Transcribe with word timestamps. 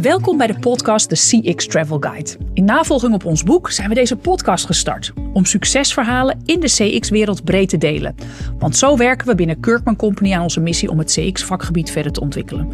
Welkom 0.00 0.36
bij 0.36 0.46
de 0.46 0.58
podcast 0.58 1.08
The 1.08 1.40
CX 1.40 1.66
Travel 1.66 1.98
Guide. 2.00 2.49
In 2.54 2.64
navolging 2.64 3.14
op 3.14 3.24
ons 3.24 3.42
boek 3.42 3.70
zijn 3.70 3.88
we 3.88 3.94
deze 3.94 4.16
podcast 4.16 4.66
gestart 4.66 5.12
om 5.32 5.44
succesverhalen 5.44 6.40
in 6.44 6.60
de 6.60 6.66
CX-wereld 6.66 7.44
breed 7.44 7.68
te 7.68 7.78
delen. 7.78 8.14
Want 8.58 8.76
zo 8.76 8.96
werken 8.96 9.26
we 9.26 9.34
binnen 9.34 9.60
Kirkman 9.60 9.96
Company 9.96 10.34
aan 10.34 10.42
onze 10.42 10.60
missie 10.60 10.90
om 10.90 10.98
het 10.98 11.10
CX-vakgebied 11.12 11.90
verder 11.90 12.12
te 12.12 12.20
ontwikkelen. 12.20 12.68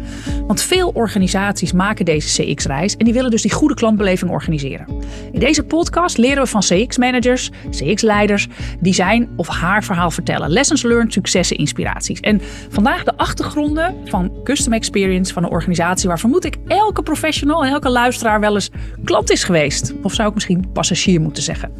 Want 0.47 0.61
veel 0.61 0.89
organisaties 0.89 1.71
maken 1.71 2.05
deze 2.05 2.43
CX-reis 2.43 2.95
en 2.95 3.05
die 3.05 3.13
willen 3.13 3.31
dus 3.31 3.41
die 3.41 3.51
goede 3.51 3.73
klantbeleving 3.73 4.31
organiseren. 4.31 4.87
In 5.31 5.39
deze 5.39 5.63
podcast 5.63 6.17
leren 6.17 6.43
we 6.43 6.49
van 6.49 6.61
CX-managers, 6.61 7.51
CX-leiders 7.69 8.47
die 8.79 8.93
zijn 8.93 9.29
of 9.35 9.47
haar 9.47 9.83
verhaal 9.83 10.11
vertellen. 10.11 10.49
Lessons 10.49 10.83
learned, 10.83 11.13
successen, 11.13 11.57
inspiraties. 11.57 12.19
En 12.19 12.41
vandaag 12.69 13.03
de 13.03 13.17
achtergronden 13.17 13.95
van 14.05 14.31
Custom 14.43 14.73
Experience 14.73 15.33
van 15.33 15.43
een 15.43 15.49
organisatie 15.49 16.07
waar 16.07 16.19
vermoed 16.19 16.45
ik 16.45 16.57
elke 16.67 17.03
professional 17.03 17.65
en 17.65 17.71
elke 17.71 17.89
luisteraar 17.89 18.39
wel 18.39 18.53
eens 18.53 18.69
klant 19.03 19.31
is 19.31 19.43
geweest. 19.43 19.66
Of 20.01 20.13
zou 20.13 20.27
ik 20.27 20.33
misschien 20.33 20.71
passagier 20.73 21.21
moeten 21.21 21.43
zeggen. 21.43 21.71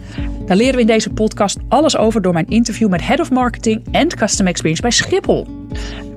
Daar 0.46 0.58
leren 0.58 0.76
we 0.76 0.82
in 0.82 0.88
deze 0.88 1.10
podcast 1.10 1.58
alles 1.68 1.98
over 1.98 2.22
door 2.22 2.34
mijn 2.34 2.48
interview 2.48 2.90
met 2.90 3.08
Head 3.08 3.20
of 3.20 3.32
Marketing 3.32 3.82
en 3.92 4.08
Custom 4.08 4.48
Experience 4.48 4.82
bij 4.82 4.92
Schiphol. 4.92 5.48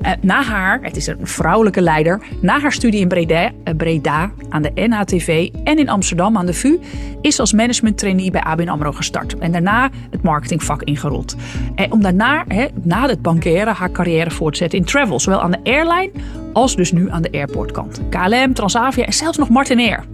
Uh, 0.02 0.10
na 0.20 0.43
haar, 0.43 0.79
het 0.83 0.96
is 0.96 1.06
een 1.06 1.27
vrouwelijke 1.27 1.80
leider, 1.80 2.23
na 2.41 2.60
haar 2.60 2.73
studie 2.73 3.01
in 3.01 3.09
Breda, 3.09 3.51
uh, 3.65 3.74
Breda 3.77 4.30
aan 4.48 4.62
de 4.62 4.70
NHTV 4.74 5.48
en 5.65 5.79
in 5.79 5.88
Amsterdam 5.88 6.37
aan 6.37 6.46
de 6.46 6.52
VU, 6.52 6.79
is 7.20 7.41
als 7.41 7.52
management 7.52 7.98
trainee 7.98 8.30
bij 8.30 8.41
ABN 8.41 8.68
AMRO 8.68 8.93
gestart. 8.93 9.38
En 9.38 9.52
daarna 9.52 9.91
het 10.10 10.23
marketingvak 10.23 10.82
ingerold. 10.82 11.37
En 11.74 11.93
om 11.93 12.02
daarna, 12.02 12.45
na 12.82 13.09
het 13.09 13.23
bankeren, 13.23 13.74
haar 13.74 13.91
carrière 13.91 14.30
voort 14.30 14.52
te 14.52 14.59
zetten 14.59 14.79
in 14.79 14.84
travel. 14.84 15.21
Zowel 15.21 15.41
aan 15.41 15.51
de 15.51 15.60
airline 15.62 16.10
als 16.52 16.77
dus 16.77 16.93
nu 16.93 17.10
aan 17.10 17.23
de 17.23 17.32
airportkant. 17.32 18.01
KLM, 18.10 18.55
Transavia 18.55 19.05
en 19.07 19.12
zelfs 19.12 19.38
nog 19.38 19.48
Martinair 19.48 20.05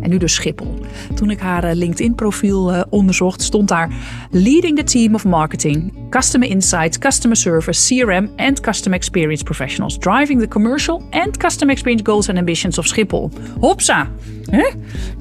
en 0.00 0.10
nu 0.10 0.18
dus 0.18 0.34
Schiphol. 0.34 0.78
Toen 1.14 1.30
ik 1.30 1.40
haar 1.40 1.64
eh, 1.64 1.76
LinkedIn-profiel 1.76 2.72
uh, 2.72 2.82
onderzocht, 2.88 3.42
stond 3.42 3.68
daar 3.68 3.90
Leading 4.30 4.76
the 4.76 4.84
Team 4.84 5.14
of 5.14 5.24
Marketing, 5.24 5.92
Customer 6.10 6.48
Insights, 6.48 6.98
Customer 6.98 7.36
Service, 7.36 7.94
CRM 7.94 8.30
en 8.36 8.60
Customer 8.60 8.98
Experience 8.98 9.44
Professionals, 9.44 9.98
driving 9.98 10.40
the 10.40 10.48
commercial 10.48 11.02
and 11.10 11.36
Customer 11.36 11.72
Experience 11.72 12.04
goals 12.04 12.28
and 12.28 12.38
ambitions 12.38 12.78
of 12.78 12.86
Schiphol. 12.86 13.30
Hopsa! 13.60 14.08
Huh? 14.50 14.72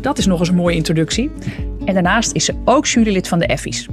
Dat 0.01 0.17
is 0.17 0.25
nog 0.25 0.39
eens 0.39 0.49
een 0.49 0.55
mooie 0.55 0.75
introductie. 0.75 1.31
En 1.85 1.93
daarnaast 1.93 2.31
is 2.31 2.45
ze 2.45 2.53
ook 2.65 2.85
jurylid 2.85 3.27
van 3.27 3.39
de 3.39 3.45
Effies. 3.45 3.87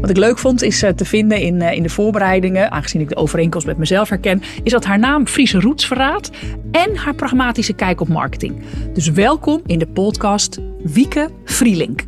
Wat 0.00 0.10
ik 0.10 0.16
leuk 0.16 0.38
vond 0.38 0.62
is 0.62 0.78
te 0.78 1.04
vinden 1.04 1.40
in, 1.40 1.62
in 1.62 1.82
de 1.82 1.88
voorbereidingen, 1.88 2.70
aangezien 2.70 3.00
ik 3.00 3.08
de 3.08 3.16
overeenkomst 3.16 3.66
met 3.66 3.78
mezelf 3.78 4.08
herken, 4.08 4.42
is 4.62 4.72
dat 4.72 4.84
haar 4.84 4.98
naam 4.98 5.26
Friese 5.26 5.60
roots 5.60 5.86
verraadt 5.86 6.30
en 6.70 6.96
haar 6.96 7.14
pragmatische 7.14 7.72
kijk 7.72 8.00
op 8.00 8.08
marketing. 8.08 8.54
Dus 8.94 9.10
welkom 9.10 9.60
in 9.66 9.78
de 9.78 9.86
podcast 9.86 10.58
Wieke 10.82 11.30
Vrielink. 11.44 12.04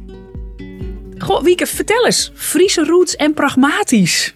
Goh, 1.19 1.43
Wieke, 1.43 1.67
vertel 1.67 2.07
eens. 2.07 2.33
Friese 2.35 2.85
roots 2.85 3.17
en 3.17 3.35
pragmatisch. 3.35 4.35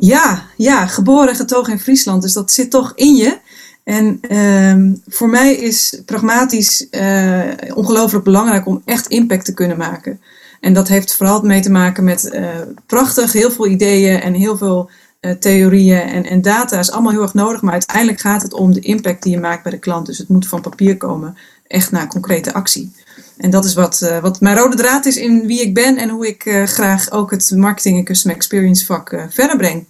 Ja, 0.00 0.46
ja, 0.56 0.86
geboren 0.86 1.28
en 1.28 1.34
getogen 1.34 1.72
in 1.72 1.78
Friesland, 1.78 2.22
dus 2.22 2.32
dat 2.32 2.52
zit 2.52 2.70
toch 2.70 2.92
in 2.94 3.14
je. 3.14 3.38
En 3.84 4.20
uh, 4.30 4.94
voor 5.06 5.28
mij 5.28 5.54
is 5.54 6.02
pragmatisch 6.04 6.86
uh, 6.90 7.42
ongelooflijk 7.74 8.24
belangrijk 8.24 8.66
om 8.66 8.82
echt 8.84 9.06
impact 9.06 9.44
te 9.44 9.54
kunnen 9.54 9.78
maken. 9.78 10.20
En 10.60 10.72
dat 10.72 10.88
heeft 10.88 11.14
vooral 11.14 11.42
mee 11.42 11.60
te 11.60 11.70
maken 11.70 12.04
met 12.04 12.30
uh, 12.32 12.48
prachtig, 12.86 13.32
heel 13.32 13.50
veel 13.50 13.66
ideeën 13.66 14.20
en 14.20 14.34
heel 14.34 14.56
veel 14.56 14.90
uh, 15.20 15.32
theorieën 15.32 16.00
en, 16.00 16.24
en 16.24 16.42
data 16.42 16.78
is 16.78 16.90
allemaal 16.90 17.12
heel 17.12 17.22
erg 17.22 17.34
nodig. 17.34 17.62
Maar 17.62 17.72
uiteindelijk 17.72 18.20
gaat 18.20 18.42
het 18.42 18.52
om 18.52 18.72
de 18.72 18.80
impact 18.80 19.22
die 19.22 19.32
je 19.32 19.40
maakt 19.40 19.62
bij 19.62 19.72
de 19.72 19.78
klant. 19.78 20.06
Dus 20.06 20.18
het 20.18 20.28
moet 20.28 20.48
van 20.48 20.60
papier 20.60 20.96
komen, 20.96 21.36
echt 21.66 21.90
naar 21.90 22.06
concrete 22.06 22.52
actie. 22.52 22.92
En 23.36 23.50
dat 23.50 23.64
is 23.64 23.74
wat, 23.74 24.00
uh, 24.04 24.18
wat 24.18 24.40
mijn 24.40 24.56
rode 24.56 24.76
draad 24.76 25.06
is 25.06 25.16
in 25.16 25.46
wie 25.46 25.60
ik 25.60 25.74
ben 25.74 25.96
en 25.96 26.08
hoe 26.08 26.26
ik 26.26 26.62
graag 26.64 27.10
ook 27.10 27.30
het 27.30 27.52
marketing 27.56 27.98
en 27.98 28.04
customer 28.04 28.36
experience 28.36 28.86
vak 28.86 29.26
verder 29.28 29.56
breng. 29.56 29.86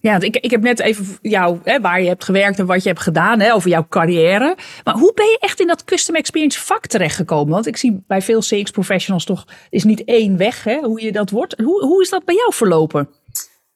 Ja, 0.00 0.20
ik, 0.20 0.36
ik 0.36 0.50
heb 0.50 0.62
net 0.62 0.80
even 0.80 1.18
jou, 1.22 1.58
hè, 1.64 1.80
waar 1.80 2.02
je 2.02 2.08
hebt 2.08 2.24
gewerkt 2.24 2.58
en 2.58 2.66
wat 2.66 2.82
je 2.82 2.88
hebt 2.88 3.00
gedaan, 3.00 3.40
hè, 3.40 3.54
over 3.54 3.70
jouw 3.70 3.86
carrière. 3.88 4.56
Maar 4.84 4.94
hoe 4.94 5.12
ben 5.14 5.26
je 5.26 5.38
echt 5.40 5.60
in 5.60 5.66
dat 5.66 5.84
custom 5.84 6.14
experience 6.14 6.60
vak 6.60 6.86
terechtgekomen? 6.86 7.52
Want 7.52 7.66
ik 7.66 7.76
zie 7.76 8.04
bij 8.06 8.22
veel 8.22 8.40
CX 8.40 8.70
professionals 8.70 9.24
toch, 9.24 9.46
is 9.70 9.84
niet 9.84 10.04
één 10.04 10.36
weg 10.36 10.64
hè, 10.64 10.78
hoe 10.78 11.02
je 11.02 11.12
dat 11.12 11.30
wordt. 11.30 11.54
Hoe, 11.60 11.84
hoe 11.84 12.02
is 12.02 12.10
dat 12.10 12.24
bij 12.24 12.34
jou 12.34 12.54
verlopen? 12.54 13.08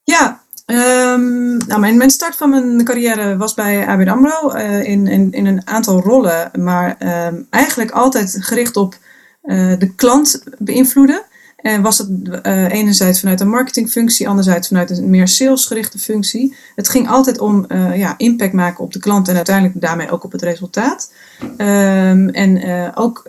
Ja, 0.03 0.41
um, 0.65 1.57
nou 1.57 1.79
mijn, 1.79 1.97
mijn, 1.97 2.09
start 2.09 2.35
van 2.35 2.49
mijn 2.49 2.83
carrière 2.83 3.37
was 3.37 3.53
bij 3.53 3.87
ABN 3.87 4.07
AMRO 4.07 4.55
uh, 4.55 4.83
in, 4.83 5.07
in, 5.07 5.31
in, 5.31 5.45
een 5.45 5.67
aantal 5.67 6.01
rollen. 6.01 6.51
Maar 6.59 6.95
um, 7.27 7.47
eigenlijk 7.49 7.91
altijd 7.91 8.37
gericht 8.39 8.77
op 8.77 8.95
uh, 9.43 9.79
de 9.79 9.95
klant 9.95 10.43
beïnvloeden. 10.57 11.23
En 11.55 11.81
was 11.81 11.97
het 11.97 12.09
uh, 12.43 12.71
enerzijds 12.71 13.19
vanuit 13.19 13.39
een 13.39 13.49
marketingfunctie, 13.49 14.27
anderzijds 14.27 14.67
vanuit 14.67 14.89
een 14.89 15.09
meer 15.09 15.27
salesgerichte 15.27 15.99
functie. 15.99 16.55
Het 16.75 16.89
ging 16.89 17.09
altijd 17.09 17.39
om 17.39 17.65
uh, 17.67 17.97
ja, 17.97 18.13
impact 18.17 18.53
maken 18.53 18.83
op 18.83 18.93
de 18.93 18.99
klant 18.99 19.27
en 19.27 19.35
uiteindelijk 19.35 19.81
daarmee 19.81 20.09
ook 20.09 20.23
op 20.23 20.31
het 20.31 20.41
resultaat. 20.41 21.11
Um, 21.41 22.29
en 22.29 22.57
uh, 22.57 22.87
ook 22.95 23.23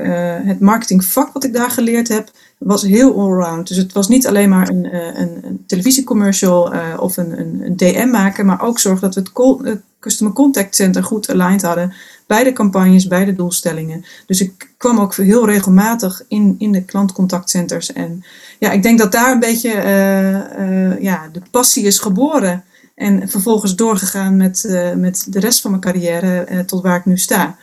het 0.44 0.60
marketingvak 0.60 1.32
wat 1.32 1.44
ik 1.44 1.53
daar 1.53 1.70
geleerd 1.70 2.09
heb, 2.09 2.31
was 2.59 2.82
heel 2.82 3.20
allround. 3.20 3.69
Dus 3.69 3.76
het 3.76 3.92
was 3.92 4.09
niet 4.09 4.26
alleen 4.26 4.48
maar 4.48 4.69
een, 4.69 4.94
een, 4.94 5.38
een 5.42 5.65
televisiecommercial 5.66 6.72
of 6.98 7.16
een, 7.16 7.41
een, 7.41 7.62
een, 7.65 7.76
DM 7.76 8.09
maken, 8.10 8.47
maar 8.47 8.62
ook 8.62 8.78
zorgen 8.78 9.00
dat 9.00 9.15
we 9.15 9.20
het, 9.20 9.32
call, 9.32 9.59
het 9.62 9.81
Customer 10.00 10.32
Contact 10.32 10.75
Center 10.75 11.04
goed 11.04 11.31
aligned 11.31 11.62
hadden 11.62 11.92
bij 12.26 12.44
de 12.44 12.53
campagnes, 12.53 13.06
bij 13.06 13.25
de 13.25 13.34
doelstellingen. 13.34 14.04
Dus 14.26 14.41
ik 14.41 14.70
kwam 14.76 14.98
ook 14.98 15.14
heel 15.14 15.47
regelmatig 15.47 16.22
in, 16.28 16.54
in 16.59 16.72
de 16.72 16.84
klantcontactcenters. 16.84 17.92
En 17.92 18.25
ja, 18.59 18.70
ik 18.70 18.82
denk 18.82 18.98
dat 18.98 19.12
daar 19.12 19.32
een 19.32 19.41
beetje 19.41 19.75
uh, 19.75 20.69
uh, 20.69 21.00
ja, 21.00 21.28
de 21.32 21.42
passie 21.50 21.84
is 21.84 21.98
geboren. 21.98 22.65
En 22.94 23.28
vervolgens 23.28 23.75
doorgegaan 23.75 24.36
met, 24.36 24.65
uh, 24.66 24.92
met 24.92 25.26
de 25.28 25.41
rest 25.41 25.60
van 25.60 25.70
mijn 25.70 25.82
carrière 25.82 26.65
tot 26.66 26.82
waar 26.82 26.98
ik 26.98 27.04
nu 27.04 27.19
sta. 27.19 27.56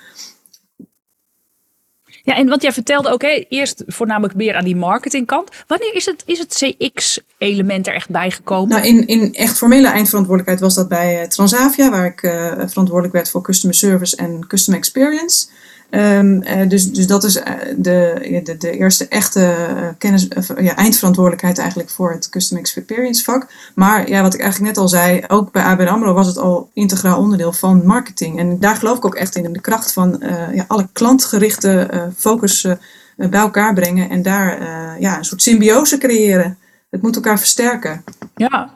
Ja, 2.25 2.35
en 2.35 2.47
wat 2.47 2.61
jij 2.61 2.71
vertelde 2.71 3.09
ook, 3.09 3.23
eerst 3.49 3.83
voornamelijk 3.87 4.35
meer 4.35 4.55
aan 4.55 4.63
die 4.63 4.75
marketingkant. 4.75 5.49
Wanneer 5.67 5.95
is 5.95 6.05
het, 6.05 6.23
is 6.25 6.39
het 6.39 6.53
CX-element 6.53 7.87
er 7.87 7.93
echt 7.93 8.09
bijgekomen? 8.09 8.69
Nou, 8.69 8.87
in, 8.87 9.07
in 9.07 9.33
echt 9.33 9.57
formele 9.57 9.87
eindverantwoordelijkheid 9.87 10.59
was 10.59 10.75
dat 10.75 10.87
bij 10.87 11.27
Transavia, 11.27 11.89
waar 11.89 12.05
ik 12.05 12.21
uh, 12.23 12.51
verantwoordelijk 12.55 13.13
werd 13.13 13.29
voor 13.29 13.41
customer 13.41 13.75
service 13.75 14.15
en 14.15 14.47
customer 14.47 14.79
experience. 14.79 15.47
Um, 15.95 16.43
uh, 16.43 16.69
dus, 16.69 16.91
dus 16.91 17.07
dat 17.07 17.23
is 17.23 17.33
de, 17.77 18.41
de, 18.43 18.57
de 18.57 18.71
eerste 18.71 19.07
echte 19.07 19.55
kennis, 19.97 20.27
ja, 20.57 20.75
eindverantwoordelijkheid 20.75 21.57
eigenlijk 21.57 21.89
voor 21.89 22.11
het 22.11 22.29
Customer 22.29 22.63
Experience 22.63 23.23
vak. 23.23 23.47
Maar 23.75 24.09
ja, 24.09 24.21
wat 24.21 24.33
ik 24.33 24.39
eigenlijk 24.39 24.73
net 24.73 24.83
al 24.83 24.89
zei, 24.89 25.23
ook 25.27 25.51
bij 25.51 25.63
ABN 25.63 25.87
AMRO 25.87 26.13
was 26.13 26.27
het 26.27 26.37
al 26.37 26.69
integraal 26.73 27.19
onderdeel 27.19 27.53
van 27.53 27.85
marketing. 27.85 28.39
En 28.39 28.59
daar 28.59 28.75
geloof 28.75 28.97
ik 28.97 29.05
ook 29.05 29.15
echt 29.15 29.35
in, 29.35 29.53
de 29.53 29.61
kracht 29.61 29.93
van 29.93 30.23
ja, 30.53 30.65
alle 30.67 30.87
klantgerichte 30.93 31.89
uh, 31.93 32.01
focus 32.15 32.67
bij 33.15 33.39
elkaar 33.39 33.73
brengen 33.73 34.09
en 34.09 34.21
daar 34.21 34.61
ja, 34.99 35.17
een 35.17 35.25
soort 35.25 35.41
symbiose 35.41 35.97
creëren. 35.97 36.57
Het 36.89 37.01
moet 37.01 37.15
elkaar 37.15 37.39
versterken. 37.39 38.03
Ja, 38.35 38.73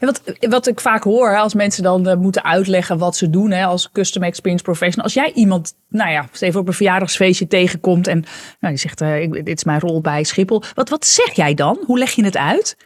en 0.00 0.06
wat, 0.06 0.22
wat 0.40 0.66
ik 0.66 0.80
vaak 0.80 1.02
hoor 1.02 1.38
als 1.38 1.54
mensen 1.54 1.82
dan 1.82 2.08
uh, 2.08 2.14
moeten 2.14 2.44
uitleggen 2.44 2.98
wat 2.98 3.16
ze 3.16 3.30
doen 3.30 3.50
hè, 3.50 3.64
als 3.64 3.90
custom 3.92 4.22
experience 4.22 4.64
professional. 4.64 5.04
Als 5.04 5.14
jij 5.14 5.32
iemand, 5.32 5.74
nou 5.88 6.10
ja, 6.10 6.28
even 6.40 6.60
op 6.60 6.66
een 6.68 6.72
verjaardagsfeestje 6.72 7.46
tegenkomt 7.46 8.06
en 8.06 8.24
nou, 8.60 8.74
die 8.74 8.82
zegt, 8.82 9.00
uh, 9.00 9.30
dit 9.30 9.56
is 9.56 9.64
mijn 9.64 9.80
rol 9.80 10.00
bij 10.00 10.24
Schiphol. 10.24 10.62
Wat, 10.74 10.88
wat 10.88 11.06
zeg 11.06 11.32
jij 11.32 11.54
dan? 11.54 11.78
Hoe 11.86 11.98
leg 11.98 12.10
je 12.10 12.24
het 12.24 12.36
uit? 12.36 12.76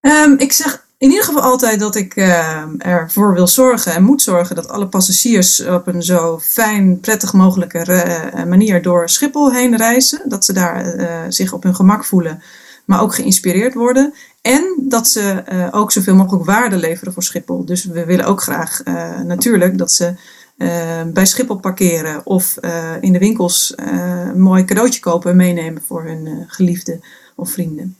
Um, 0.00 0.38
ik 0.38 0.52
zeg 0.52 0.86
in 0.98 1.08
ieder 1.08 1.24
geval 1.24 1.42
altijd 1.42 1.80
dat 1.80 1.96
ik 1.96 2.16
uh, 2.16 2.64
ervoor 2.78 3.34
wil 3.34 3.46
zorgen 3.46 3.92
en 3.92 4.02
moet 4.02 4.22
zorgen 4.22 4.56
dat 4.56 4.68
alle 4.68 4.88
passagiers 4.88 5.64
op 5.66 5.86
een 5.86 6.02
zo 6.02 6.38
fijn, 6.38 7.00
prettig 7.00 7.32
mogelijke 7.32 8.42
manier 8.48 8.82
door 8.82 9.08
Schiphol 9.08 9.52
heen 9.52 9.76
reizen. 9.76 10.22
Dat 10.28 10.44
ze 10.44 10.52
daar 10.52 10.94
zich 11.28 11.52
op 11.52 11.62
hun 11.62 11.74
gemak 11.74 12.04
voelen 12.04 12.42
maar 12.84 13.00
ook 13.00 13.14
geïnspireerd 13.14 13.74
worden. 13.74 14.14
En 14.42 14.74
dat 14.78 15.08
ze 15.08 15.44
uh, 15.52 15.68
ook 15.70 15.92
zoveel 15.92 16.14
mogelijk 16.14 16.44
waarde 16.44 16.76
leveren 16.76 17.12
voor 17.12 17.22
Schiphol. 17.22 17.64
Dus 17.64 17.84
we 17.84 18.04
willen 18.04 18.24
ook 18.24 18.42
graag 18.42 18.80
uh, 18.84 19.20
natuurlijk 19.20 19.78
dat 19.78 19.92
ze 19.92 20.14
uh, 20.56 21.02
bij 21.12 21.26
Schiphol 21.26 21.56
parkeren 21.56 22.26
of 22.26 22.56
in 23.00 23.12
de 23.12 23.18
winkels 23.18 23.72
een 23.76 24.40
mooi 24.40 24.64
cadeautje 24.64 25.00
kopen 25.00 25.30
en 25.30 25.36
meenemen 25.36 25.82
voor 25.82 26.04
hun 26.04 26.44
geliefde 26.46 27.00
of 27.34 27.50
vrienden. 27.50 27.96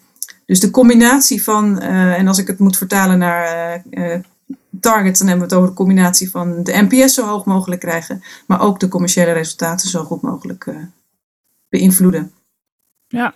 Dus 0.46 0.60
de 0.60 0.70
combinatie 0.70 1.42
van, 1.42 1.80
en 1.80 2.28
als 2.28 2.38
ik 2.38 2.46
het 2.46 2.58
moet 2.58 2.76
vertalen 2.76 3.18
naar 3.18 3.82
targets, 4.80 5.18
dan 5.18 5.28
hebben 5.28 5.48
we 5.48 5.54
het 5.54 5.62
over 5.62 5.68
de 5.68 5.80
combinatie 5.82 6.30
van 6.30 6.62
de 6.62 6.86
NPS 6.88 7.14
zo 7.14 7.26
hoog 7.26 7.44
mogelijk 7.44 7.80
krijgen, 7.80 8.22
maar 8.46 8.60
ook 8.60 8.80
de 8.80 8.88
commerciële 8.88 9.32
resultaten 9.32 9.88
zo 9.88 10.04
goed 10.04 10.22
mogelijk 10.22 10.66
beïnvloeden. 11.68 12.32
Ja, 13.06 13.34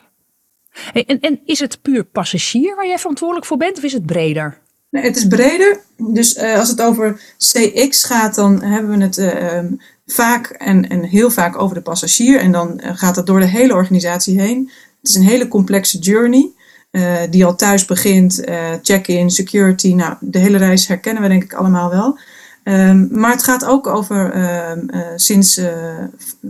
en, 0.92 1.20
en 1.20 1.40
is 1.44 1.60
het 1.60 1.82
puur 1.82 2.04
passagier 2.04 2.76
waar 2.76 2.86
jij 2.86 2.98
verantwoordelijk 2.98 3.46
voor 3.46 3.56
bent 3.56 3.76
of 3.76 3.82
is 3.82 3.92
het 3.92 4.06
breder? 4.06 4.58
Het 4.90 5.16
is 5.16 5.26
breder. 5.26 5.80
Dus 5.96 6.38
als 6.38 6.68
het 6.68 6.82
over 6.82 7.20
CX 7.38 8.04
gaat, 8.04 8.34
dan 8.34 8.62
hebben 8.62 8.98
we 8.98 9.04
het 9.04 9.18
ehm, 9.18 9.72
vaak 10.06 10.46
en, 10.46 10.88
en 10.88 11.02
heel 11.02 11.30
vaak 11.30 11.60
over 11.60 11.74
de 11.74 11.82
passagier. 11.82 12.40
En 12.40 12.52
dan 12.52 12.80
gaat 12.82 13.16
het 13.16 13.26
door 13.26 13.40
de 13.40 13.46
hele 13.46 13.74
organisatie 13.74 14.40
heen. 14.40 14.70
Het 15.00 15.08
is 15.08 15.14
een 15.14 15.22
hele 15.22 15.48
complexe 15.48 15.98
journey. 15.98 16.50
die 17.30 17.44
al 17.44 17.54
thuis 17.54 17.84
begint, 17.84 18.42
check-in, 18.82 19.30
security. 19.30 19.94
Nou, 19.94 20.14
de 20.20 20.38
hele 20.38 20.58
reis 20.58 20.86
herkennen 20.86 21.22
we 21.22 21.28
denk 21.28 21.44
ik 21.44 21.52
allemaal 21.52 21.90
wel. 21.90 22.18
Um, 22.68 23.08
maar 23.10 23.30
het 23.30 23.42
gaat 23.42 23.64
ook 23.64 23.86
over 23.86 24.36
um, 24.70 24.88
uh, 24.90 25.00
sinds 25.16 25.58
uh, 25.58 25.68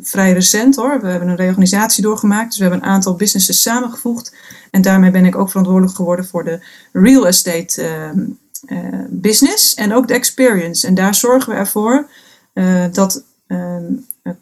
vrij 0.00 0.32
recent 0.32 0.76
hoor. 0.76 1.00
We 1.00 1.08
hebben 1.08 1.28
een 1.28 1.36
reorganisatie 1.36 2.02
doorgemaakt. 2.02 2.48
Dus 2.48 2.56
we 2.56 2.62
hebben 2.62 2.82
een 2.82 2.88
aantal 2.88 3.14
businesses 3.14 3.62
samengevoegd. 3.62 4.34
En 4.70 4.82
daarmee 4.82 5.10
ben 5.10 5.24
ik 5.24 5.36
ook 5.36 5.48
verantwoordelijk 5.48 5.96
geworden 5.96 6.26
voor 6.26 6.44
de 6.44 6.60
real 6.92 7.26
estate 7.26 7.82
uh, 8.66 8.78
business 9.08 9.74
en 9.74 9.94
ook 9.94 10.08
de 10.08 10.14
experience. 10.14 10.86
En 10.86 10.94
daar 10.94 11.14
zorgen 11.14 11.52
we 11.52 11.58
ervoor 11.58 12.08
dat 12.92 13.24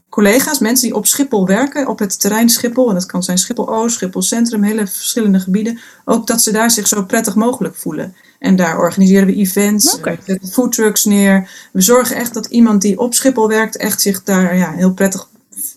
collega's, 0.09 0.59
mensen 0.59 0.87
die 0.87 0.97
op 0.97 1.06
Schiphol 1.06 1.47
werken, 1.47 1.88
op 1.88 1.99
het 1.99 2.20
terrein 2.20 2.49
Schiphol, 2.49 2.88
en 2.88 2.94
dat 2.94 3.06
kan 3.06 3.23
zijn 3.23 3.38
Schiphol 3.38 3.69
Oost, 3.69 3.94
Schiphol 3.94 4.23
Centrum, 4.23 4.62
hele 4.62 4.87
verschillende 4.87 5.41
gebieden, 5.41 5.79
ook 6.05 6.27
dat 6.27 6.43
ze 6.43 6.53
daar 6.53 6.70
zich 6.70 6.88
zo 6.88 7.05
prettig 7.05 7.35
mogelijk 7.35 7.77
voelen. 7.77 8.15
En 8.44 8.56
daar 8.56 8.79
organiseren 8.79 9.26
we 9.26 9.35
events, 9.35 9.94
okay. 9.94 10.17
we 10.17 10.23
zetten 10.25 10.49
foodtrucks 10.49 11.05
neer. 11.05 11.50
We 11.73 11.81
zorgen 11.81 12.17
echt 12.17 12.35
dat 12.35 12.46
iemand 12.46 12.82
die 12.82 12.99
op 12.99 13.14
Schiphol 13.14 13.49
werkt 13.49 13.76
echt 13.76 14.00
zich 14.00 14.23
daar 14.23 14.56
ja, 14.56 14.73
heel 14.73 14.94
prettig 14.94 15.29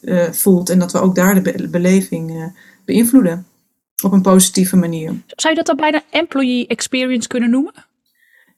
uh, 0.01 0.31
voelt. 0.31 0.69
En 0.69 0.79
dat 0.79 0.91
we 0.91 0.99
ook 0.99 1.15
daar 1.15 1.43
de 1.43 1.67
beleving 1.69 2.31
uh, 2.31 2.43
beïnvloeden. 2.85 3.45
Op 4.03 4.11
een 4.11 4.21
positieve 4.21 4.75
manier. 4.75 5.13
Zou 5.27 5.53
je 5.53 5.63
dat 5.63 5.65
dan 5.65 5.75
bijna 5.75 6.01
employee 6.09 6.67
experience 6.67 7.27
kunnen 7.27 7.49
noemen? 7.49 7.73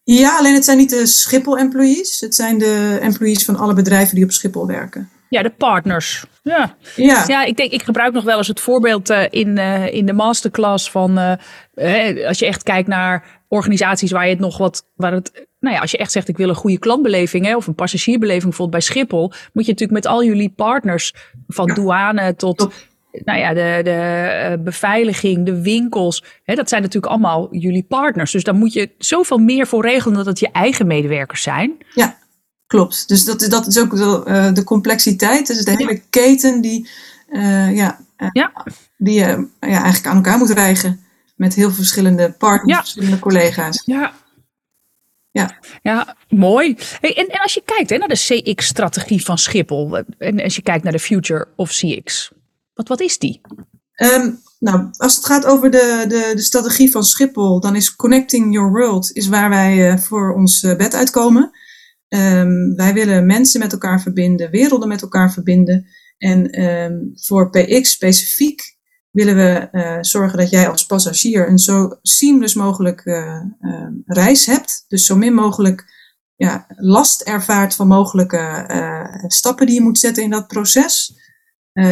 Ja, 0.04 0.38
alleen 0.38 0.54
het 0.54 0.66
zijn 0.66 0.78
niet 0.78 0.90
de 0.90 1.06
Schiphol-employees. 1.06 2.20
Het 2.20 2.36
zijn 2.36 2.58
de 2.58 2.98
employees 3.02 3.46
van 3.46 3.56
alle 3.56 3.74
bedrijven 3.74 4.16
die 4.16 4.24
op 4.24 4.32
Schiphol 4.32 4.68
werken. 4.68 5.10
Ja, 5.30 5.42
de 5.42 5.50
partners. 5.50 6.26
Ja. 6.44 6.76
Ja. 6.96 7.24
ja, 7.28 7.44
ik 7.44 7.58
denk, 7.58 7.72
ik 7.72 7.84
gebruik 7.84 8.14
nog 8.14 8.24
wel 8.24 8.38
eens 8.38 8.48
het 8.48 8.60
voorbeeld 8.60 9.10
uh, 9.10 9.24
in, 9.30 9.58
uh, 9.58 9.94
in 9.94 10.06
de 10.06 10.14
masterclass 10.14 10.92
van 10.92 11.20
uh, 11.20 12.28
als 12.28 12.40
je 12.40 12.46
echt 12.46 12.64
kijkt 12.64 12.88
naar 12.88 13.42
organisaties 13.48 14.12
waar 14.12 14.24
je 14.24 14.30
het 14.30 14.40
nog 14.40 14.58
wat, 14.58 14.86
waar 14.96 15.14
het, 15.14 15.48
nou 15.60 15.76
ja, 15.76 15.82
als 15.82 15.92
je 15.92 15.98
echt 15.98 16.12
zegt 16.12 16.28
ik 16.28 16.38
wil 16.38 16.50
een 16.50 16.56
goede 16.56 16.80
klantbeleving 16.80 17.46
hè, 17.46 17.56
of 17.56 17.68
een 17.68 17.76
passagierbeleving 17.76 18.44
bijvoorbeeld 18.44 18.72
bij 18.72 18.82
Schiphol, 18.82 19.32
moet 19.54 19.66
je 19.66 19.72
natuurlijk 19.72 20.04
met 20.04 20.06
al 20.06 20.24
jullie 20.24 20.54
partners 20.56 21.14
van 21.48 21.74
douane 21.74 22.36
tot 22.36 22.70
nou 23.12 23.40
ja, 23.40 23.54
de, 23.54 23.80
de 23.84 24.60
beveiliging, 24.64 25.46
de 25.46 25.62
winkels. 25.62 26.24
Hè, 26.44 26.56
dat 26.56 26.70
zijn 26.70 26.82
natuurlijk 26.82 27.12
allemaal 27.12 27.56
jullie 27.56 27.84
partners. 27.84 28.32
Dus 28.32 28.44
daar 28.44 28.56
moet 28.56 28.74
je 28.74 28.90
zoveel 28.98 29.38
meer 29.38 29.68
voor 29.68 29.82
regelen 29.86 30.18
dat 30.18 30.26
het 30.26 30.40
je 30.40 30.52
eigen 30.52 30.88
medewerkers 30.88 31.42
zijn. 31.42 31.78
Ja, 31.94 32.18
klopt. 32.70 33.08
Dus 33.08 33.26
dat, 33.26 33.40
dat 33.40 33.68
is 33.68 33.80
ook 33.80 33.96
de, 33.96 34.24
uh, 34.28 34.54
de 34.54 34.64
complexiteit. 34.64 35.48
Dus 35.48 35.64
de 35.64 35.72
hele 35.72 36.02
keten 36.10 36.62
die, 36.62 36.90
uh, 37.30 37.76
ja, 37.76 38.00
uh, 38.18 38.30
ja. 38.32 38.66
die 38.98 39.14
je 39.14 39.48
ja, 39.60 39.68
eigenlijk 39.68 40.08
aan 40.08 40.16
elkaar 40.16 40.38
moet 40.38 40.50
rijgen. 40.50 41.04
Met 41.36 41.54
heel 41.54 41.72
verschillende 41.72 42.32
partners, 42.32 42.78
ja. 42.78 42.80
verschillende 42.80 43.20
collega's. 43.20 43.84
Ja. 43.86 44.14
Ja. 45.32 45.60
ja, 45.82 46.16
mooi. 46.30 46.76
Hey, 47.02 47.18
en, 47.18 47.28
en 47.28 47.42
als 47.42 47.54
je 47.54 47.62
kijkt 47.66 47.90
hè, 47.90 47.98
naar 47.98 48.08
de 48.08 48.44
CX-strategie 48.44 49.26
van 49.26 49.38
Schiphol. 49.38 49.98
En 50.18 50.42
als 50.42 50.56
je 50.56 50.62
kijkt 50.62 50.84
naar 50.84 50.94
de 50.94 51.00
Future 51.00 51.48
of 51.56 51.70
CX. 51.70 52.32
Wat, 52.74 52.88
wat 52.88 53.02
is 53.02 53.18
die? 53.18 53.42
Um, 53.96 54.40
nou, 54.60 54.88
als 54.98 55.16
het 55.16 55.26
gaat 55.26 55.46
over 55.46 55.72
de, 55.72 56.06
de, 56.08 56.32
de 56.36 56.42
strategie 56.42 56.92
van 56.92 57.04
Schiphol, 57.04 57.60
dan 57.60 57.76
is 57.76 57.96
Connecting 57.96 58.54
Your 58.54 58.72
World 58.72 59.12
is 59.12 59.28
waar 59.28 59.50
wij 59.50 59.92
uh, 59.92 59.98
voor 59.98 60.34
ons 60.34 60.64
uh, 60.64 60.76
bed 60.76 60.96
uitkomen. 60.96 61.52
Um, 62.10 62.76
wij 62.76 62.94
willen 62.94 63.26
mensen 63.26 63.60
met 63.60 63.72
elkaar 63.72 64.02
verbinden, 64.02 64.52
werelden 64.52 64.88
met 64.88 65.02
elkaar 65.02 65.32
verbinden. 65.32 65.88
En 66.18 66.64
um, 66.64 67.12
voor 67.14 67.50
PX 67.50 67.92
specifiek 67.92 68.78
willen 69.12 69.36
we 69.36 69.68
uh, 69.72 69.98
zorgen 70.02 70.38
dat 70.38 70.50
jij 70.50 70.70
als 70.70 70.86
passagier 70.86 71.50
een 71.50 71.58
zo 71.58 71.98
seamless 72.02 72.54
mogelijk 72.54 73.06
uh, 73.06 73.44
reis 74.06 74.46
hebt. 74.46 74.86
Dus 74.88 75.06
zo 75.06 75.16
min 75.16 75.34
mogelijk 75.34 75.98
ja, 76.36 76.66
last 76.76 77.22
ervaart 77.22 77.76
van 77.76 77.88
mogelijke 77.88 78.66
stappen 79.28 79.66
die 79.66 79.76
je 79.76 79.82
moet 79.82 80.00
zetten 80.00 80.24
in 80.24 80.30
dat 80.30 80.48
proces. 80.48 81.14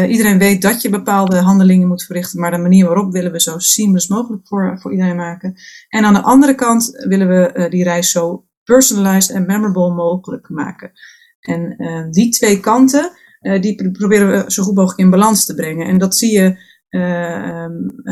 iedereen 0.07 0.37
weet 0.37 0.61
dat 0.61 0.81
je 0.81 0.89
bepaalde 0.89 1.37
handelingen 1.37 1.87
moet 1.87 2.03
verrichten, 2.03 2.39
maar 2.39 2.51
de 2.51 2.57
manier 2.57 2.85
waarop 2.85 3.11
willen 3.11 3.31
we 3.31 3.41
zo 3.41 3.59
seamless 3.59 4.07
mogelijk 4.07 4.47
voor, 4.47 4.79
voor 4.79 4.91
iedereen 4.91 5.15
maken. 5.15 5.55
En 5.89 6.05
aan 6.05 6.13
de 6.13 6.21
andere 6.21 6.55
kant 6.55 7.05
willen 7.07 7.27
we 7.27 7.67
die 7.69 7.83
reis 7.83 8.11
zo 8.11 8.46
personalized 8.67 9.35
en 9.35 9.45
memorable 9.45 9.93
mogelijk 9.93 10.49
maken. 10.49 10.91
En 11.39 11.77
die 12.11 12.29
twee 12.29 12.59
kanten, 12.59 13.11
die 13.39 13.91
proberen 13.91 14.27
we 14.27 14.51
zo 14.51 14.63
goed 14.63 14.75
mogelijk 14.75 14.99
in 14.99 15.09
balans 15.09 15.45
te 15.45 15.55
brengen. 15.55 15.87
En 15.87 15.97
dat 15.97 16.15
zie 16.15 16.31
je 16.31 16.57
uh, 16.89 17.65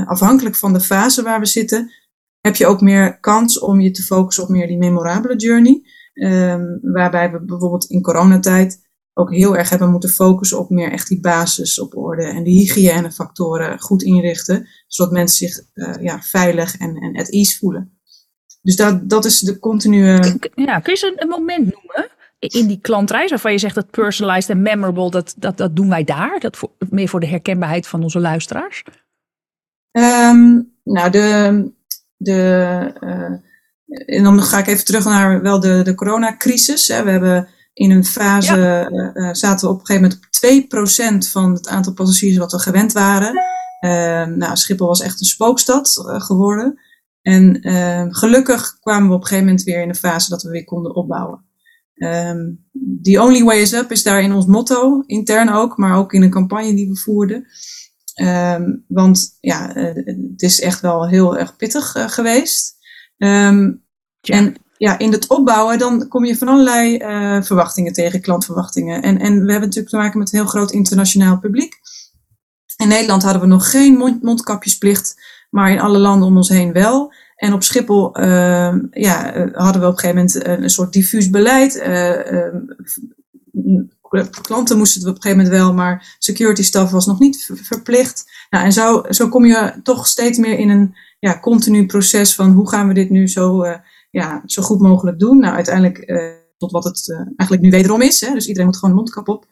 afhankelijk 0.05 0.55
van 0.55 0.73
de 0.73 0.79
fase 0.79 1.23
waar 1.23 1.39
we 1.39 1.45
zitten, 1.45 1.91
heb 2.41 2.55
je 2.55 2.65
ook 2.65 2.81
meer 2.81 3.19
kans 3.19 3.59
om 3.59 3.79
je 3.81 3.91
te 3.91 4.03
focussen 4.03 4.43
op 4.43 4.49
meer 4.49 4.67
die 4.67 4.77
memorabele 4.77 5.35
journey. 5.35 5.81
Um, 6.13 6.79
waarbij 6.81 7.31
we 7.31 7.45
bijvoorbeeld 7.45 7.85
in 7.85 8.01
coronatijd 8.01 8.83
ook 9.13 9.33
heel 9.33 9.57
erg 9.57 9.69
hebben 9.69 9.91
moeten 9.91 10.09
focussen 10.09 10.59
op 10.59 10.69
meer 10.69 10.91
echt 10.91 11.07
die 11.07 11.19
basis 11.19 11.79
op 11.79 11.95
orde 11.97 12.23
en 12.23 12.43
die 12.43 12.59
hygiënefactoren 12.59 13.79
goed 13.79 14.03
inrichten, 14.03 14.67
zodat 14.87 15.13
mensen 15.13 15.47
zich 15.47 15.61
ja, 16.01 16.21
veilig 16.21 16.77
en, 16.77 16.95
en 16.95 17.15
at 17.15 17.29
ease 17.29 17.57
voelen. 17.57 17.94
Dus 18.65 18.75
dat, 18.75 19.09
dat 19.09 19.25
is 19.25 19.39
de 19.39 19.59
continue. 19.59 20.37
Ja, 20.55 20.79
kun 20.79 20.93
je 20.93 21.13
een 21.17 21.27
moment 21.27 21.73
noemen 21.73 22.09
in 22.39 22.67
die 22.67 22.79
klantreis, 22.81 23.29
waarvan 23.29 23.51
je 23.51 23.57
zegt 23.57 23.75
dat 23.75 23.89
personalized 23.89 24.49
en 24.49 24.61
memorable, 24.61 25.09
dat, 25.09 25.33
dat, 25.37 25.57
dat 25.57 25.75
doen 25.75 25.89
wij 25.89 26.03
daar? 26.03 26.39
Dat 26.39 26.57
voor, 26.57 26.71
meer 26.89 27.07
voor 27.07 27.19
de 27.19 27.27
herkenbaarheid 27.27 27.87
van 27.87 28.03
onze 28.03 28.19
luisteraars? 28.19 28.83
Um, 29.91 30.73
nou, 30.83 31.09
de, 31.09 31.71
de, 32.17 32.93
uh, 33.01 34.17
en 34.17 34.23
dan 34.23 34.43
ga 34.43 34.57
ik 34.57 34.67
even 34.67 34.85
terug 34.85 35.05
naar 35.05 35.41
wel 35.41 35.59
de, 35.59 35.81
de 35.83 35.95
coronacrisis. 35.95 36.87
Hè. 36.87 37.03
We 37.03 37.11
hebben 37.11 37.47
in 37.73 37.91
een 37.91 38.05
fase, 38.05 38.57
ja. 38.57 38.89
uh, 39.13 39.33
zaten 39.33 39.67
we 39.67 39.73
op 39.73 39.79
een 39.79 39.85
gegeven 39.85 40.17
moment 40.71 41.19
op 41.19 41.27
2% 41.27 41.31
van 41.31 41.53
het 41.53 41.67
aantal 41.67 41.93
passagiers 41.93 42.37
wat 42.37 42.51
we 42.51 42.59
gewend 42.59 42.91
waren. 42.91 43.33
Uh, 43.81 44.25
nou, 44.25 44.55
Schiphol 44.55 44.87
was 44.87 45.01
echt 45.01 45.19
een 45.19 45.25
spookstad 45.25 46.03
geworden. 46.05 46.79
En 47.25 47.61
ehm, 47.61 48.11
gelukkig 48.11 48.79
kwamen 48.79 49.07
we 49.09 49.13
op 49.13 49.21
een 49.21 49.27
gegeven 49.27 49.45
moment 49.45 49.63
weer 49.63 49.81
in 49.81 49.89
een 49.89 49.95
fase 49.95 50.29
dat 50.29 50.43
we 50.43 50.49
weer 50.49 50.63
konden 50.63 50.95
opbouwen. 50.95 51.45
Um, 51.95 52.65
the 53.01 53.21
only 53.21 53.43
way 53.43 53.61
is 53.61 53.73
up 53.73 53.91
is 53.91 54.03
daarin 54.03 54.33
ons 54.33 54.45
motto, 54.45 55.03
intern 55.05 55.49
ook, 55.49 55.77
maar 55.77 55.97
ook 55.97 56.13
in 56.13 56.21
een 56.21 56.29
campagne 56.29 56.73
die 56.73 56.89
we 56.89 56.95
voerden. 56.95 57.47
Um, 58.21 58.85
want 58.87 59.37
ja, 59.39 59.75
uh, 59.75 59.95
het 60.05 60.41
is 60.41 60.59
echt 60.59 60.81
wel 60.81 61.07
heel 61.07 61.37
erg 61.37 61.55
pittig 61.55 61.95
uh, 61.95 62.09
geweest. 62.09 62.75
Um, 63.17 63.83
ja. 64.19 64.35
En 64.35 64.55
ja, 64.77 64.99
in 64.99 65.11
het 65.11 65.27
opbouwen, 65.27 65.79
dan 65.79 66.07
kom 66.07 66.25
je 66.25 66.37
van 66.37 66.47
allerlei 66.47 66.97
uh, 66.97 67.41
verwachtingen 67.41 67.93
tegen, 67.93 68.21
klantverwachtingen. 68.21 69.01
En, 69.01 69.19
en 69.19 69.33
we 69.33 69.51
hebben 69.51 69.69
natuurlijk 69.69 69.89
te 69.89 69.97
maken 69.97 70.19
met 70.19 70.33
een 70.33 70.39
heel 70.39 70.47
groot 70.47 70.71
internationaal 70.71 71.39
publiek. 71.39 71.79
In 72.77 72.87
Nederland 72.87 73.23
hadden 73.23 73.41
we 73.41 73.47
nog 73.47 73.71
geen 73.71 73.93
mond, 73.93 74.21
mondkapjesplicht, 74.21 75.15
maar 75.55 75.71
in 75.71 75.79
alle 75.79 75.97
landen 75.97 76.27
om 76.27 76.37
ons 76.37 76.49
heen 76.49 76.73
wel. 76.73 77.13
En 77.35 77.53
op 77.53 77.63
Schiphol 77.63 78.19
uh, 78.19 78.75
ja, 78.91 79.49
hadden 79.53 79.81
we 79.81 79.87
op 79.87 79.93
een 79.93 79.99
gegeven 79.99 80.15
moment 80.15 80.45
een, 80.45 80.63
een 80.63 80.69
soort 80.69 80.93
diffuus 80.93 81.29
beleid. 81.29 81.75
Uh, 81.75 82.47
klanten 84.41 84.77
moesten 84.77 85.01
het 85.01 85.09
op 85.09 85.15
een 85.15 85.21
gegeven 85.21 85.43
moment 85.43 85.61
wel, 85.61 85.73
maar 85.73 86.15
security 86.19 86.63
staff 86.63 86.91
was 86.91 87.05
nog 87.05 87.19
niet 87.19 87.51
verplicht. 87.61 88.23
Nou, 88.49 88.65
en 88.65 88.71
zo, 88.71 89.03
zo 89.09 89.29
kom 89.29 89.45
je 89.45 89.79
toch 89.83 90.07
steeds 90.07 90.37
meer 90.37 90.59
in 90.59 90.69
een 90.69 90.95
ja, 91.19 91.39
continu 91.39 91.85
proces 91.85 92.35
van 92.35 92.51
hoe 92.51 92.69
gaan 92.69 92.87
we 92.87 92.93
dit 92.93 93.09
nu 93.09 93.27
zo, 93.27 93.65
ja, 94.11 94.41
zo 94.45 94.61
goed 94.61 94.79
mogelijk 94.79 95.19
doen. 95.19 95.39
Nou, 95.39 95.55
uiteindelijk 95.55 96.13
tot 96.57 96.71
wat 96.71 96.83
het 96.83 97.25
eigenlijk 97.37 97.61
nu 97.61 97.69
wederom 97.69 98.01
is. 98.01 98.21
Hè? 98.21 98.33
Dus 98.33 98.47
iedereen 98.47 98.67
moet 98.67 98.77
gewoon 98.77 98.95
mondkap 98.95 99.27
op. 99.27 99.45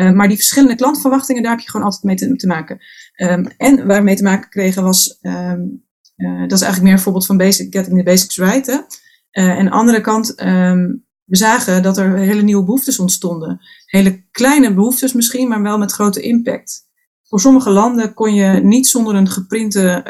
Uh, 0.00 0.12
maar 0.12 0.28
die 0.28 0.36
verschillende 0.36 0.74
klantverwachtingen, 0.74 1.42
daar 1.42 1.52
heb 1.52 1.60
je 1.60 1.70
gewoon 1.70 1.86
altijd 1.86 2.04
mee 2.04 2.16
te, 2.16 2.36
te 2.36 2.46
maken. 2.46 2.78
Um, 3.16 3.46
en 3.56 3.86
waar 3.86 3.98
we 3.98 4.04
mee 4.04 4.16
te 4.16 4.22
maken 4.22 4.50
kregen 4.50 4.82
was 4.82 5.18
um, 5.22 5.84
uh, 6.16 6.40
dat 6.40 6.52
is 6.52 6.60
eigenlijk 6.60 6.82
meer 6.82 6.92
een 6.92 6.98
voorbeeld 6.98 7.26
van 7.26 7.36
basic, 7.36 7.74
getting 7.74 7.98
the 7.98 8.04
basics 8.04 8.36
right. 8.36 8.66
Hè? 8.66 8.72
Uh, 8.72 9.50
en 9.50 9.58
aan 9.58 9.64
de 9.64 9.70
andere 9.70 10.00
kant, 10.00 10.42
um, 10.42 11.04
we 11.24 11.36
zagen 11.36 11.82
dat 11.82 11.98
er 11.98 12.16
hele 12.16 12.42
nieuwe 12.42 12.64
behoeftes 12.64 12.98
ontstonden. 12.98 13.60
Hele 13.86 14.24
kleine 14.30 14.74
behoeftes 14.74 15.12
misschien, 15.12 15.48
maar 15.48 15.62
wel 15.62 15.78
met 15.78 15.92
grote 15.92 16.20
impact. 16.20 16.82
Voor 17.22 17.40
sommige 17.40 17.70
landen 17.70 18.14
kon 18.14 18.34
je 18.34 18.46
niet 18.46 18.86
zonder 18.86 19.14
een 19.14 19.28
geprinte 19.28 20.02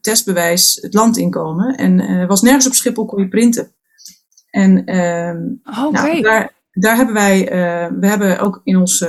testbewijs 0.00 0.78
het 0.82 0.94
land 0.94 1.16
inkomen. 1.16 1.76
En 1.76 2.26
was 2.26 2.42
nergens 2.42 2.66
op 2.66 2.74
Schiphol 2.74 3.06
kon 3.06 3.22
je 3.22 3.28
printen. 3.28 3.72
En 4.50 4.96
um, 4.96 5.60
okay. 5.64 5.90
nou, 5.90 6.22
daar, 6.22 6.57
daar 6.80 6.96
hebben 6.96 7.14
wij, 7.14 7.44
we 8.00 8.06
hebben 8.06 8.38
ook 8.38 8.60
in 8.64 8.76
ons 8.76 9.04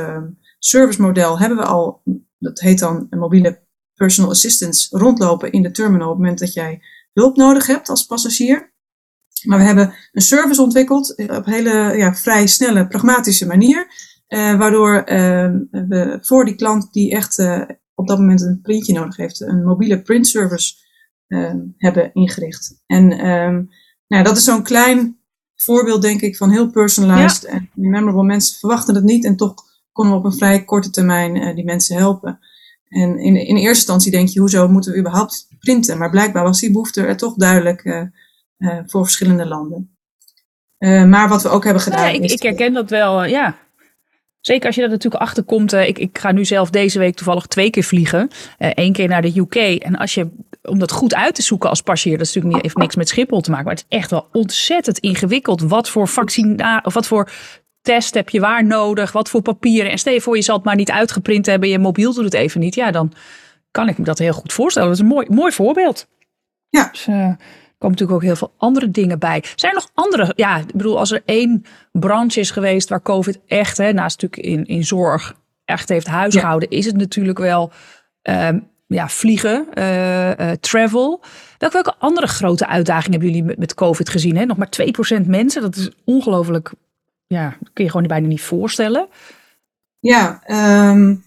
service 0.59 1.01
model 1.01 1.39
hebben 1.39 1.57
we 1.57 1.63
al, 1.63 2.01
dat 2.38 2.59
heet 2.59 2.79
dan 2.79 3.07
mobiele 3.09 3.67
personal 3.93 4.31
assistants 4.31 4.89
rondlopen 4.89 5.51
in 5.51 5.63
de 5.63 5.71
terminal 5.71 6.07
op 6.07 6.13
het 6.13 6.21
moment 6.21 6.39
dat 6.39 6.53
jij 6.53 6.81
hulp 7.13 7.35
nodig 7.35 7.67
hebt 7.67 7.89
als 7.89 8.05
passagier. 8.05 8.73
Maar 9.43 9.57
we 9.57 9.63
hebben 9.63 9.93
een 10.11 10.21
service 10.21 10.61
ontwikkeld 10.61 11.11
op 11.17 11.45
een 11.45 11.53
hele 11.53 11.97
ja, 11.97 12.15
vrij 12.15 12.47
snelle, 12.47 12.88
pragmatische 12.88 13.45
manier. 13.47 13.88
waardoor 14.27 15.03
we 15.71 16.17
voor 16.21 16.45
die 16.45 16.55
klant 16.55 16.93
die 16.93 17.11
echt 17.11 17.39
op 17.95 18.07
dat 18.07 18.17
moment 18.19 18.41
een 18.41 18.61
printje 18.61 18.93
nodig 18.93 19.17
heeft, 19.17 19.41
een 19.41 19.63
mobiele 19.63 20.01
printservice 20.01 20.75
hebben 21.77 22.13
ingericht. 22.13 22.81
En 22.85 23.07
nou, 24.07 24.23
dat 24.23 24.38
is 24.38 24.43
zo'n 24.43 24.63
klein 24.63 25.18
voorbeeld, 25.61 26.01
denk 26.01 26.21
ik, 26.21 26.37
van 26.37 26.49
heel 26.49 26.69
personalized 26.69 27.43
en 27.43 27.69
memorable. 27.73 28.23
Mensen 28.23 28.59
verwachten 28.59 28.95
het 28.95 29.03
niet 29.03 29.25
en 29.25 29.35
toch 29.35 29.53
konden 29.91 30.13
we 30.13 30.19
op 30.19 30.25
een 30.25 30.37
vrij 30.37 30.63
korte 30.63 30.89
termijn 30.89 31.35
uh, 31.35 31.55
die 31.55 31.65
mensen 31.65 31.97
helpen. 31.97 32.39
En 32.87 33.19
in, 33.19 33.35
in 33.35 33.55
eerste 33.55 33.67
instantie 33.67 34.11
denk 34.11 34.27
je, 34.27 34.39
hoezo 34.39 34.67
moeten 34.67 34.91
we 34.91 34.99
überhaupt 34.99 35.47
printen? 35.59 35.97
Maar 35.97 36.09
blijkbaar 36.09 36.43
was 36.43 36.59
die 36.59 36.71
behoefte 36.71 37.01
er 37.01 37.17
toch 37.17 37.35
duidelijk 37.35 37.83
uh, 37.83 38.01
uh, 38.57 38.79
voor 38.85 39.03
verschillende 39.03 39.45
landen. 39.45 39.97
maar 41.09 41.29
wat 41.29 41.41
we 41.41 41.49
ook 41.49 41.63
hebben 41.63 41.83
gedaan. 41.83 42.13
Ja, 42.13 42.21
ik, 42.21 42.31
ik 42.31 42.41
herken 42.41 42.73
dat 42.73 42.89
wel, 42.89 43.25
ja. 43.25 43.57
Zeker 44.39 44.65
als 44.65 44.75
je 44.75 44.81
er 44.81 44.89
natuurlijk 44.89 45.23
achterkomt. 45.23 45.73
Uh, 45.73 45.87
ik, 45.87 45.97
ik 45.97 46.17
ga 46.17 46.31
nu 46.31 46.45
zelf 46.45 46.69
deze 46.69 46.99
week 46.99 47.15
toevallig 47.15 47.45
twee 47.45 47.69
keer 47.69 47.83
vliegen. 47.83 48.29
Eén 48.57 48.93
keer 48.93 49.07
naar 49.07 49.21
de 49.21 49.39
UK. 49.39 49.55
En 49.55 49.95
als 49.95 50.13
je 50.13 50.29
om 50.61 50.79
dat 50.79 50.91
goed 50.91 51.15
uit 51.15 51.35
te 51.35 51.41
zoeken 51.41 51.69
als 51.69 51.81
passagier, 51.81 52.17
dat 52.17 52.27
is 52.27 52.33
natuurlijk 52.33 52.53
niet, 52.53 52.63
heeft 52.63 52.77
niks 52.77 52.95
met 52.95 53.09
Schiphol 53.09 53.41
te 53.41 53.49
maken. 53.49 53.65
Maar 53.65 53.75
het 53.75 53.85
is 53.89 53.97
echt 53.97 54.11
wel 54.11 54.27
ontzettend 54.31 54.99
ingewikkeld. 54.99 55.61
Wat 55.61 55.89
voor 55.89 56.07
vaccina 56.07 56.81
of 56.83 56.93
wat 56.93 57.07
voor 57.07 57.31
test 57.81 58.13
heb 58.13 58.29
je 58.29 58.39
waar 58.39 58.65
nodig? 58.65 59.11
Wat 59.11 59.29
voor 59.29 59.41
papieren? 59.41 59.91
En 59.91 59.97
stel 59.97 60.13
je 60.13 60.21
voor, 60.21 60.35
je 60.35 60.41
zal 60.41 60.55
het 60.55 60.65
maar 60.65 60.75
niet 60.75 60.91
uitgeprint 60.91 61.45
hebben. 61.45 61.69
Je 61.69 61.79
mobiel 61.79 62.13
doet 62.13 62.23
het 62.23 62.33
even 62.33 62.59
niet. 62.59 62.75
Ja, 62.75 62.91
dan 62.91 63.13
kan 63.71 63.87
ik 63.87 63.97
me 63.97 64.03
dat 64.03 64.17
heel 64.17 64.33
goed 64.33 64.53
voorstellen. 64.53 64.89
Dat 64.89 64.97
is 64.97 65.03
een 65.03 65.09
mooi, 65.09 65.27
mooi 65.29 65.51
voorbeeld. 65.51 66.07
Ja. 66.69 66.89
Dus, 66.91 67.07
uh, 67.07 67.15
er 67.15 67.37
komen 67.77 67.97
natuurlijk 67.97 68.11
ook 68.11 68.23
heel 68.23 68.35
veel 68.35 68.53
andere 68.57 68.91
dingen 68.91 69.19
bij. 69.19 69.43
Zijn 69.55 69.75
er 69.75 69.77
nog 69.77 69.89
andere? 69.93 70.33
Ja, 70.35 70.57
ik 70.57 70.73
bedoel, 70.73 70.99
als 70.99 71.11
er 71.11 71.21
één 71.25 71.65
branche 71.91 72.39
is 72.39 72.51
geweest 72.51 72.89
waar 72.89 73.01
COVID 73.01 73.39
echt, 73.45 73.77
hè, 73.77 73.93
naast 73.93 74.21
natuurlijk 74.21 74.59
in, 74.59 74.75
in 74.75 74.83
zorg, 74.83 75.35
echt 75.65 75.89
heeft 75.89 76.07
huishouden, 76.07 76.69
is 76.69 76.85
het 76.85 76.97
natuurlijk 76.97 77.37
wel 77.37 77.71
um, 78.21 78.69
ja, 78.96 79.10
vliegen, 79.10 79.67
uh, 79.74 80.29
uh, 80.29 80.51
travel. 80.51 81.22
Welke, 81.58 81.74
welke 81.74 81.96
andere 81.98 82.27
grote 82.27 82.67
uitdagingen 82.67 83.12
hebben 83.12 83.29
jullie 83.29 83.43
met, 83.43 83.58
met 83.58 83.74
COVID 83.74 84.10
gezien? 84.10 84.38
Hè? 84.38 84.46
Nog 84.46 84.58
maar 84.58 84.69
2% 85.22 85.25
mensen, 85.25 85.62
dat 85.62 85.75
is 85.75 85.89
ongelooflijk. 86.05 86.72
Ja, 87.27 87.58
dat 87.60 87.69
kun 87.74 87.84
je 87.84 87.91
gewoon 87.91 88.08
bijna 88.08 88.27
niet 88.27 88.41
voorstellen. 88.41 89.08
Ja, 90.00 90.43
um, 90.91 91.24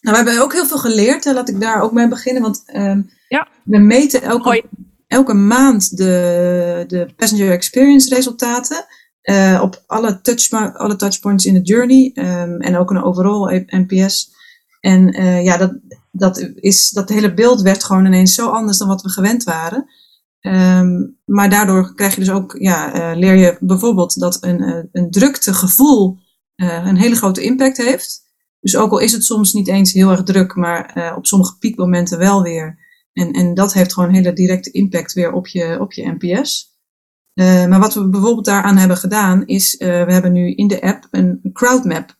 nou, 0.00 0.16
we 0.16 0.16
hebben 0.16 0.42
ook 0.42 0.52
heel 0.52 0.66
veel 0.66 0.78
geleerd. 0.78 1.24
Laat 1.24 1.48
ik 1.48 1.60
daar 1.60 1.82
ook 1.82 1.92
mee 1.92 2.08
beginnen. 2.08 2.42
Want 2.42 2.62
um, 2.74 3.10
ja. 3.28 3.48
we 3.64 3.78
meten 3.78 4.22
elke, 4.22 4.64
elke 5.06 5.34
maand 5.34 5.96
de, 5.96 6.84
de 6.86 7.08
passenger 7.16 7.50
experience 7.50 8.14
resultaten. 8.14 8.84
Uh, 9.22 9.60
op 9.62 9.82
alle, 9.86 10.20
touch, 10.20 10.50
alle 10.76 10.96
touchpoints 10.96 11.44
in 11.44 11.54
de 11.54 11.62
journey. 11.62 12.12
Um, 12.14 12.60
en 12.60 12.76
ook 12.76 12.90
een 12.90 13.02
overall 13.02 13.66
NPS. 13.66 14.30
En 14.80 15.20
uh, 15.20 15.44
ja, 15.44 15.56
dat, 15.56 15.72
dat, 16.20 16.38
is, 16.54 16.90
dat 16.90 17.08
hele 17.08 17.34
beeld 17.34 17.62
werd 17.62 17.84
gewoon 17.84 18.06
ineens 18.06 18.34
zo 18.34 18.48
anders 18.48 18.78
dan 18.78 18.88
wat 18.88 19.02
we 19.02 19.08
gewend 19.08 19.44
waren. 19.44 19.88
Um, 20.40 21.18
maar 21.24 21.50
daardoor 21.50 21.94
krijg 21.94 22.14
je 22.14 22.20
dus 22.20 22.30
ook, 22.30 22.56
ja, 22.58 22.94
uh, 22.94 23.18
leer 23.18 23.34
je 23.34 23.56
bijvoorbeeld 23.60 24.20
dat 24.20 24.38
een, 24.40 24.62
uh, 24.62 24.84
een 24.92 25.10
druktegevoel 25.10 26.18
uh, 26.56 26.86
een 26.86 26.96
hele 26.96 27.16
grote 27.16 27.42
impact 27.42 27.76
heeft. 27.76 28.28
Dus 28.60 28.76
ook 28.76 28.90
al 28.90 28.98
is 28.98 29.12
het 29.12 29.24
soms 29.24 29.52
niet 29.52 29.68
eens 29.68 29.92
heel 29.92 30.10
erg 30.10 30.22
druk, 30.22 30.54
maar 30.54 31.14
op 31.16 31.26
sommige 31.26 31.58
piekmomenten 31.58 32.18
wel 32.18 32.42
weer. 32.42 32.78
En, 33.12 33.32
en 33.32 33.54
dat 33.54 33.72
heeft 33.72 33.92
gewoon 33.92 34.08
een 34.08 34.14
hele 34.14 34.32
directe 34.32 34.70
impact 34.70 35.12
weer 35.12 35.32
op 35.32 35.46
je, 35.46 35.80
op 35.80 35.92
je 35.92 36.16
NPS. 36.18 36.78
maar 37.68 37.78
wat 37.78 37.94
we 37.94 38.08
bijvoorbeeld 38.08 38.44
daaraan 38.44 38.76
hebben 38.76 38.96
gedaan, 38.96 39.46
is 39.46 39.76
we 39.78 39.86
hebben 39.86 40.32
nu 40.32 40.54
in 40.54 40.68
de 40.68 40.82
app 40.82 41.08
een 41.10 41.50
crowdmap. 41.52 42.18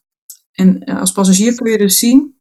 En 0.52 0.85
als 0.85 1.12
passagier 1.12 1.54
kun 1.54 1.71
je 1.71 1.78
dus 1.78 1.99
zien 1.99 2.39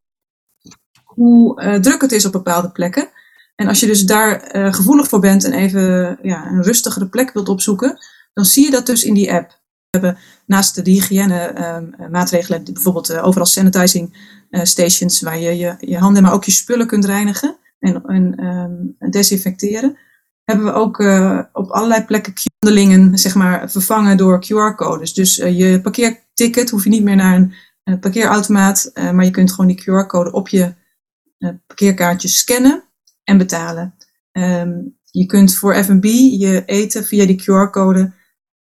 hoe 1.19 1.61
uh, 1.61 1.75
druk 1.75 2.01
het 2.01 2.11
is 2.11 2.25
op 2.25 2.31
bepaalde 2.31 2.69
plekken. 2.69 3.09
En 3.55 3.67
als 3.67 3.79
je 3.79 3.85
dus 3.85 4.05
daar 4.05 4.55
uh, 4.55 4.73
gevoelig 4.73 5.07
voor 5.07 5.19
bent 5.19 5.43
en 5.43 5.53
even 5.53 6.17
ja, 6.21 6.45
een 6.45 6.63
rustigere 6.63 7.07
plek 7.07 7.33
wilt 7.33 7.49
opzoeken, 7.49 7.97
dan 8.33 8.45
zie 8.45 8.65
je 8.65 8.71
dat 8.71 8.85
dus 8.85 9.03
in 9.03 9.13
die 9.13 9.33
app. 9.33 9.49
We 9.49 9.97
hebben 9.99 10.17
naast 10.45 10.85
de 10.85 10.91
hygiëne 10.91 11.53
uh, 11.57 12.07
maatregelen, 12.09 12.63
bijvoorbeeld 12.63 13.19
overal 13.19 13.45
sanitizing 13.45 14.17
stations, 14.51 15.21
waar 15.21 15.39
je, 15.39 15.57
je 15.57 15.75
je 15.79 15.97
handen, 15.97 16.23
maar 16.23 16.33
ook 16.33 16.43
je 16.43 16.51
spullen 16.51 16.88
kunt 16.88 17.05
reinigen 17.05 17.57
en, 17.79 18.03
en 18.05 18.45
um, 18.45 19.11
desinfecteren, 19.11 19.97
hebben 20.43 20.65
we 20.65 20.71
ook 20.71 20.99
op 21.53 21.69
allerlei 21.69 22.05
plekken 22.05 22.33
handelingen 22.59 23.17
zeg 23.17 23.35
maar, 23.35 23.71
vervangen 23.71 24.17
door 24.17 24.45
QR-codes. 24.45 25.13
Dus 25.13 25.35
je 25.35 25.79
parkeerticket 25.81 26.69
hoef 26.69 26.83
je 26.83 26.89
niet 26.89 27.03
meer 27.03 27.15
naar 27.15 27.35
een 27.83 27.99
parkeerautomaat, 27.99 28.91
maar 28.93 29.25
je 29.25 29.31
kunt 29.31 29.51
gewoon 29.51 29.67
die 29.67 29.81
QR-code 29.81 30.31
op 30.31 30.47
je 30.47 30.73
parkeerkaartjes 31.67 32.38
scannen 32.38 32.84
en 33.24 33.38
betalen. 33.38 33.96
Um, 34.31 34.98
je 35.12 35.25
kunt 35.25 35.55
voor 35.55 35.84
F&B 35.84 36.03
je 36.03 36.63
eten 36.65 37.05
via 37.05 37.25
die 37.25 37.41
QR-code 37.41 38.13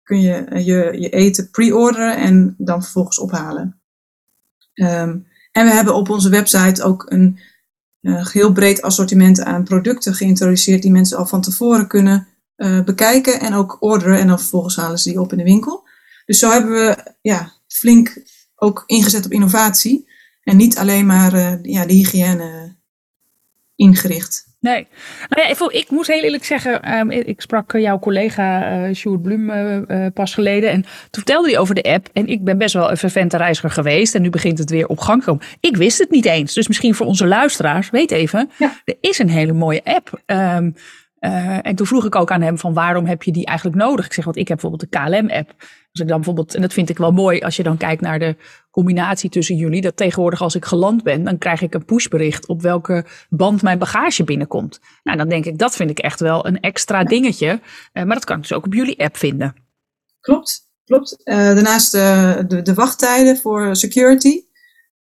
kun 0.04 0.22
je 0.22 0.46
uh, 0.50 0.66
je, 0.66 1.00
je 1.00 1.10
eten 1.10 1.50
pre-orderen 1.50 2.18
en 2.18 2.56
dan 2.58 2.84
vervolgens 2.84 3.20
ophalen. 3.20 3.82
Um, 4.74 5.28
en 5.52 5.66
we 5.66 5.72
hebben 5.72 5.96
op 5.96 6.10
onze 6.10 6.30
website 6.30 6.84
ook 6.84 7.06
een 7.12 7.40
uh, 8.02 8.28
heel 8.28 8.52
breed 8.52 8.82
assortiment 8.82 9.42
aan 9.42 9.64
producten 9.64 10.14
geïntroduceerd 10.14 10.82
die 10.82 10.92
mensen 10.92 11.18
al 11.18 11.26
van 11.26 11.42
tevoren 11.42 11.88
kunnen 11.88 12.28
bekijken 12.86 13.40
en 13.40 13.54
ook 13.54 13.78
orderen 13.80 14.20
en 14.20 14.28
dan 14.28 14.40
vervolgens 14.40 14.76
halen 14.76 15.00
ze 15.00 15.10
die 15.10 15.22
op 15.22 15.32
in 15.32 15.38
de 15.38 15.44
winkel. 15.44 15.88
Dus 16.26 16.40
zo 16.40 16.52
hebben 16.52 16.72
we 16.72 17.14
ja, 17.22 17.54
flink 17.68 18.24
ook 18.56 18.84
ingezet 18.86 19.26
op 19.26 19.32
innovatie. 19.32 20.07
En 20.48 20.58
niet 20.58 20.78
alleen 20.78 21.06
maar 21.06 21.34
uh, 21.34 21.54
ja, 21.62 21.86
de 21.86 21.94
hygiëne 21.94 22.76
ingericht. 23.76 24.46
Nee. 24.60 24.88
Nou 25.30 25.48
ja, 25.48 25.70
ik 25.80 25.90
moet 25.90 26.08
heel 26.08 26.24
eerlijk 26.24 26.46
zeggen, 26.46 26.98
um, 26.98 27.12
ik 27.12 27.42
sprak 27.42 27.74
eh, 27.74 27.82
jouw 27.82 28.00
collega 28.00 28.80
uh, 28.88 28.96
Sjoerd 28.96 29.22
Blum 29.22 29.50
uh, 29.50 30.06
pas 30.14 30.34
geleden. 30.34 30.72
En 30.72 30.82
toen 30.82 30.92
vertelde 31.10 31.50
hij 31.50 31.58
over 31.58 31.76
de 31.76 31.84
app. 31.84 32.10
En 32.14 32.28
ik 32.28 32.44
ben 32.44 32.58
best 32.58 32.74
wel 32.74 32.92
een 32.92 32.98
vervente 32.98 33.38
reiziger 33.38 33.70
geweest. 33.70 34.16
En 34.16 34.22
nu 34.22 34.30
begint 34.30 34.58
het 34.58 34.70
weer 34.70 34.88
op 34.88 35.00
gang 35.00 35.20
te 35.20 35.26
komen. 35.26 35.46
Ik 35.60 35.78
wist 35.78 36.00
het 36.00 36.10
niet 36.10 36.26
eens. 36.26 36.54
Dus 36.54 36.68
misschien 36.68 36.96
voor 36.96 37.06
onze 37.06 37.28
luisteraars, 37.28 37.90
weet 37.90 38.12
even. 38.12 38.50
Ja. 38.58 38.82
Er 38.86 38.98
is 39.02 39.20
een 39.20 39.30
hele 39.30 39.54
mooie 39.54 39.84
app. 39.84 40.22
Um, 40.26 40.76
uh, 41.20 41.66
en 41.66 41.76
toen 41.76 41.88
vroeg 41.88 42.06
ik 42.06 42.16
ook 42.16 42.32
aan 42.32 42.42
hem 42.42 42.58
van 42.58 42.74
waarom 42.74 43.06
heb 43.06 43.24
je 43.24 43.32
die 43.32 43.46
eigenlijk 43.46 43.78
nodig? 43.78 44.06
Ik 44.06 44.14
zeg, 44.14 44.26
want 44.26 44.38
ik 44.38 44.48
heb 44.48 44.60
bijvoorbeeld 44.62 44.92
de 44.92 45.00
KLM-app. 45.00 45.54
Als 45.92 46.02
ik 46.02 46.08
dan 46.08 46.18
bijvoorbeeld, 46.18 46.56
en 46.56 46.62
dat 46.62 46.74
vind 46.74 46.90
ik 46.90 46.98
wel 46.98 47.12
mooi 47.12 47.40
als 47.40 47.56
je 47.56 47.64
dan 47.64 47.78
kijkt 47.78 48.02
naar 48.02 48.20
de 48.20 48.36
combinatie 48.72 49.30
tussen 49.30 49.56
jullie. 49.56 49.82
Dat 49.82 49.98
tegenwoordig 49.98 50.42
als 50.42 50.56
ik 50.56 50.66
geland 50.66 51.04
ben, 51.04 51.24
dan 51.24 51.38
krijg 51.38 51.62
ik 51.62 51.74
een 51.74 51.86
pushbericht 51.86 52.48
op 52.48 52.62
welke 52.62 53.06
band 53.30 53.62
mijn 53.62 53.80
bagage 53.80 54.24
binnenkomt. 54.24 54.80
Nou, 55.04 55.18
dan 55.18 55.30
denk 55.30 55.46
ik, 55.46 55.58
dat 55.58 55.76
vind 55.76 55.90
ik 55.90 56.00
echt 56.00 56.20
wel 56.20 56.48
een 56.48 56.60
extra 56.60 57.04
dingetje. 57.04 57.60
Uh, 57.94 58.04
maar 58.04 58.16
dat 58.16 58.26
kan 58.26 58.36
ik 58.36 58.42
dus 58.42 58.54
ook 58.54 58.66
op 58.66 58.74
jullie 58.74 59.04
app 59.04 59.18
vinden. 59.18 59.56
Klopt, 60.20 60.62
klopt. 60.86 61.22
Uh, 61.24 61.36
daarnaast 61.36 61.92
de, 61.92 62.62
de 62.64 62.74
wachttijden 62.74 63.38
voor 63.38 63.76
security 63.76 64.42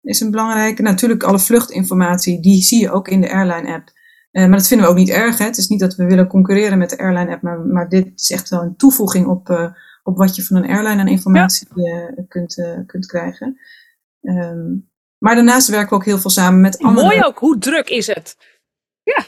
is 0.02 0.20
een 0.20 0.32
belangrijke. 0.32 0.82
Natuurlijk 0.82 1.24
alle 1.24 1.40
vluchtinformatie, 1.40 2.42
die 2.42 2.62
zie 2.62 2.80
je 2.80 2.92
ook 2.92 3.08
in 3.08 3.22
de 3.22 3.32
airline 3.32 3.74
app. 3.74 3.96
Uh, 4.38 4.48
maar 4.48 4.58
dat 4.58 4.68
vinden 4.68 4.86
we 4.86 4.92
ook 4.92 4.98
niet 4.98 5.10
erg. 5.10 5.38
Hè. 5.38 5.46
Het 5.46 5.58
is 5.58 5.68
niet 5.68 5.80
dat 5.80 5.96
we 5.96 6.06
willen 6.06 6.28
concurreren 6.28 6.78
met 6.78 6.90
de 6.90 6.98
airline 6.98 7.32
app, 7.32 7.42
maar, 7.42 7.60
maar 7.60 7.90
dit 7.90 8.12
is 8.16 8.32
echt 8.32 8.50
wel 8.50 8.62
een 8.62 8.76
toevoeging 8.76 9.28
op, 9.28 9.50
uh, 9.50 9.72
op 10.04 10.18
wat 10.18 10.36
je 10.36 10.44
van 10.44 10.56
een 10.56 10.70
airline 10.70 11.02
aan 11.02 11.08
informatie 11.08 11.68
ja. 11.76 11.84
uh, 11.84 12.28
kunt, 12.28 12.68
kunt 12.86 13.06
krijgen. 13.06 13.60
Um, 14.22 14.90
maar 15.18 15.36
daarnaast 15.36 15.68
werken 15.68 15.90
we 15.90 15.96
ook 15.96 16.06
heel 16.06 16.20
veel 16.20 16.30
samen 16.30 16.62
met 16.62 16.78
andere. 16.80 17.08
Mooi 17.08 17.24
ook, 17.24 17.40
hoe 17.40 17.58
druk 17.58 17.90
is 17.90 18.08
het? 18.08 18.38
Ja. 19.04 19.26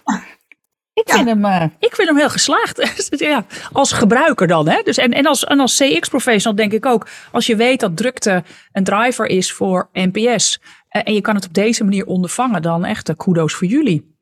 Ik, 0.93 1.09
vind 1.09 1.27
hem, 1.27 1.45
ik 1.79 1.95
vind 1.95 2.07
hem 2.07 2.17
heel 2.17 2.29
geslaagd. 2.29 3.07
ja, 3.09 3.45
als 3.71 3.91
gebruiker 3.91 4.47
dan. 4.47 4.69
Hè? 4.69 4.81
Dus 4.83 4.97
en, 4.97 5.11
en, 5.11 5.25
als, 5.25 5.43
en 5.43 5.59
als 5.59 5.77
CX-professional 5.77 6.55
denk 6.57 6.73
ik 6.73 6.85
ook. 6.85 7.07
Als 7.31 7.45
je 7.45 7.55
weet 7.55 7.79
dat 7.79 7.97
drukte 7.97 8.43
een 8.71 8.83
driver 8.83 9.25
is 9.25 9.53
voor 9.53 9.89
NPS. 9.93 10.61
en 10.89 11.13
je 11.13 11.21
kan 11.21 11.35
het 11.35 11.45
op 11.45 11.53
deze 11.53 11.83
manier 11.83 12.05
ondervangen. 12.05 12.61
Dan 12.61 12.85
echt 12.85 13.15
kudo's 13.15 13.53
voor 13.53 13.67
jullie 13.67 14.17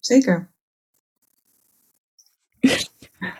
zeker. 0.00 0.50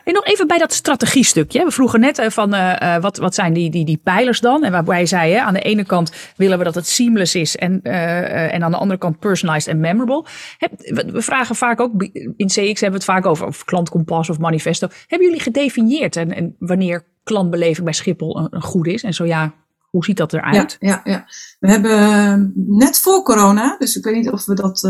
En 0.03 0.13
nog 0.13 0.25
even 0.25 0.47
bij 0.47 0.57
dat 0.57 0.73
strategiestukje. 0.73 1.63
We 1.63 1.71
vroegen 1.71 1.99
net 1.99 2.25
van 2.27 2.55
uh, 2.55 2.97
wat, 2.97 3.17
wat 3.17 3.35
zijn 3.35 3.53
die, 3.53 3.69
die, 3.69 3.85
die 3.85 3.99
pijlers 4.03 4.39
dan? 4.39 4.63
En 4.63 4.71
waarbij 4.71 4.99
je 4.99 5.05
zei, 5.05 5.33
hè, 5.33 5.39
aan 5.39 5.53
de 5.53 5.61
ene 5.61 5.85
kant 5.85 6.11
willen 6.35 6.57
we 6.57 6.63
dat 6.63 6.75
het 6.75 6.87
seamless 6.87 7.35
is 7.35 7.55
en, 7.55 7.79
uh, 7.83 8.53
en 8.53 8.63
aan 8.63 8.71
de 8.71 8.77
andere 8.77 8.99
kant 8.99 9.19
personalized 9.19 9.73
en 9.73 9.79
memorable. 9.79 10.25
Heb, 10.57 10.71
we 11.11 11.21
vragen 11.21 11.55
vaak 11.55 11.79
ook, 11.79 12.03
in 12.35 12.47
CX 12.47 12.53
hebben 12.55 12.75
we 12.79 12.95
het 12.95 13.03
vaak 13.03 13.25
over, 13.25 13.45
over 13.45 13.65
klantkompas 13.65 14.29
of 14.29 14.39
manifesto. 14.39 14.87
Hebben 15.07 15.27
jullie 15.27 15.43
gedefinieerd 15.43 16.15
en, 16.15 16.35
en 16.35 16.55
wanneer 16.59 17.05
klantbeleving 17.23 17.83
bij 17.83 17.93
Schiphol 17.93 18.37
een, 18.37 18.47
een 18.49 18.61
goed 18.61 18.87
is? 18.87 19.03
En 19.03 19.13
zo 19.13 19.25
ja, 19.25 19.53
hoe 19.89 20.05
ziet 20.05 20.17
dat 20.17 20.33
eruit? 20.33 20.77
Ja, 20.79 21.01
ja, 21.03 21.11
ja. 21.13 21.25
we 21.59 21.69
hebben 21.71 22.53
net 22.55 22.99
voor 22.99 23.23
corona, 23.23 23.75
dus 23.77 23.95
ik 23.95 24.03
weet 24.03 24.15
niet 24.15 24.29
of 24.29 24.45
we 24.45 24.53
dat 24.53 24.81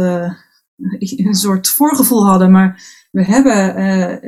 een 1.00 1.33
soort 1.33 1.67
voorgevoel 1.67 2.25
hadden. 2.25 2.51
Maar 2.51 2.83
we 3.11 3.23
hebben, 3.23 3.75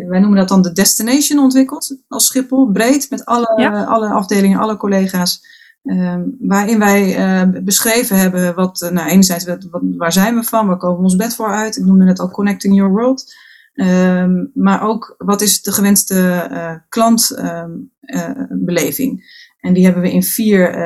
wij 0.07 0.19
noemen 0.19 0.37
dat 0.37 0.47
dan 0.47 0.61
de 0.61 0.71
destination 0.71 1.39
ontwikkeld 1.39 1.97
als 2.07 2.25
Schiphol. 2.25 2.71
Breed 2.71 3.09
met 3.09 3.25
alle, 3.25 3.85
alle 3.85 4.09
afdelingen, 4.09 4.59
alle 4.59 4.77
collega's. 4.77 5.41
Ehm, 5.83 6.21
waarin 6.39 6.79
wij 6.79 7.17
uh, 7.17 7.41
beschreven 7.63 8.17
hebben 8.17 8.55
wat, 8.55 8.81
uh, 8.81 8.89
nou 8.89 9.09
enerzijds 9.09 9.45
wat, 9.45 9.67
waar 9.97 10.13
zijn 10.13 10.35
we 10.35 10.43
van, 10.43 10.67
waar 10.67 10.77
komen 10.77 10.97
we 10.97 11.03
ons 11.03 11.15
bed 11.15 11.35
voor 11.35 11.53
uit. 11.53 11.77
Ik 11.77 11.85
noemde 11.85 12.05
net 12.05 12.19
al 12.19 12.31
Connecting 12.31 12.75
Your 12.75 12.91
World. 12.91 13.33
Um, 13.75 14.51
maar 14.53 14.81
ook 14.81 15.15
wat 15.17 15.41
is 15.41 15.61
de 15.61 15.71
gewenste 15.71 16.47
uh, 16.51 16.75
klantbeleving. 16.89 19.41
en 19.59 19.73
die 19.73 19.83
hebben 19.83 20.01
we 20.01 20.11
in 20.11 20.23
vier 20.23 20.77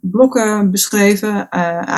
blokken 0.00 0.70
beschreven. 0.70 1.48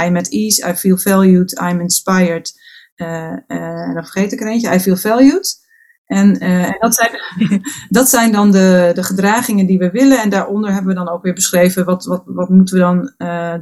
I'm 0.07 0.17
at 0.17 0.29
ease, 0.29 0.71
I 0.71 0.75
feel 0.75 0.97
valued, 0.97 1.61
I'm 1.61 1.81
inspired. 1.81 2.53
En 2.97 3.95
dan 3.95 4.05
vergeet 4.05 4.33
ik 4.33 4.41
er 4.41 4.47
eentje, 4.47 4.75
I 4.75 4.81
feel 4.81 4.97
valued. 4.97 5.65
En, 6.07 6.43
uh, 6.43 6.65
en 6.65 6.77
dat, 6.79 6.95
zijn, 6.95 7.11
dat 7.89 8.09
zijn 8.09 8.33
dan 8.33 8.51
de, 8.51 8.91
de 8.95 9.03
gedragingen 9.03 9.67
die 9.67 9.79
we 9.79 9.91
willen. 9.91 10.23
En 10.23 10.31
daaronder 10.31 10.73
hebben 10.73 10.95
we 10.95 11.05
dan 11.05 11.09
ook 11.09 11.23
weer 11.23 11.35
beschreven 11.35 11.85
wat, 11.85 12.05
wat, 12.05 12.23
wat 12.25 12.49
moeten 12.49 12.75
we 12.75 12.81
dan 12.81 13.13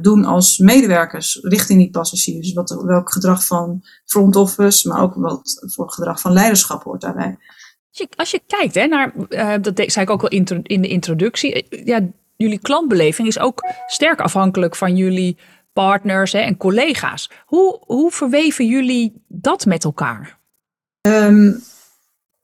doen 0.01 0.25
als 0.25 0.57
medewerkers 0.57 1.39
richting 1.41 1.79
die 1.79 1.89
passagiers. 1.89 2.53
Wat, 2.53 2.81
welk 2.85 3.11
gedrag 3.11 3.45
van 3.45 3.83
front 4.05 4.35
office, 4.35 4.87
maar 4.87 5.01
ook 5.01 5.15
wat 5.15 5.65
voor 5.73 5.91
gedrag 5.91 6.21
van 6.21 6.33
leiderschap 6.33 6.83
hoort 6.83 7.01
daarbij. 7.01 7.37
Als 7.89 7.97
je, 7.97 8.07
als 8.15 8.31
je 8.31 8.41
kijkt 8.47 8.75
hè, 8.75 8.85
naar, 8.85 9.13
dat 9.61 9.73
zei 9.75 10.05
ik 10.05 10.09
ook 10.09 10.23
al 10.23 10.29
in 10.63 10.81
de 10.81 10.87
introductie, 10.87 11.67
ja, 11.85 12.07
jullie 12.35 12.59
klantbeleving 12.59 13.27
is 13.27 13.39
ook 13.39 13.63
sterk 13.87 14.21
afhankelijk 14.21 14.75
van 14.75 14.95
jullie 14.95 15.37
partners 15.75 16.31
hè, 16.31 16.39
en 16.39 16.57
collega's. 16.57 17.31
Hoe, 17.45 17.79
hoe 17.85 18.11
verweven 18.11 18.67
jullie 18.67 19.13
dat 19.27 19.65
met 19.65 19.83
elkaar? 19.83 20.37
Um, 21.01 21.63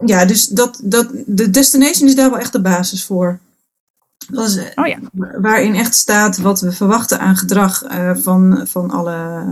ja, 0.05 0.25
dus 0.25 0.47
dat, 0.47 0.79
dat, 0.83 1.09
de 1.25 1.49
destination 1.49 2.07
is 2.07 2.15
daar 2.15 2.29
wel 2.29 2.39
echt 2.39 2.51
de 2.51 2.61
basis 2.61 3.05
voor. 3.05 3.39
Dat 4.27 4.47
is, 4.47 4.57
oh 4.75 4.87
ja. 4.87 4.97
Waarin 5.41 5.75
echt 5.75 5.95
staat 5.95 6.37
wat 6.37 6.61
we 6.61 6.71
verwachten 6.71 7.19
aan 7.19 7.37
gedrag 7.37 7.91
uh, 7.91 8.15
van, 8.15 8.67
van 8.67 8.91
alle, 8.91 9.45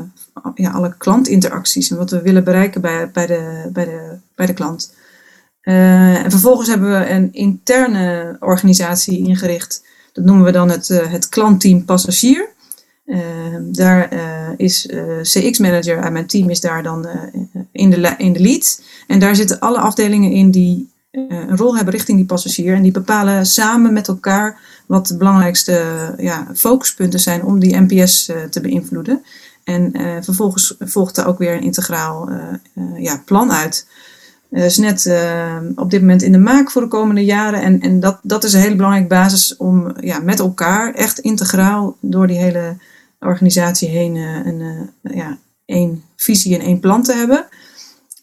ja, 0.56 0.72
alle 0.72 0.96
klantinteracties 0.98 1.92
en 1.92 1.98
wat 1.98 2.12
we 2.12 2.22
willen 2.22 2.44
bereiken 2.44 2.82
bij, 2.82 3.12
bij, 3.12 3.26
de, 3.26 3.70
bij, 3.74 3.86
de, 3.86 4.18
bij 4.36 4.46
de 4.46 4.54
klant. 4.54 4.94
Uh, 5.64 6.24
en 6.24 6.32
vervolgens 6.32 6.70
hebben 6.70 7.00
we 7.00 7.10
een 7.10 7.34
interne 7.34 8.38
organisatie 8.40 9.28
ingericht. 9.28 9.84
Dat 10.14 10.26
noemen 10.26 10.46
we 10.46 10.52
dan 10.52 10.70
het, 10.70 10.90
uh, 10.90 11.12
het 11.12 11.30
klantteam 11.30 11.86
passagier. 11.86 12.58
Ehm, 13.10 13.72
daar 13.72 14.14
uh, 14.14 14.50
is 14.58 14.86
uh, 14.86 15.20
eh, 15.20 15.22
CX-manager 15.22 15.98
en 15.98 16.14
mijn 16.14 16.28
team 16.28 16.50
is 16.50 16.62
daar 16.62 16.84
dan 16.84 17.06
uh, 17.06 17.42
in, 17.72 17.90
de, 17.90 18.14
in 18.18 18.34
de 18.34 18.40
lead. 18.40 18.82
En 19.08 19.20
daar 19.20 19.36
zitten 19.36 19.60
alle 19.60 19.80
afdelingen 19.80 20.32
in 20.32 20.52
die 20.52 20.90
een 21.12 21.58
rol 21.58 21.76
hebben 21.76 21.94
richting 21.94 22.18
die 22.18 22.28
passagier. 22.28 22.76
En 22.76 22.82
die 22.82 22.92
bepalen 22.92 23.46
samen 23.46 23.94
met 23.94 24.08
elkaar 24.08 24.60
wat 24.86 25.08
de 25.08 25.18
belangrijkste 25.18 25.84
ja, 26.18 26.48
focuspunten 26.54 27.20
zijn 27.20 27.44
om 27.44 27.60
die 27.60 27.80
NPS 27.80 28.32
te 28.50 28.62
beïnvloeden. 28.62 29.24
En 29.64 29.92
vervolgens 30.24 30.76
volgt 30.80 31.18
er 31.18 31.26
ook 31.26 31.38
weer 31.38 31.54
een 31.54 31.64
integraal 31.64 32.30
ja, 32.98 33.22
plan 33.26 33.52
uit. 33.52 33.88
Dat 34.50 34.64
is 34.64 34.78
net 34.78 35.14
op 35.76 35.90
dit 35.90 36.02
moment 36.02 36.22
in 36.22 36.32
de 36.32 36.38
maak 36.38 36.72
voor 36.72 36.82
de 36.82 36.88
komende 36.88 37.26
jaren. 37.26 37.62
En, 37.62 37.80
en 37.80 38.00
dat, 38.00 38.20
dat 38.24 38.44
is 38.44 38.54
een 38.54 38.62
hele 38.62 38.76
belangrijke 38.76 39.10
basis 39.10 39.58
om 39.58 39.94
ja, 40.00 40.20
met 40.20 40.40
elkaar 40.40 40.94
echt 40.94 41.20
integraal 41.20 41.98
door 42.00 42.28
die 42.28 42.38
hele 42.38 42.78
organisatie 43.20 43.90
heen 43.90 44.16
uh, 44.16 44.46
een, 44.46 44.60
uh, 44.60 45.16
ja, 45.16 45.38
één 45.66 46.04
visie 46.16 46.56
en 46.56 46.62
één 46.62 46.80
plan 46.80 47.04
te 47.04 47.14
hebben. 47.14 47.48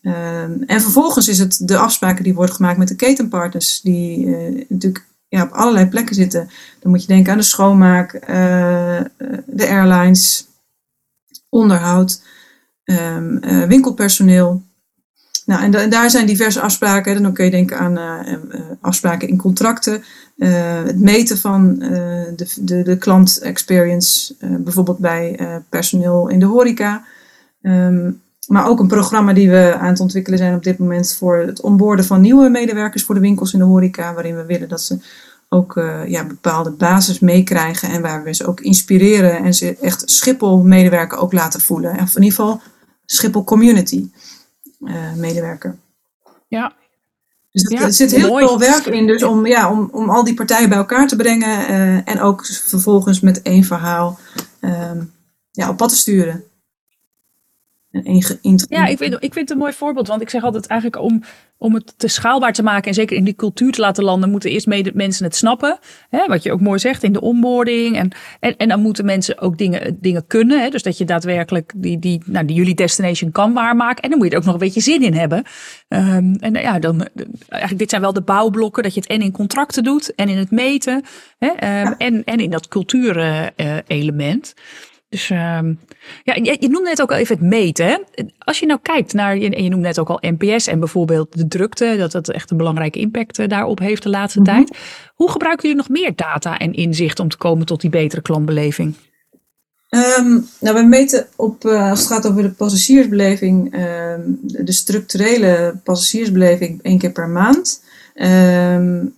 Ehm, 0.03 0.62
en 0.67 0.81
vervolgens 0.81 1.29
is 1.29 1.38
het 1.38 1.69
de 1.69 1.79
afspraken 1.79 2.25
die 2.25 2.35
worden 2.35 2.55
gemaakt 2.55 2.79
met 2.79 2.88
de 2.88 2.97
ketenpartners, 2.97 3.81
die 3.81 4.26
uh, 4.26 4.65
natuurlijk 4.69 5.07
ja, 5.29 5.43
op 5.43 5.50
allerlei 5.50 5.87
plekken 5.87 6.15
zitten. 6.15 6.50
Dan 6.81 6.91
moet 6.91 7.00
je 7.00 7.07
denken 7.07 7.33
aan 7.33 7.38
de 7.38 7.45
schoonmaak, 7.45 8.12
de 9.47 9.69
airlines, 9.69 10.47
onderhoud, 11.49 12.23
um, 12.85 13.40
winkelpersoneel. 13.68 14.62
Nou, 15.47 15.62
en, 15.62 15.75
en, 15.75 15.90
daar 15.90 16.11
zijn 16.11 16.27
diverse 16.27 16.61
afspraken. 16.61 17.23
Dan 17.23 17.33
kun 17.33 17.44
je 17.44 17.51
denken 17.51 17.79
aan 17.79 17.99
afspraken 18.81 19.29
in 19.29 19.37
contracten, 19.37 20.05
uh, 20.37 20.83
het 20.85 21.01
meten 21.01 21.38
van 21.38 21.77
uh, 21.79 21.88
de, 22.37 22.53
de, 22.61 22.83
de 22.83 22.96
klant 22.99 23.38
experience, 23.38 24.35
uh, 24.40 24.57
bijvoorbeeld 24.57 24.99
bij 24.99 25.38
personeel 25.68 26.29
in 26.29 26.38
de 26.38 26.46
horeca. 26.46 27.05
Um, 27.62 28.25
maar 28.46 28.68
ook 28.68 28.81
een 28.81 28.87
programma 28.87 29.33
die 29.33 29.51
we 29.51 29.77
aan 29.79 29.88
het 29.88 30.01
ontwikkelen 30.01 30.38
zijn 30.38 30.55
op 30.55 30.62
dit 30.62 30.79
moment 30.79 31.14
voor 31.14 31.37
het 31.37 31.61
onboorden 31.61 32.05
van 32.05 32.20
nieuwe 32.20 32.49
medewerkers 32.49 33.05
voor 33.05 33.14
de 33.14 33.20
winkels 33.20 33.53
in 33.53 33.59
de 33.59 33.64
horeca, 33.64 34.14
waarin 34.14 34.37
we 34.37 34.44
willen 34.44 34.68
dat 34.68 34.83
ze 34.83 34.99
ook 35.49 35.75
ja, 36.07 36.25
bepaalde 36.25 36.70
basis 36.70 37.18
meekrijgen 37.18 37.88
en 37.88 38.03
waar 38.03 38.22
we 38.22 38.35
ze 38.35 38.46
ook 38.46 38.61
inspireren 38.61 39.37
en 39.37 39.55
ze 39.55 39.77
echt 39.81 40.11
Schiphol 40.11 40.62
medewerker 40.62 41.18
ook 41.18 41.33
laten 41.33 41.61
voelen. 41.61 42.01
Of 42.01 42.16
in 42.16 42.22
ieder 42.22 42.38
geval 42.38 42.61
Schiphol 43.05 43.44
community 43.44 44.11
medewerker. 45.16 45.77
Ja, 46.49 46.72
dus 47.62 47.81
er 47.81 47.92
zit 47.92 48.11
heel 48.11 48.38
veel 48.38 48.59
werk 48.59 48.87
in 48.87 49.07
dus 49.07 49.23
om, 49.23 49.47
ja, 49.47 49.71
om, 49.71 49.88
om 49.92 50.11
al 50.11 50.25
die 50.25 50.35
partijen 50.35 50.69
bij 50.69 50.79
elkaar 50.79 51.07
te 51.07 51.16
brengen 51.16 51.71
uh, 51.71 52.09
en 52.09 52.21
ook 52.21 52.47
vervolgens 52.47 53.21
met 53.21 53.42
één 53.42 53.64
verhaal 53.64 54.19
um, 54.61 55.12
ja, 55.51 55.69
op 55.69 55.77
pad 55.77 55.88
te 55.88 55.97
sturen. 55.97 56.45
Ja, 58.68 58.87
ik 58.87 58.98
vind, 58.98 59.14
ik 59.14 59.32
vind 59.32 59.35
het 59.35 59.50
een 59.50 59.59
mooi 59.59 59.72
voorbeeld. 59.72 60.09
Want 60.09 60.22
ik 60.22 60.30
zeg 60.30 60.42
altijd 60.42 60.66
eigenlijk 60.66 61.02
om, 61.02 61.22
om 61.59 61.74
het 61.74 61.94
te 61.96 62.09
schaalbaar 62.09 62.52
te 62.52 62.62
maken 62.62 62.88
en 62.88 62.94
zeker 62.94 63.16
in 63.16 63.24
die 63.24 63.35
cultuur 63.35 63.72
te 63.72 63.80
laten 63.80 64.04
landen, 64.04 64.30
moeten 64.30 64.50
eerst 64.50 64.66
mede 64.66 64.90
mensen 64.94 65.24
het 65.24 65.37
snappen. 65.37 65.78
Hè, 66.11 66.26
wat 66.26 66.42
je 66.42 66.52
ook 66.52 66.61
mooi 66.61 66.78
zegt 66.78 67.02
in 67.02 67.12
de 67.12 67.20
onboarding. 67.20 67.96
En, 67.96 68.11
en, 68.40 68.56
en 68.56 68.68
dan 68.68 68.80
moeten 68.80 69.04
mensen 69.04 69.40
ook 69.40 69.59
dingen, 69.59 69.98
dingen 70.00 70.26
kunnen. 70.26 70.61
Hè, 70.61 70.68
dus 70.68 70.82
dat 70.82 70.98
je 70.98 71.04
daadwerkelijk 71.04 71.72
die, 71.76 71.98
die, 71.98 72.22
nou, 72.26 72.46
die 72.46 72.56
jullie 72.56 72.74
destination 72.74 73.30
kan 73.30 73.52
waarmaken. 73.52 74.02
En 74.02 74.11
dan 74.11 74.18
moet 74.18 74.26
je 74.26 74.32
er 74.32 74.38
ook 74.38 74.46
nog 74.46 74.54
een 74.54 74.61
beetje 74.61 74.80
zin 74.80 75.02
in 75.02 75.14
hebben. 75.14 75.44
Um, 75.88 76.35
en 76.35 76.54
ja, 76.54 76.78
dan, 76.78 77.09
eigenlijk 77.48 77.78
dit 77.78 77.90
zijn 77.90 78.02
wel 78.02 78.12
de 78.12 78.22
bouwblokken 78.22 78.82
dat 78.82 78.94
je 78.94 79.00
het 79.00 79.09
en 79.09 79.22
in 79.22 79.32
contracten 79.32 79.82
doet 79.82 80.14
en 80.14 80.28
in 80.28 80.37
het 80.37 80.50
meten. 80.50 81.02
Hè, 81.38 81.82
um, 81.82 81.94
en, 81.98 82.24
en 82.24 82.38
in 82.38 82.50
dat 82.50 82.68
cultuurelement. 82.68 84.54
Uh, 84.56 84.62
dus 85.09 85.31
uh, 85.31 85.38
ja, 86.23 86.35
je, 86.35 86.57
je 86.61 86.69
noemde 86.69 86.88
net 86.88 87.03
ook 87.03 87.11
al 87.11 87.16
even 87.16 87.37
het 87.37 87.45
meten. 87.45 87.87
Hè? 87.87 87.99
Als 88.38 88.59
je 88.59 88.66
nou 88.66 88.81
kijkt 88.83 89.12
naar, 89.12 89.33
en 89.33 89.62
je 89.62 89.71
noemde 89.71 89.87
net 89.87 89.99
ook 89.99 90.09
al 90.09 90.19
NPS 90.21 90.66
en 90.66 90.79
bijvoorbeeld 90.79 91.38
de 91.38 91.49
drukte, 91.49 91.95
dat 91.99 92.12
dat 92.12 92.29
echt 92.29 92.51
een 92.51 92.57
belangrijke 92.57 92.99
impact 92.99 93.38
uh, 93.38 93.49
daarop 93.49 93.79
heeft 93.79 94.03
de 94.03 94.09
laatste 94.09 94.40
mhm. 94.40 94.51
tijd. 94.51 94.79
Hoe 95.14 95.31
gebruiken 95.31 95.69
jullie 95.69 95.83
nog 95.83 96.01
meer 96.01 96.12
data 96.14 96.59
en 96.59 96.73
inzicht 96.73 97.21
om 97.21 97.29
te 97.29 97.37
komen 97.37 97.66
tot 97.66 97.81
die 97.81 97.90
betere 97.90 98.23
klantbeleving? 98.23 98.95
Um, 99.90 100.47
nou, 100.61 100.75
we 100.77 100.83
meten 100.83 101.27
op, 101.37 101.64
uh, 101.64 101.90
als 101.90 101.99
het 101.99 102.09
gaat 102.09 102.27
over 102.27 102.42
de 102.42 102.51
passagiersbeleving, 102.51 103.75
uh, 103.75 104.14
de 104.40 104.73
structurele 104.73 105.81
passagiersbeleving 105.85 106.83
één 106.83 106.99
keer 106.99 107.12
per 107.12 107.29
maand. 107.29 107.83
Um, 108.14 109.14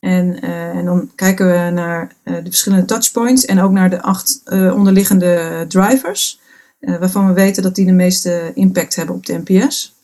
en, 0.00 0.44
uh, 0.44 0.68
en 0.68 0.84
dan 0.84 1.10
kijken 1.14 1.46
we 1.46 1.70
naar 1.70 2.12
uh, 2.24 2.34
de 2.34 2.42
verschillende 2.42 2.84
touchpoints 2.84 3.44
en 3.44 3.60
ook 3.60 3.70
naar 3.70 3.90
de 3.90 4.02
acht 4.02 4.40
uh, 4.46 4.74
onderliggende 4.74 5.64
drivers, 5.68 6.40
waarvan 6.80 7.26
we 7.26 7.32
weten 7.32 7.62
dat 7.62 7.74
die 7.74 7.86
de 7.86 7.92
meeste 7.92 8.50
impact 8.54 8.96
hebben 8.96 9.14
op 9.14 9.26
de 9.26 9.42
NPS. 9.44 9.98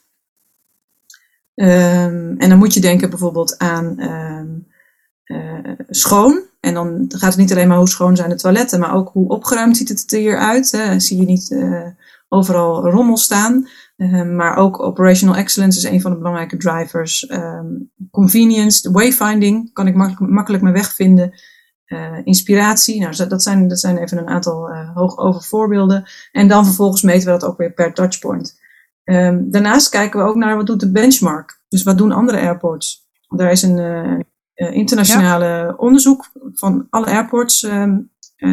Um, 1.54 2.38
en 2.38 2.48
dan 2.48 2.58
moet 2.58 2.74
je 2.74 2.80
denken 2.80 3.10
bijvoorbeeld 3.10 3.58
aan 3.58 4.00
um, 4.00 4.66
schoon. 5.88 6.42
En 6.60 6.74
dan 6.74 7.04
gaat 7.08 7.30
het 7.30 7.36
niet 7.36 7.50
alleen 7.52 7.68
maar 7.68 7.78
hoe 7.78 7.88
schoon 7.88 8.16
zijn 8.16 8.30
de 8.30 8.36
toiletten, 8.36 8.80
maar 8.80 8.94
ook 8.94 9.10
hoe 9.12 9.28
opgeruimd 9.28 9.76
ziet 9.76 9.88
het 9.88 10.12
er 10.12 10.18
hier 10.18 10.38
uit. 10.38 10.70
Hè? 10.70 11.00
Zie 11.00 11.20
je 11.20 11.26
niet 11.26 11.56
overal 12.28 12.90
rommel 12.90 13.16
staan. 13.16 13.68
Um, 13.96 14.36
maar 14.36 14.56
ook 14.56 14.80
operational 14.80 15.36
excellence 15.36 15.78
is 15.78 15.84
een 15.84 16.00
van 16.00 16.10
de 16.10 16.16
belangrijke 16.16 16.56
drivers. 16.56 17.30
Um, 17.30 17.90
convenience, 18.10 18.82
de 18.82 18.90
wayfinding, 18.90 19.72
kan 19.72 19.86
ik 19.86 19.94
makkelijk, 19.94 20.32
makkelijk 20.32 20.62
mijn 20.62 20.74
weg 20.74 20.94
vinden. 20.94 21.32
Uh, 21.86 22.18
inspiratie, 22.24 23.00
nou, 23.00 23.28
dat, 23.28 23.42
zijn, 23.42 23.68
dat 23.68 23.80
zijn 23.80 23.96
even 23.96 24.18
een 24.18 24.28
aantal 24.28 24.70
uh, 24.70 24.94
hoogover 24.94 25.42
voorbeelden. 25.42 26.04
En 26.32 26.48
dan 26.48 26.64
vervolgens 26.64 27.02
meten 27.02 27.24
we 27.24 27.38
dat 27.38 27.44
ook 27.44 27.58
weer 27.58 27.72
per 27.72 27.94
touchpoint. 27.94 28.60
Um, 29.04 29.50
daarnaast 29.50 29.88
kijken 29.88 30.20
we 30.20 30.26
ook 30.26 30.36
naar 30.36 30.56
wat 30.56 30.66
doet 30.66 30.80
de 30.80 30.90
benchmark. 30.90 31.60
Dus 31.68 31.82
wat 31.82 31.98
doen 31.98 32.12
andere 32.12 32.40
airports? 32.40 33.08
Daar 33.28 33.50
is 33.50 33.62
een 33.62 33.78
uh, 34.54 34.74
internationale 34.74 35.44
ja. 35.44 35.74
onderzoek 35.76 36.30
van 36.54 36.86
alle 36.90 37.06
airports 37.06 37.68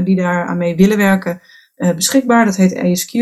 die 0.03 0.15
daar 0.15 0.45
aan 0.45 0.57
mee 0.57 0.75
willen 0.75 0.97
werken 0.97 1.41
beschikbaar. 1.75 2.45
Dat 2.45 2.55
heet 2.55 2.75
ASQ. 2.75 3.13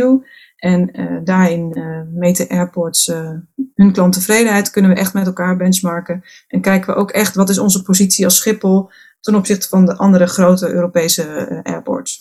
En 0.62 1.00
uh, 1.00 1.18
daarin 1.24 1.78
uh, 1.78 2.02
meten 2.14 2.48
airports 2.48 3.08
uh, 3.08 3.30
hun 3.76 3.92
klanttevredenheid, 3.92 4.70
kunnen 4.70 4.92
we 4.92 4.98
echt 4.98 5.14
met 5.14 5.26
elkaar 5.26 5.58
benchmarken. 5.58 6.24
En 6.48 6.62
kijken 6.62 6.94
we 6.94 7.00
ook 7.00 7.12
echt 7.12 7.36
wat 7.36 7.50
is 7.50 7.60
onze 7.60 7.82
positie 7.82 8.26
als 8.26 8.36
Schiphol 8.36 8.90
ten 9.20 9.36
opzichte 9.36 9.68
van 9.68 9.86
de 9.86 9.98
andere 9.98 10.28
grote 10.28 10.70
Europese 10.70 11.60
airports. 11.64 12.20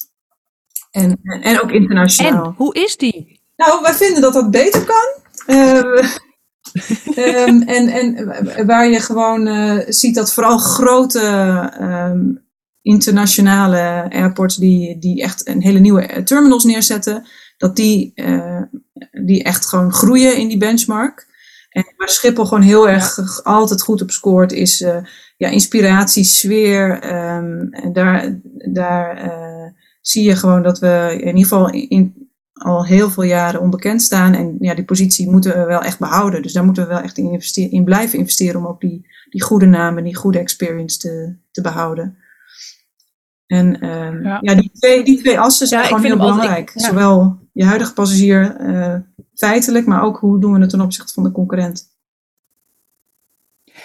En, 0.90 1.20
en 1.22 1.62
ook 1.62 1.70
internationaal. 1.70 2.44
En 2.44 2.54
hoe 2.56 2.74
is 2.74 2.96
die? 2.96 3.40
Nou, 3.56 3.82
wij 3.82 3.94
vinden 3.94 4.22
dat 4.22 4.32
dat 4.32 4.50
beter 4.50 4.84
kan. 4.84 5.08
um, 7.16 7.62
en, 7.76 7.88
en 7.88 8.66
waar 8.66 8.88
je 8.88 9.00
gewoon 9.00 9.48
ziet 9.88 10.14
dat 10.14 10.32
vooral 10.32 10.58
grote 10.58 11.72
um, 11.80 12.48
internationale 12.82 14.06
airports 14.10 14.56
die, 14.56 14.98
die 14.98 15.22
echt 15.22 15.48
een 15.48 15.62
hele 15.62 15.78
nieuwe 15.78 16.22
terminals 16.22 16.64
neerzetten, 16.64 17.26
dat 17.60 17.76
die, 17.76 18.12
uh, 18.14 18.62
die 19.24 19.42
echt 19.42 19.66
gewoon 19.66 19.92
groeien 19.92 20.36
in 20.36 20.48
die 20.48 20.58
benchmark. 20.58 21.28
En 21.70 21.84
waar 21.96 22.08
Schiphol 22.08 22.44
gewoon 22.44 22.62
heel 22.62 22.88
erg 22.88 23.16
ja. 23.16 23.40
altijd 23.42 23.82
goed 23.82 24.02
op 24.02 24.10
scoort, 24.10 24.52
is 24.52 24.80
uh, 24.80 24.96
ja, 25.36 25.48
inspiratie, 25.48 26.24
sfeer. 26.24 27.14
Um, 27.36 27.72
en 27.72 27.92
daar 27.92 28.40
daar 28.72 29.24
uh, 29.24 29.72
zie 30.00 30.24
je 30.24 30.36
gewoon 30.36 30.62
dat 30.62 30.78
we 30.78 31.08
in 31.12 31.26
ieder 31.26 31.42
geval 31.42 31.70
in, 31.70 32.28
al 32.52 32.86
heel 32.86 33.10
veel 33.10 33.22
jaren 33.22 33.60
onbekend 33.60 34.02
staan. 34.02 34.34
En 34.34 34.56
ja, 34.60 34.74
die 34.74 34.84
positie 34.84 35.30
moeten 35.30 35.58
we 35.58 35.64
wel 35.64 35.82
echt 35.82 35.98
behouden. 35.98 36.42
Dus 36.42 36.52
daar 36.52 36.64
moeten 36.64 36.82
we 36.82 36.88
wel 36.88 37.00
echt 37.00 37.18
in, 37.18 37.32
investeren, 37.32 37.70
in 37.70 37.84
blijven 37.84 38.18
investeren 38.18 38.60
om 38.60 38.66
ook 38.66 38.80
die, 38.80 39.06
die 39.30 39.42
goede 39.42 39.66
naam 39.66 39.98
en 39.98 40.04
die 40.04 40.16
goede 40.16 40.38
experience 40.38 40.98
te, 40.98 41.36
te 41.50 41.60
behouden. 41.60 42.16
En 43.50 43.88
um, 43.88 44.22
ja. 44.22 44.38
ja. 44.40 44.54
die, 44.54 44.70
twee, 44.72 45.04
die 45.04 45.18
twee 45.18 45.40
assen 45.40 45.66
zijn 45.66 45.80
ja, 45.80 45.86
gewoon 45.86 46.04
heel 46.04 46.16
belangrijk. 46.16 46.50
Altijd, 46.50 46.72
ja. 46.74 46.88
Zowel 46.88 47.38
je 47.52 47.64
huidige 47.64 47.92
passagier 47.92 48.56
uh, 48.60 48.94
feitelijk, 49.34 49.86
maar 49.86 50.02
ook 50.02 50.18
hoe 50.18 50.40
doen 50.40 50.52
we 50.52 50.60
het 50.60 50.70
ten 50.70 50.80
opzichte 50.80 51.12
van 51.12 51.22
de 51.22 51.32
concurrent. 51.32 51.88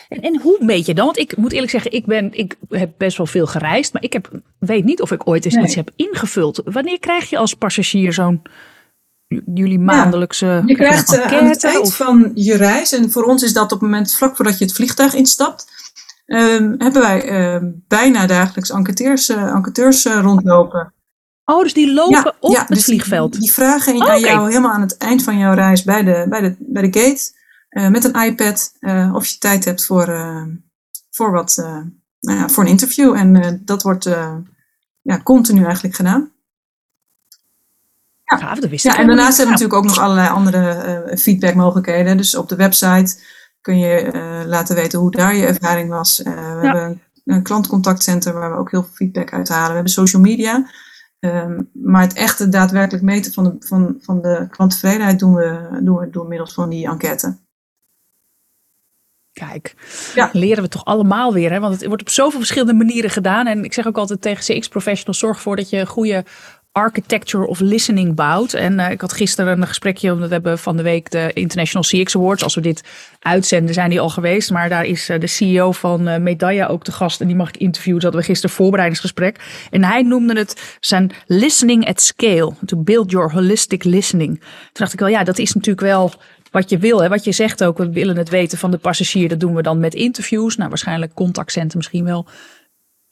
En, 0.10 0.22
en 0.22 0.40
hoe 0.42 0.58
meet 0.62 0.86
je 0.86 0.94
dan? 0.94 1.06
Want 1.06 1.18
ik 1.18 1.38
moet 1.38 1.52
eerlijk 1.52 1.72
zeggen, 1.72 1.92
ik, 1.92 2.06
ben, 2.06 2.34
ik 2.34 2.56
heb 2.70 2.92
best 2.98 3.18
wel 3.18 3.26
veel 3.26 3.48
gereisd, 3.48 3.94
maar 3.94 4.04
ik 4.04 4.14
heb, 4.14 4.42
weet 4.60 4.84
niet 4.84 5.02
of 5.02 5.12
ik 5.12 5.28
ooit 5.28 5.46
eens 5.46 5.54
nee. 5.54 5.64
iets 5.64 5.76
heb 5.76 5.92
ingevuld. 5.96 6.62
Wanneer 6.66 7.00
krijg 7.00 7.30
je 7.30 7.38
als 7.38 7.54
passagier 7.54 8.14
zo'n 8.14 8.42
jullie 9.54 9.80
maandelijkse 9.80 10.46
ja, 10.46 10.64
Je 10.66 10.76
krijgt 10.76 11.14
uh, 11.14 11.22
aan 11.22 11.46
het 11.46 11.64
eind 11.64 11.80
of? 11.80 11.96
van 11.96 12.32
je 12.34 12.56
reis, 12.56 12.92
en 12.92 13.12
voor 13.12 13.24
ons 13.24 13.44
is 13.44 13.54
dat 13.54 13.64
op 13.64 13.70
het 13.70 13.82
moment 13.82 14.14
vlak 14.14 14.36
voordat 14.36 14.58
je 14.58 14.66
het 14.66 14.74
vliegtuig 14.74 15.14
instapt, 15.14 15.66
um, 16.26 16.76
hebben 16.78 17.02
wij 17.02 17.54
uh, 17.56 17.70
bijna 17.88 18.28
dagelijks 18.28 18.70
enquêteurs, 18.70 19.30
uh, 19.30 19.44
enquêteurs 19.44 20.06
rondlopen. 20.06 20.94
Oh, 21.46 21.64
dus 21.64 21.74
die 21.74 21.94
lopen 21.94 22.24
ja, 22.24 22.34
op 22.40 22.54
ja, 22.54 22.60
het 22.60 22.68
dus 22.68 22.84
vliegveld? 22.84 23.32
Die, 23.32 23.42
die 23.42 23.54
vragen 23.54 23.96
oh, 23.96 24.10
aan 24.10 24.20
jou 24.20 24.48
helemaal 24.48 24.72
aan 24.72 24.82
het 24.82 24.98
eind 24.98 25.24
van 25.24 25.38
jouw 25.38 25.54
reis 25.54 25.84
bij 25.84 26.04
de, 26.04 26.26
bij 26.30 26.42
de, 26.42 26.56
bij 26.60 26.90
de 26.90 27.00
gate. 27.00 27.32
Uh, 27.70 27.90
met 27.90 28.04
een 28.04 28.22
iPad 28.22 28.72
of 29.14 29.26
je 29.26 29.38
tijd 29.38 29.66
hebt 29.66 29.86
voor, 29.86 30.06
voor, 31.12 31.32
wat, 31.32 31.56
nou 32.20 32.40
ja, 32.40 32.50
voor 32.50 32.64
een 32.64 32.70
interview. 32.70 33.14
En 33.14 33.62
dat 33.66 33.84
wordt 33.84 34.04
ja, 35.02 35.22
continu 35.24 35.64
eigenlijk 35.64 35.96
gedaan. 35.96 36.32
Ja, 38.24 38.38
Gaaf, 38.38 38.60
dat 38.60 38.70
wist 38.70 38.84
ja 38.84 38.98
en 38.98 39.08
daarnaast 39.08 39.38
hebben 39.38 39.56
we 39.56 39.62
natuurlijk 39.62 39.80
ook 39.80 39.96
nog 39.96 40.00
allerlei 40.00 40.30
andere 40.30 41.18
feedbackmogelijkheden. 41.18 42.18
Dus 42.18 42.36
op 42.36 42.50
de 42.50 42.56
website 42.56 43.18
kun 43.66 43.80
je 43.80 44.44
laten 44.48 44.76
weten 44.76 45.00
hoe 45.00 45.12
daar 45.12 45.36
je 45.36 45.46
ervaring 45.46 45.90
was. 45.90 46.18
we 46.18 46.30
ja. 46.30 46.62
hebben 46.62 47.02
een 47.26 47.44
klantcontactcentrum 47.44 48.34
waar 48.34 48.52
we 48.52 48.58
ook 48.58 48.72
heel 48.72 48.84
veel 48.84 48.94
feedback 48.94 49.34
uithalen. 49.34 49.68
We 49.68 49.74
hebben 49.74 49.92
social 49.92 50.22
media. 50.22 50.70
Um, 51.20 51.70
maar 51.74 52.02
het 52.02 52.14
echte 52.14 52.50
daadwerkelijk 52.50 53.04
meten 53.04 53.34
van 53.34 53.44
de, 53.44 53.56
van, 53.60 53.98
van 54.02 54.22
de 54.22 54.48
klanttevredenheid 54.50 55.20
doen 55.20 55.34
we, 55.34 55.80
doen 55.82 55.98
we 55.98 56.10
door 56.10 56.28
middels 56.28 56.54
van 56.54 56.70
die 56.70 56.88
enquête. 56.88 57.38
Kijk, 59.34 59.76
ja. 60.16 60.30
leren 60.34 60.64
we 60.64 60.70
toch 60.70 60.86
allemaal 60.86 61.34
weer. 61.34 61.52
Hè? 61.52 61.60
Want 61.60 61.74
het 61.74 61.86
wordt 61.86 62.02
op 62.02 62.10
zoveel 62.10 62.40
verschillende 62.40 62.74
manieren 62.74 63.10
gedaan. 63.10 63.48
En 63.48 63.64
ik 63.64 63.74
zeg 63.74 63.88
ook 63.88 63.98
altijd 63.98 64.22
tegen 64.22 64.44
CX-professionals: 64.44 65.20
zorg 65.20 65.36
ervoor 65.36 65.56
dat 65.56 65.70
je 65.70 65.78
een 65.78 65.88
goede 65.88 66.26
architecture 66.76 67.48
of 67.48 67.60
listening 67.60 68.16
bouwt. 68.16 68.54
En 68.54 68.74
uh, 68.74 68.92
ik 68.92 69.02
had 69.02 69.14
gisteren 69.14 69.62
een 69.62 69.68
gesprekje, 69.68 70.12
omdat 70.12 70.28
we 70.28 70.34
hebben 70.34 70.60
van 70.60 70.78
de 70.78 70.84
week 70.84 71.12
de 71.12 71.32
International 71.34 71.84
CX 71.84 72.16
Awards. 72.16 72.44
Als 72.44 72.56
we 72.56 72.62
dit 72.62 72.84
uitzenden, 73.20 73.74
zijn 73.74 73.90
die 73.90 74.00
al 74.00 74.10
geweest. 74.10 74.52
Maar 74.52 74.70
daar 74.70 74.86
is 74.86 75.10
uh, 75.10 75.20
de 75.20 75.28
CEO 75.28 75.72
van 75.72 76.08
uh, 76.28 76.70
ook 76.70 76.84
te 76.84 76.92
gast. 76.92 77.22
En 77.22 77.28
die 77.28 77.36
mag 77.36 77.48
ik 77.48 77.58
interviewen. 77.58 78.02
Dat 78.02 78.12
hadden 78.12 78.22
we 78.22 78.34
gisteren 78.34 78.56
voorbereidingsgesprek. 78.56 79.68
En 79.72 79.84
hij 79.84 80.02
noemde 80.02 80.38
het 80.38 80.78
zijn 80.80 81.12
listening 81.26 81.88
at 81.88 82.02
scale. 82.02 82.54
To 82.66 82.78
build 82.78 83.12
your 83.12 83.32
holistic 83.32 83.84
listening. 83.84 84.40
Toen 84.40 84.50
dacht 84.72 84.94
ik 84.94 85.00
wel, 85.00 85.10
ja, 85.10 85.24
dat 85.24 85.38
is 85.38 85.54
natuurlijk 85.54 85.88
wel 85.88 86.14
wat 86.52 86.70
je 86.70 86.78
wil. 86.78 87.02
Hè? 87.02 87.10
Wat 87.10 87.24
je 87.24 87.32
zegt 87.32 87.64
ook, 87.64 87.78
we 87.78 87.90
willen 87.90 88.18
het 88.18 88.30
weten 88.30 88.58
van 88.58 88.72
de 88.72 88.78
passagier. 88.78 89.30
Dat 89.30 89.40
doen 89.40 89.56
we 89.56 89.62
dan 89.62 89.80
met 89.80 89.94
interviews. 89.94 90.56
Nou, 90.56 90.70
waarschijnlijk 90.70 91.14
contactcenten 91.14 91.78
misschien 91.78 92.06
wel 92.06 92.28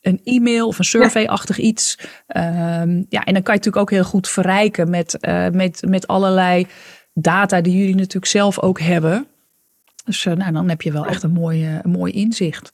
een 0.04 0.20
e-mail 0.24 0.66
of 0.66 0.78
een 0.78 0.84
survey-achtig 0.84 1.58
iets. 1.58 1.98
Um, 2.36 3.06
ja, 3.08 3.24
en 3.24 3.34
dan 3.34 3.42
kan 3.42 3.54
je 3.54 3.60
natuurlijk 3.60 3.76
ook 3.76 3.90
heel 3.90 4.04
goed 4.04 4.28
verrijken 4.28 4.90
met, 4.90 5.16
uh, 5.20 5.48
met, 5.48 5.82
met 5.88 6.06
allerlei 6.06 6.66
data 7.14 7.60
die 7.60 7.78
jullie 7.78 7.94
natuurlijk 7.94 8.26
zelf 8.26 8.60
ook 8.60 8.80
hebben. 8.80 9.26
Dus 10.04 10.24
uh, 10.24 10.34
nou, 10.34 10.52
dan 10.52 10.68
heb 10.68 10.82
je 10.82 10.92
wel 10.92 11.06
echt 11.06 11.22
een 11.22 11.32
mooi, 11.32 11.66
uh, 11.66 11.78
een 11.82 11.90
mooi 11.90 12.12
inzicht. 12.12 12.72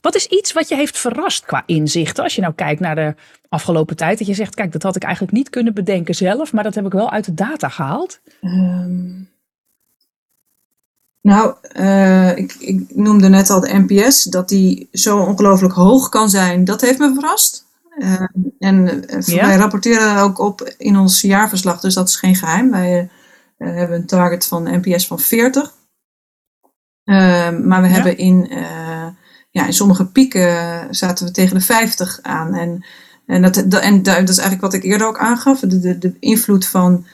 Wat 0.00 0.14
is 0.14 0.26
iets 0.26 0.52
wat 0.52 0.68
je 0.68 0.74
heeft 0.74 0.98
verrast 0.98 1.44
qua 1.44 1.62
inzichten? 1.66 2.24
Als 2.24 2.34
je 2.34 2.40
nou 2.40 2.54
kijkt 2.54 2.80
naar 2.80 2.94
de 2.94 3.14
afgelopen 3.48 3.96
tijd. 3.96 4.18
Dat 4.18 4.26
je 4.26 4.34
zegt, 4.34 4.54
kijk, 4.54 4.72
dat 4.72 4.82
had 4.82 4.96
ik 4.96 5.02
eigenlijk 5.02 5.32
niet 5.32 5.50
kunnen 5.50 5.74
bedenken 5.74 6.14
zelf. 6.14 6.52
Maar 6.52 6.64
dat 6.64 6.74
heb 6.74 6.86
ik 6.86 6.92
wel 6.92 7.10
uit 7.10 7.24
de 7.24 7.34
data 7.34 7.68
gehaald. 7.68 8.20
Um, 8.40 9.30
nou, 11.22 11.54
uh, 11.76 12.36
ik, 12.36 12.54
ik, 12.58 12.94
noemde 12.94 13.28
net 13.28 13.50
al 13.50 13.60
de 13.60 13.84
NPS, 13.86 14.22
dat 14.22 14.48
die 14.48 14.88
zo 14.92 15.18
ongelooflijk 15.18 15.74
hoog 15.74 16.08
kan 16.08 16.30
zijn. 16.30 16.64
Dat 16.64 16.80
heeft 16.80 16.98
me 16.98 17.14
verrast. 17.14 17.68
Uh, 17.98 18.22
en 18.58 19.04
ja. 19.24 19.46
wij 19.46 19.56
rapporteren 19.56 20.16
ook 20.16 20.38
op 20.38 20.74
in 20.78 20.96
ons 20.96 21.20
jaarverslag, 21.20 21.80
dus 21.80 21.94
dat 21.94 22.08
is 22.08 22.16
geen 22.16 22.34
geheim. 22.34 22.70
Wij 22.70 23.10
hebben 23.58 23.96
een 23.96 24.06
target 24.06 24.46
van 24.46 24.80
NPS 24.80 25.06
van 25.06 25.18
40. 25.18 25.74
maar 27.04 27.82
we 27.82 27.88
ja. 27.88 27.94
hebben 27.94 28.16
in, 28.18 28.48
ja, 29.50 29.66
in 29.66 29.72
sommige 29.72 30.06
pieken 30.06 30.86
zaten 30.94 31.26
we 31.26 31.32
tegen 31.32 31.54
de 31.54 31.64
50 31.64 32.18
aan. 32.22 32.54
En, 32.54 32.84
en, 33.26 33.42
dat, 33.42 33.54
dat, 33.54 33.82
en 33.82 34.02
dat 34.02 34.28
is 34.28 34.38
eigenlijk 34.38 34.60
wat 34.60 34.74
ik 34.74 34.82
eerder 34.82 35.06
ook 35.06 35.18
aangaf, 35.18 35.60
de, 35.60 35.80
de, 35.80 35.98
de 35.98 36.16
invloed 36.20 36.66
van 36.66 37.06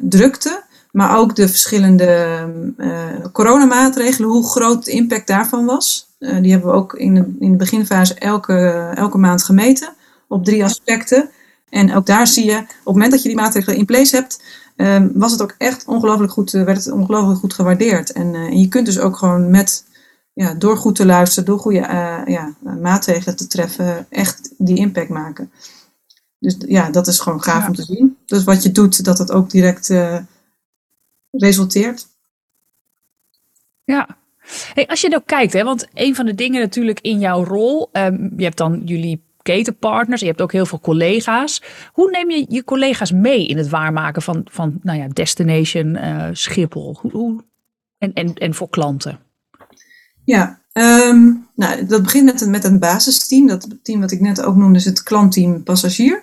drukte. 0.00 0.68
Maar 0.92 1.18
ook 1.18 1.36
de 1.36 1.48
verschillende 1.48 2.46
uh, 2.76 3.04
coronamaatregelen, 3.32 4.30
hoe 4.30 4.48
groot 4.48 4.84
de 4.84 4.90
impact 4.90 5.26
daarvan 5.26 5.64
was. 5.64 6.08
Uh, 6.18 6.42
die 6.42 6.50
hebben 6.50 6.70
we 6.70 6.76
ook 6.76 6.94
in 6.94 7.14
de, 7.14 7.36
in 7.38 7.50
de 7.50 7.56
beginfase 7.56 8.14
elke, 8.14 8.90
elke 8.94 9.18
maand 9.18 9.42
gemeten 9.42 9.92
op 10.28 10.44
drie 10.44 10.64
aspecten. 10.64 11.30
En 11.68 11.94
ook 11.94 12.06
daar 12.06 12.26
zie 12.26 12.44
je, 12.44 12.56
op 12.56 12.66
het 12.66 12.84
moment 12.84 13.10
dat 13.10 13.22
je 13.22 13.28
die 13.28 13.36
maatregelen 13.36 13.78
in 13.78 13.84
place 13.84 14.16
hebt, 14.16 14.42
um, 14.76 15.10
was 15.14 15.32
het 15.32 15.42
ook 15.42 15.54
echt 15.58 15.84
ongelooflijk 15.84 16.32
goed, 16.32 16.50
werd 16.50 16.84
het 16.84 16.92
ongelooflijk 16.92 17.38
goed 17.38 17.54
gewaardeerd. 17.54 18.12
En, 18.12 18.34
uh, 18.34 18.40
en 18.40 18.60
je 18.60 18.68
kunt 18.68 18.86
dus 18.86 18.98
ook 18.98 19.16
gewoon 19.16 19.50
met, 19.50 19.84
ja, 20.32 20.54
door 20.54 20.76
goed 20.76 20.94
te 20.94 21.06
luisteren, 21.06 21.44
door 21.44 21.58
goede 21.58 21.78
ja, 22.26 22.54
maatregelen 22.82 23.36
te 23.36 23.46
treffen, 23.46 24.06
echt 24.08 24.50
die 24.58 24.76
impact 24.76 25.08
maken. 25.08 25.50
Dus 26.38 26.56
ja, 26.58 26.90
dat 26.90 27.06
is 27.06 27.18
gewoon 27.18 27.42
gaaf 27.42 27.62
ja. 27.62 27.66
om 27.66 27.74
te 27.74 27.82
zien. 27.82 28.16
Dus 28.26 28.44
wat 28.44 28.62
je 28.62 28.72
doet, 28.72 29.04
dat 29.04 29.18
het 29.18 29.32
ook 29.32 29.50
direct 29.50 29.90
resulteert. 31.30 32.06
Ja. 33.84 34.18
Hey, 34.74 34.86
als 34.86 35.00
je 35.00 35.08
nou 35.08 35.22
kijkt, 35.26 35.52
hè, 35.52 35.64
want 35.64 35.86
een 35.94 36.14
van 36.14 36.26
de 36.26 36.34
dingen 36.34 36.60
natuurlijk 36.60 37.00
in 37.00 37.18
jouw 37.18 37.44
rol, 37.44 37.88
um, 37.92 38.32
je 38.36 38.44
hebt 38.44 38.56
dan 38.56 38.82
jullie 38.84 39.24
ketenpartners, 39.42 40.20
je 40.20 40.26
hebt 40.26 40.40
ook 40.40 40.52
heel 40.52 40.66
veel 40.66 40.80
collega's. 40.80 41.62
Hoe 41.92 42.10
neem 42.10 42.30
je 42.30 42.44
je 42.48 42.64
collega's 42.64 43.12
mee 43.12 43.46
in 43.46 43.56
het 43.56 43.68
waarmaken 43.68 44.22
van, 44.22 44.40
van 44.50 44.78
nou 44.82 44.98
ja, 44.98 45.08
Destination 45.08 45.86
uh, 45.86 46.28
Schiphol? 46.32 46.98
Hoe, 47.00 47.10
hoe, 47.10 47.44
en, 47.98 48.12
en, 48.12 48.34
en 48.34 48.54
voor 48.54 48.68
klanten? 48.68 49.18
Ja, 50.24 50.60
um, 50.72 51.48
nou, 51.54 51.86
dat 51.86 52.02
begint 52.02 52.24
met 52.24 52.40
een, 52.40 52.50
met 52.50 52.64
een 52.64 52.78
basisteam. 52.78 53.46
Dat 53.46 53.78
team 53.82 54.00
wat 54.00 54.10
ik 54.10 54.20
net 54.20 54.42
ook 54.42 54.56
noemde 54.56 54.78
is 54.78 54.84
het 54.84 55.02
klantteam 55.02 55.62
passagier. 55.62 56.22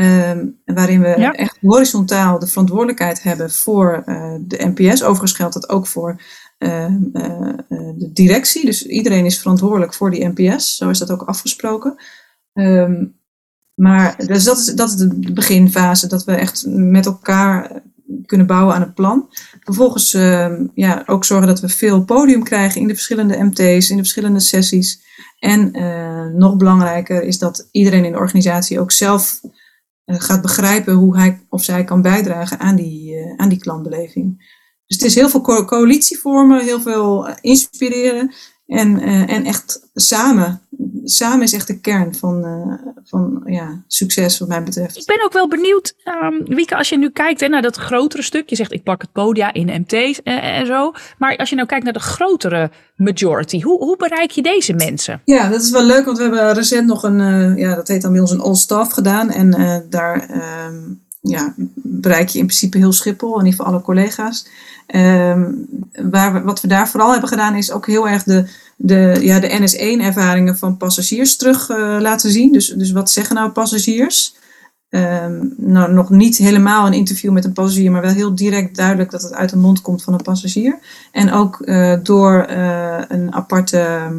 Um, 0.00 0.60
waarin 0.64 1.00
we 1.00 1.08
ja. 1.08 1.32
echt 1.32 1.58
horizontaal 1.60 2.38
de 2.38 2.46
verantwoordelijkheid 2.46 3.22
hebben 3.22 3.50
voor 3.50 4.02
uh, 4.06 4.34
de 4.40 4.72
NPS. 4.74 5.02
Overigens 5.02 5.32
geldt 5.32 5.54
dat 5.54 5.68
ook 5.68 5.86
voor 5.86 6.20
uh, 6.58 6.88
uh, 7.12 7.50
de 7.96 8.10
directie. 8.12 8.64
Dus 8.64 8.86
iedereen 8.86 9.24
is 9.24 9.38
verantwoordelijk 9.38 9.94
voor 9.94 10.10
die 10.10 10.32
NPS. 10.34 10.76
Zo 10.76 10.90
is 10.90 10.98
dat 10.98 11.10
ook 11.10 11.22
afgesproken. 11.22 11.96
Um, 12.52 13.16
maar 13.74 14.26
dus 14.26 14.44
dat 14.44 14.58
is, 14.58 14.64
dat 14.64 14.88
is 14.88 14.94
de 14.94 15.32
beginfase, 15.32 16.06
dat 16.06 16.24
we 16.24 16.32
echt 16.32 16.64
met 16.66 17.06
elkaar 17.06 17.82
kunnen 18.26 18.46
bouwen 18.46 18.74
aan 18.74 18.80
het 18.80 18.94
plan. 18.94 19.28
Vervolgens 19.60 20.12
ja, 20.74 21.02
ook 21.06 21.24
zorgen 21.24 21.46
dat 21.46 21.60
we 21.60 21.68
veel 21.68 22.04
podium 22.04 22.42
krijgen 22.42 22.80
in 22.80 22.86
de 22.86 22.94
verschillende 22.94 23.44
MT's, 23.44 23.90
in 23.90 23.96
de 23.96 24.02
verschillende 24.02 24.40
sessies. 24.40 25.00
En 25.38 25.70
nog 26.36 26.56
belangrijker 26.56 27.22
is 27.22 27.38
dat 27.38 27.68
iedereen 27.72 28.04
in 28.04 28.12
de 28.12 28.18
organisatie 28.18 28.80
ook 28.80 28.92
zelf 28.92 29.40
gaat 30.08 30.42
begrijpen 30.42 30.94
hoe 30.94 31.16
hij 31.16 31.40
of 31.48 31.64
zij 31.64 31.84
kan 31.84 32.02
bijdragen 32.02 32.58
aan 32.58 32.76
die, 32.76 33.14
uh, 33.14 33.34
aan 33.36 33.48
die 33.48 33.58
klantbeleving. 33.58 34.36
Dus 34.86 34.96
het 34.96 35.06
is 35.06 35.14
heel 35.14 35.28
veel 35.28 35.40
co 35.40 35.64
coalitievormen, 35.64 36.64
heel 36.64 36.80
veel 36.80 37.28
uh, 37.28 37.34
inspireren 37.40 38.34
En, 38.68 38.98
en 39.28 39.44
echt 39.44 39.88
samen 39.94 40.60
samen 41.10 41.42
is 41.42 41.52
echt 41.52 41.66
de 41.66 41.80
kern 41.80 42.14
van, 42.14 42.44
uh, 42.44 42.90
van 43.04 43.42
ja, 43.46 43.82
succes 43.86 44.38
wat 44.38 44.48
mij 44.48 44.62
betreft. 44.62 44.96
Ik 44.96 45.06
ben 45.06 45.24
ook 45.24 45.32
wel 45.32 45.48
benieuwd, 45.48 45.94
um, 46.22 46.44
Wieke, 46.44 46.76
als 46.76 46.88
je 46.88 46.98
nu 46.98 47.10
kijkt 47.10 47.40
hè, 47.40 47.48
naar 47.48 47.62
dat 47.62 47.76
grotere 47.76 48.22
stuk. 48.22 48.48
Je 48.48 48.56
zegt 48.56 48.72
ik 48.72 48.82
pak 48.82 49.00
het 49.00 49.12
podia 49.12 49.52
in 49.52 49.80
MT's 49.80 50.22
en, 50.22 50.42
en, 50.42 50.66
zo. 50.66 50.92
Maar 51.18 51.36
als 51.36 51.48
je 51.48 51.54
nou 51.54 51.68
kijkt 51.68 51.84
naar 51.84 51.92
de 51.92 51.98
grotere 51.98 52.70
majority. 52.96 53.62
Hoe, 53.62 53.78
hoe 53.78 53.96
bereik 53.96 54.30
je 54.30 54.42
deze 54.42 54.72
mensen? 54.72 55.20
Ja, 55.24 55.48
dat 55.48 55.62
is 55.62 55.70
wel 55.70 55.84
leuk. 55.84 56.04
Want 56.04 56.16
we 56.16 56.22
hebben 56.22 56.52
recent 56.52 56.86
nog 56.86 57.02
een, 57.02 57.18
uh, 57.18 57.58
ja, 57.58 57.74
dat 57.74 57.88
heet 57.88 58.02
dan 58.02 58.12
bij 58.12 58.20
ons 58.20 58.30
een 58.30 58.40
all-staff 58.40 58.92
gedaan. 58.92 59.30
En 59.30 59.60
uh, 59.60 59.76
daar 59.88 60.30
um, 60.68 61.06
ja, 61.28 61.54
bereik 61.74 62.28
je 62.28 62.38
in 62.38 62.46
principe 62.46 62.78
heel 62.78 62.92
Schiphol. 62.92 63.38
In 63.38 63.44
ieder 63.44 63.58
geval 63.58 63.72
alle 63.72 63.82
collega's. 63.82 64.46
Um, 64.94 65.68
waar 66.10 66.44
wat 66.44 66.60
we 66.60 66.68
daar 66.68 66.88
vooral 66.88 67.10
hebben 67.10 67.28
gedaan 67.28 67.54
is 67.54 67.72
ook 67.72 67.86
heel 67.86 68.08
erg 68.08 68.22
de 68.22 68.48
de, 68.80 69.18
ja, 69.20 69.40
de 69.40 69.48
NS1-ervaringen 69.48 70.58
van 70.58 70.76
passagiers 70.76 71.36
terug 71.36 71.68
uh, 71.68 71.96
laten 72.00 72.30
zien. 72.30 72.52
Dus, 72.52 72.66
dus 72.66 72.92
wat 72.92 73.10
zeggen 73.10 73.34
nou 73.34 73.50
passagiers? 73.50 74.36
Um, 74.90 75.54
nou, 75.56 75.92
nog 75.92 76.10
niet 76.10 76.36
helemaal 76.36 76.86
een 76.86 76.92
interview 76.92 77.32
met 77.32 77.44
een 77.44 77.52
passagier, 77.52 77.90
maar 77.90 78.02
wel 78.02 78.10
heel 78.10 78.34
direct 78.34 78.76
duidelijk 78.76 79.10
dat 79.10 79.22
het 79.22 79.34
uit 79.34 79.50
de 79.50 79.56
mond 79.56 79.80
komt 79.80 80.02
van 80.02 80.12
een 80.12 80.22
passagier. 80.22 80.78
En 81.12 81.32
ook 81.32 81.58
uh, 81.60 81.96
door 82.02 82.46
uh, 82.50 82.98
een 83.08 83.32
aparte 83.32 84.10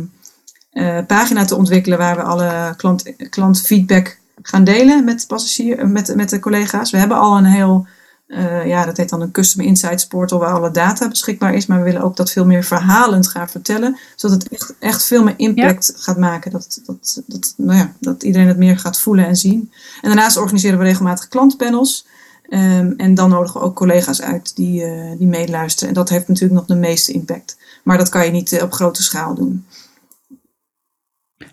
pagina 1.07 1.45
te 1.45 1.55
ontwikkelen 1.55 1.97
waar 1.97 2.15
we 2.15 2.21
alle 2.21 2.73
klant, 2.77 3.13
klantfeedback 3.29 4.18
gaan 4.41 4.63
delen 4.63 5.03
met, 5.03 5.27
passagier, 5.27 5.87
met, 5.87 6.15
met 6.15 6.29
de 6.29 6.39
collega's. 6.39 6.91
We 6.91 6.97
hebben 6.97 7.17
al 7.17 7.37
een 7.37 7.45
heel 7.45 7.87
uh, 8.29 8.67
ja, 8.67 8.85
dat 8.85 8.97
heet 8.97 9.09
dan 9.09 9.21
een 9.21 9.31
Customer 9.31 9.67
Insights 9.67 10.07
portal 10.07 10.39
waar 10.39 10.53
alle 10.53 10.71
data 10.71 11.07
beschikbaar 11.07 11.53
is. 11.53 11.65
Maar 11.65 11.77
we 11.77 11.83
willen 11.83 12.01
ook 12.01 12.15
dat 12.15 12.31
veel 12.31 12.45
meer 12.45 12.63
verhalend 12.63 13.27
gaan 13.27 13.49
vertellen. 13.49 13.97
Zodat 14.15 14.43
het 14.43 14.51
echt, 14.51 14.73
echt 14.79 15.03
veel 15.03 15.23
meer 15.23 15.33
impact 15.37 15.93
gaat 15.95 16.17
maken. 16.17 16.51
Dat, 16.51 16.81
dat, 16.85 17.21
dat, 17.25 17.53
nou 17.57 17.77
ja, 17.77 17.93
dat 17.99 18.23
iedereen 18.23 18.47
het 18.47 18.57
meer 18.57 18.79
gaat 18.79 18.99
voelen 18.99 19.25
en 19.25 19.35
zien. 19.35 19.71
En 20.01 20.09
daarnaast 20.09 20.37
organiseren 20.37 20.79
we 20.79 20.83
regelmatig 20.83 21.27
klantpanels. 21.27 22.07
Um, 22.49 22.93
en 22.97 23.13
dan 23.13 23.29
nodigen 23.29 23.59
we 23.59 23.65
ook 23.65 23.75
collega's 23.75 24.21
uit 24.21 24.55
die, 24.55 24.83
uh, 24.83 25.17
die 25.17 25.27
meeluisteren. 25.27 25.89
En 25.89 25.95
dat 25.95 26.09
heeft 26.09 26.27
natuurlijk 26.27 26.59
nog 26.59 26.65
de 26.65 26.75
meeste 26.75 27.11
impact. 27.11 27.57
Maar 27.83 27.97
dat 27.97 28.09
kan 28.09 28.25
je 28.25 28.31
niet 28.31 28.51
uh, 28.51 28.63
op 28.63 28.73
grote 28.73 29.03
schaal 29.03 29.33
doen. 29.35 29.65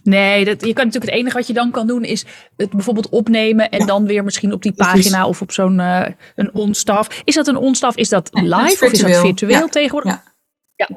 Nee, 0.03 0.45
dat, 0.45 0.65
je 0.65 0.73
kan 0.73 0.85
natuurlijk 0.85 1.13
het 1.13 1.21
enige 1.21 1.37
wat 1.37 1.47
je 1.47 1.53
dan 1.53 1.71
kan 1.71 1.87
doen 1.87 2.05
is 2.05 2.25
het 2.57 2.71
bijvoorbeeld 2.71 3.09
opnemen 3.09 3.71
en 3.71 3.87
dan 3.87 4.07
weer 4.07 4.25
misschien 4.25 4.53
op 4.53 4.63
die 4.63 4.73
pagina 4.73 5.27
of 5.27 5.41
op 5.41 5.53
zo'n 5.53 5.79
uh, 5.79 6.07
een 6.35 6.55
onstaf. 6.55 7.23
Is 7.25 7.35
dat 7.35 7.47
een 7.47 7.57
onstaf? 7.57 7.97
Is 7.97 8.09
dat 8.09 8.29
live 8.33 8.85
of 8.85 8.93
is 8.93 9.01
dat 9.01 9.17
virtueel 9.17 9.61
ja. 9.61 9.67
tegenwoordig? 9.67 10.13
Ja. 10.13 10.23
ja. 10.75 10.89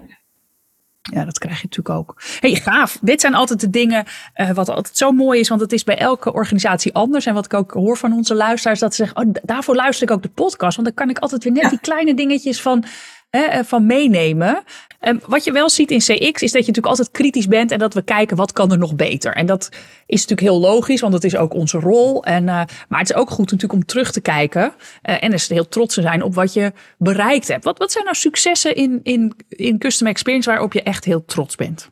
Ja, 1.01 1.25
dat 1.25 1.39
krijg 1.39 1.57
je 1.57 1.63
natuurlijk 1.63 1.97
ook. 1.97 2.21
hey, 2.39 2.55
gaaf. 2.55 2.97
Dit 3.01 3.21
zijn 3.21 3.35
altijd 3.35 3.59
de 3.59 3.69
dingen 3.69 4.05
uh, 4.35 4.51
wat 4.51 4.69
altijd 4.69 4.97
zo 4.97 5.11
mooi 5.11 5.39
is, 5.39 5.49
want 5.49 5.61
het 5.61 5.71
is 5.71 5.83
bij 5.83 5.97
elke 5.97 6.33
organisatie 6.33 6.93
anders. 6.93 7.25
En 7.25 7.33
wat 7.33 7.45
ik 7.45 7.53
ook 7.53 7.71
hoor 7.71 7.97
van 7.97 8.13
onze 8.13 8.35
luisteraars, 8.35 8.79
dat 8.79 8.95
ze 8.95 9.05
zeggen, 9.05 9.27
oh, 9.27 9.33
daarvoor 9.43 9.75
luister 9.75 10.07
ik 10.07 10.13
ook 10.13 10.21
de 10.21 10.29
podcast. 10.29 10.75
Want 10.75 10.87
dan 10.87 10.97
kan 10.97 11.09
ik 11.09 11.19
altijd 11.19 11.43
weer 11.43 11.53
net 11.53 11.69
die 11.69 11.79
kleine 11.79 12.13
dingetjes 12.13 12.61
van, 12.61 12.83
hè, 13.29 13.63
van 13.63 13.85
meenemen. 13.85 14.63
Um, 15.01 15.21
wat 15.27 15.43
je 15.43 15.51
wel 15.51 15.69
ziet 15.69 15.91
in 15.91 15.97
CX 15.97 16.19
is 16.19 16.51
dat 16.51 16.51
je 16.51 16.71
natuurlijk 16.71 16.85
altijd 16.85 17.11
kritisch 17.11 17.47
bent 17.47 17.71
en 17.71 17.79
dat 17.79 17.93
we 17.93 18.01
kijken 18.01 18.37
wat 18.37 18.51
kan 18.51 18.71
er 18.71 18.77
nog 18.77 18.95
beter. 18.95 19.33
En 19.33 19.45
dat 19.45 19.69
is 20.05 20.25
natuurlijk 20.25 20.47
heel 20.49 20.59
logisch, 20.59 21.01
want 21.01 21.13
dat 21.13 21.23
is 21.23 21.35
ook 21.35 21.53
onze 21.53 21.79
rol. 21.79 22.23
En, 22.23 22.43
uh, 22.43 22.63
maar 22.87 22.99
het 22.99 23.09
is 23.09 23.15
ook 23.15 23.29
goed 23.29 23.51
natuurlijk 23.51 23.73
om 23.73 23.85
terug 23.85 24.11
te 24.11 24.21
kijken 24.21 24.73
uh, 25.03 25.23
en 25.23 25.31
dus 25.31 25.47
heel 25.47 25.67
trots 25.67 25.93
te 25.93 26.01
zijn 26.01 26.23
op 26.23 26.33
wat 26.33 26.53
je 26.53 26.73
bereikt 26.97 27.47
hebt. 27.47 27.63
Wat, 27.63 27.77
wat 27.77 27.91
zijn 27.91 28.03
nou 28.03 28.15
successen 28.15 28.75
in, 28.75 28.99
in, 29.03 29.33
in 29.49 29.77
Customer 29.77 30.13
Experience 30.13 30.49
waarop 30.49 30.73
je 30.73 30.83
echt 30.83 31.05
heel 31.05 31.25
trots 31.25 31.55
bent? 31.55 31.89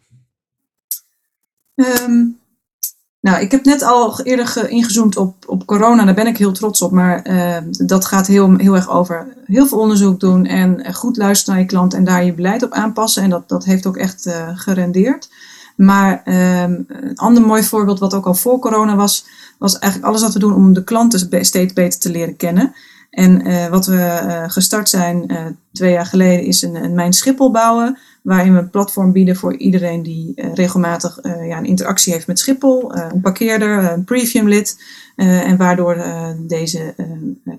Um, 1.76 2.40
nou, 3.28 3.42
ik 3.42 3.52
heb 3.52 3.66
net 3.66 3.84
al 3.84 4.22
eerder 4.22 4.70
ingezoomd 4.70 5.18
op, 5.18 5.36
op 5.48 5.66
corona, 5.66 6.06
daar 6.06 6.14
ben 6.14 6.28
ik 6.28 6.38
heel 6.38 6.52
trots 6.52 6.82
op. 6.82 6.92
Maar 6.92 7.30
uh, 7.30 7.58
dat 7.72 8.06
gaat 8.06 8.28
heel, 8.28 8.56
heel 8.58 8.76
erg 8.76 8.90
over 8.90 9.28
heel 9.46 9.68
veel 9.68 9.80
onderzoek 9.80 10.20
doen 10.20 10.46
en 10.46 10.94
goed 10.94 11.18
luisteren 11.18 11.54
naar 11.54 11.64
je 11.64 11.70
klant 11.70 11.94
en 11.94 12.04
daar 12.04 12.24
je 12.24 12.34
beleid 12.34 12.64
op 12.64 12.72
aanpassen. 12.72 13.24
En 13.24 13.30
dat, 13.30 13.50
dat 13.50 13.66
heeft 13.66 13.86
ook 13.86 13.98
echt 13.98 14.26
uh, 14.26 14.34
gerendeerd. 14.54 15.30
Maar 15.76 16.22
um, 16.26 16.86
een 16.88 17.16
ander 17.16 17.44
mooi 17.44 17.64
voorbeeld, 17.64 18.00
wat 18.00 18.14
ook 18.14 18.26
al 18.26 18.34
voor 18.34 18.60
corona 18.60 18.96
was, 18.96 19.26
was 19.60 19.80
eigenlijk 19.80 20.12
alles 20.12 20.22
wat 20.22 20.34
we 20.34 20.40
doen 20.40 20.54
om 20.54 20.74
de 20.74 20.84
klanten 20.84 21.46
steeds 21.46 21.74
beter 21.74 22.00
te 22.00 22.12
leren 22.12 22.36
kennen. 22.36 22.74
En 23.10 23.70
wat 23.70 23.86
we 23.86 24.44
gestart 24.48 24.90
zijn 24.90 25.32
twee 25.74 25.92
jaar 25.92 26.06
geleden 26.06 26.46
is 26.46 26.62
een, 26.62 26.76
een 26.76 26.94
Mijn 26.94 27.14
Schiphol 27.14 27.52
bouwen 27.52 27.98
waarin 28.28 28.54
we 28.54 28.60
een 28.60 28.70
platform 28.70 29.12
bieden 29.12 29.36
voor 29.36 29.58
iedereen 29.58 30.04
die 30.04 30.32
uh, 30.36 30.54
regelmatig 30.54 31.24
uh, 31.24 31.48
ja, 31.48 31.58
een 31.58 31.66
interactie 31.66 32.14
heeft 32.14 32.28
met 32.28 32.40
Schiphol, 32.40 32.96
uh, 32.96 33.06
een 33.14 33.22
parkeerder, 33.22 33.92
een 33.92 34.04
premium 34.04 34.48
lid. 34.48 34.84
en 35.16 35.58
waardoor 35.58 35.98
deze 36.48 36.96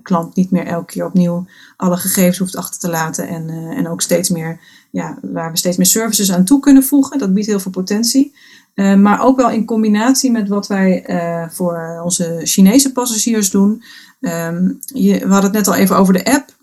klant 0.03 0.35
niet 0.35 0.51
meer 0.51 0.65
elke 0.65 0.85
keer 0.85 1.05
opnieuw 1.05 1.45
alle 1.77 1.97
gegevens 1.97 2.37
hoeft 2.37 2.55
achter 2.55 2.79
te 2.79 2.89
laten. 2.89 3.27
En, 3.27 3.49
en 3.49 3.87
ook 3.87 4.01
steeds 4.01 4.29
meer, 4.29 4.59
ja, 4.91 5.17
waar 5.21 5.51
we 5.51 5.57
steeds 5.57 5.77
meer 5.77 5.85
services 5.85 6.31
aan 6.31 6.45
toe 6.45 6.59
kunnen 6.59 6.83
voegen. 6.83 7.19
Dat 7.19 7.33
biedt 7.33 7.47
heel 7.47 7.59
veel 7.59 7.71
potentie. 7.71 8.35
maar 8.75 9.23
ook 9.23 9.37
wel 9.37 9.49
in 9.49 9.65
combinatie 9.65 10.31
met 10.31 10.47
wat 10.47 10.67
wij 10.67 11.03
voor 11.51 12.01
onze 12.03 12.39
Chinese 12.43 12.91
passagiers 12.91 13.51
doen. 13.51 13.83
Um, 14.19 14.79
je, 14.79 15.19
we 15.19 15.33
hadden 15.33 15.43
het 15.43 15.53
net 15.53 15.67
al 15.67 15.75
even 15.75 15.97
over 15.97 16.13
de 16.13 16.25
app. 16.25 16.57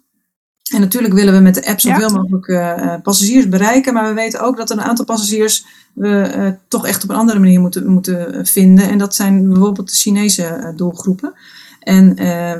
En 0.72 0.80
natuurlijk 0.80 1.14
willen 1.14 1.34
we 1.34 1.40
met 1.40 1.54
de 1.54 1.66
app 1.66 1.80
zoveel 1.80 2.08
ja. 2.08 2.20
mogelijk 2.20 2.46
uh, 2.46 2.94
passagiers 3.02 3.48
bereiken, 3.48 3.94
maar 3.94 4.08
we 4.08 4.14
weten 4.14 4.40
ook 4.40 4.56
dat 4.56 4.70
een 4.70 4.80
aantal 4.80 5.04
passagiers 5.04 5.64
we 5.92 6.32
uh, 6.36 6.48
toch 6.68 6.86
echt 6.86 7.04
op 7.04 7.10
een 7.10 7.16
andere 7.16 7.38
manier 7.38 7.60
moeten, 7.60 7.86
moeten 7.86 8.46
vinden. 8.46 8.88
En 8.88 8.98
dat 8.98 9.14
zijn 9.14 9.48
bijvoorbeeld 9.48 9.88
de 9.88 9.94
Chinese 9.94 10.72
doelgroepen. 10.76 11.34
En 11.80 12.16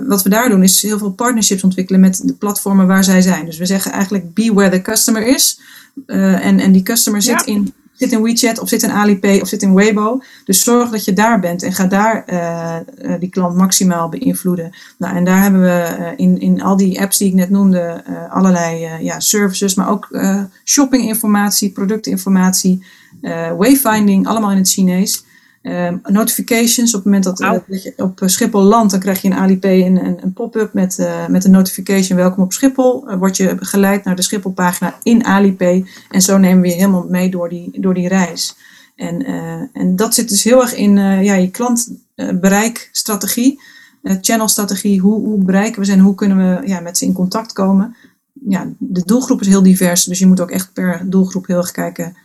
wat 0.06 0.22
we 0.22 0.28
daar 0.28 0.48
doen 0.48 0.62
is 0.62 0.82
heel 0.82 0.98
veel 0.98 1.12
partnerships 1.12 1.64
ontwikkelen 1.64 2.00
met 2.00 2.20
de 2.24 2.32
platformen 2.32 2.86
waar 2.86 3.04
zij 3.04 3.20
zijn. 3.20 3.44
Dus 3.44 3.58
we 3.58 3.66
zeggen 3.66 3.92
eigenlijk 3.92 4.34
be 4.34 4.52
where 4.54 4.70
the 4.70 4.82
customer 4.82 5.26
is. 5.26 5.60
en, 6.06 6.60
en 6.60 6.72
die 6.72 6.82
customer 6.82 7.22
zit 7.22 7.42
ja. 7.44 7.52
in 7.52 7.74
zit 7.96 8.12
in 8.12 8.22
WeChat 8.22 8.58
of 8.58 8.68
zit 8.68 8.82
in 8.82 8.90
Alipay 8.90 9.40
of 9.40 9.48
zit 9.48 9.62
in 9.62 9.74
Weibo. 9.74 10.22
Dus 10.44 10.62
zorg 10.62 10.90
dat 10.90 11.04
je 11.04 11.12
daar 11.12 11.40
bent 11.40 11.62
en 11.62 11.72
ga 11.72 11.86
daar 11.86 12.24
uh, 12.32 12.76
die 13.18 13.28
klant 13.28 13.56
maximaal 13.56 14.08
beïnvloeden. 14.08 14.70
Nou, 14.98 15.16
en 15.16 15.24
daar 15.24 15.42
hebben 15.42 15.60
we 15.60 15.96
uh, 15.98 16.06
in, 16.16 16.40
in 16.40 16.62
al 16.62 16.76
die 16.76 17.00
apps 17.00 17.18
die 17.18 17.28
ik 17.28 17.34
net 17.34 17.50
noemde 17.50 18.04
allerlei 18.30 18.88
ja, 19.00 19.20
services, 19.20 19.74
maar 19.74 19.90
ook 19.90 20.18
shoppinginformatie, 20.64 21.70
productinformatie, 21.70 22.84
wayfinding, 23.56 24.26
allemaal 24.26 24.50
in 24.50 24.56
het 24.56 24.68
Chinees. 24.68 25.24
Um, 25.68 26.00
notifications, 26.02 26.94
op 26.94 26.94
het 26.94 27.04
moment 27.04 27.24
dat, 27.24 27.38
dat, 27.38 27.82
je 27.82 27.92
op 27.96 28.22
Schiphol 28.24 28.62
landt, 28.62 28.90
dan 28.90 29.00
krijg 29.00 29.22
je 29.22 29.28
in 29.28 29.34
Alipay 29.34 29.86
een, 29.86 30.04
een, 30.04 30.22
een 30.22 30.32
pop-up 30.32 30.72
met, 30.72 30.98
uh, 30.98 31.26
met 31.26 31.44
een 31.44 31.50
notification 31.50 32.18
welkom 32.18 32.44
op 32.44 32.52
Schiphol. 32.52 33.10
Uh, 33.10 33.18
word 33.18 33.36
je 33.36 33.56
geleid 33.60 34.04
naar 34.04 34.16
de 34.16 34.22
Schiphol-pagina 34.22 34.98
in 35.02 35.24
Alipay 35.24 35.86
en 36.10 36.22
zo 36.22 36.38
nemen 36.38 36.60
we 36.60 36.68
je 36.68 36.74
helemaal 36.74 37.06
mee 37.08 37.30
door 37.30 37.48
die, 37.48 37.80
door 37.80 37.94
die 37.94 38.08
reis. 38.08 38.56
En, 38.96 39.24
en 39.72 39.96
dat 39.96 40.14
zit 40.14 40.28
dus 40.28 40.44
heel 40.44 40.60
erg 40.60 40.74
in 40.74 40.96
ja, 41.22 41.34
je 41.34 41.50
klantbereikstrategie, 41.50 43.60
channelstrategie. 44.20 45.00
Hoe, 45.00 45.24
hoe 45.24 45.44
bereiken 45.44 45.80
we 45.80 45.86
ze 45.86 45.92
en 45.92 45.98
hoe 45.98 46.14
kunnen 46.14 46.36
we 46.36 46.66
ja, 46.66 46.80
met 46.80 46.98
ze 46.98 47.04
in 47.04 47.12
contact 47.12 47.52
komen? 47.52 47.96
Ja, 48.48 48.72
de 48.78 49.02
doelgroep 49.04 49.40
is 49.40 49.46
heel 49.46 49.62
divers, 49.62 50.04
dus 50.04 50.18
je 50.18 50.26
moet 50.26 50.40
ook 50.40 50.50
echt 50.50 50.72
per 50.72 51.10
doelgroep 51.10 51.46
heel 51.46 51.58
erg 51.58 51.70
kijken 51.70 52.16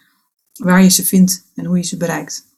waar 0.54 0.84
je 0.84 0.90
ze 0.90 1.06
vindt 1.06 1.44
en 1.56 1.66
hoe 1.66 1.78
je 1.78 1.84
ze 1.84 1.98
bereikt. 1.98 2.50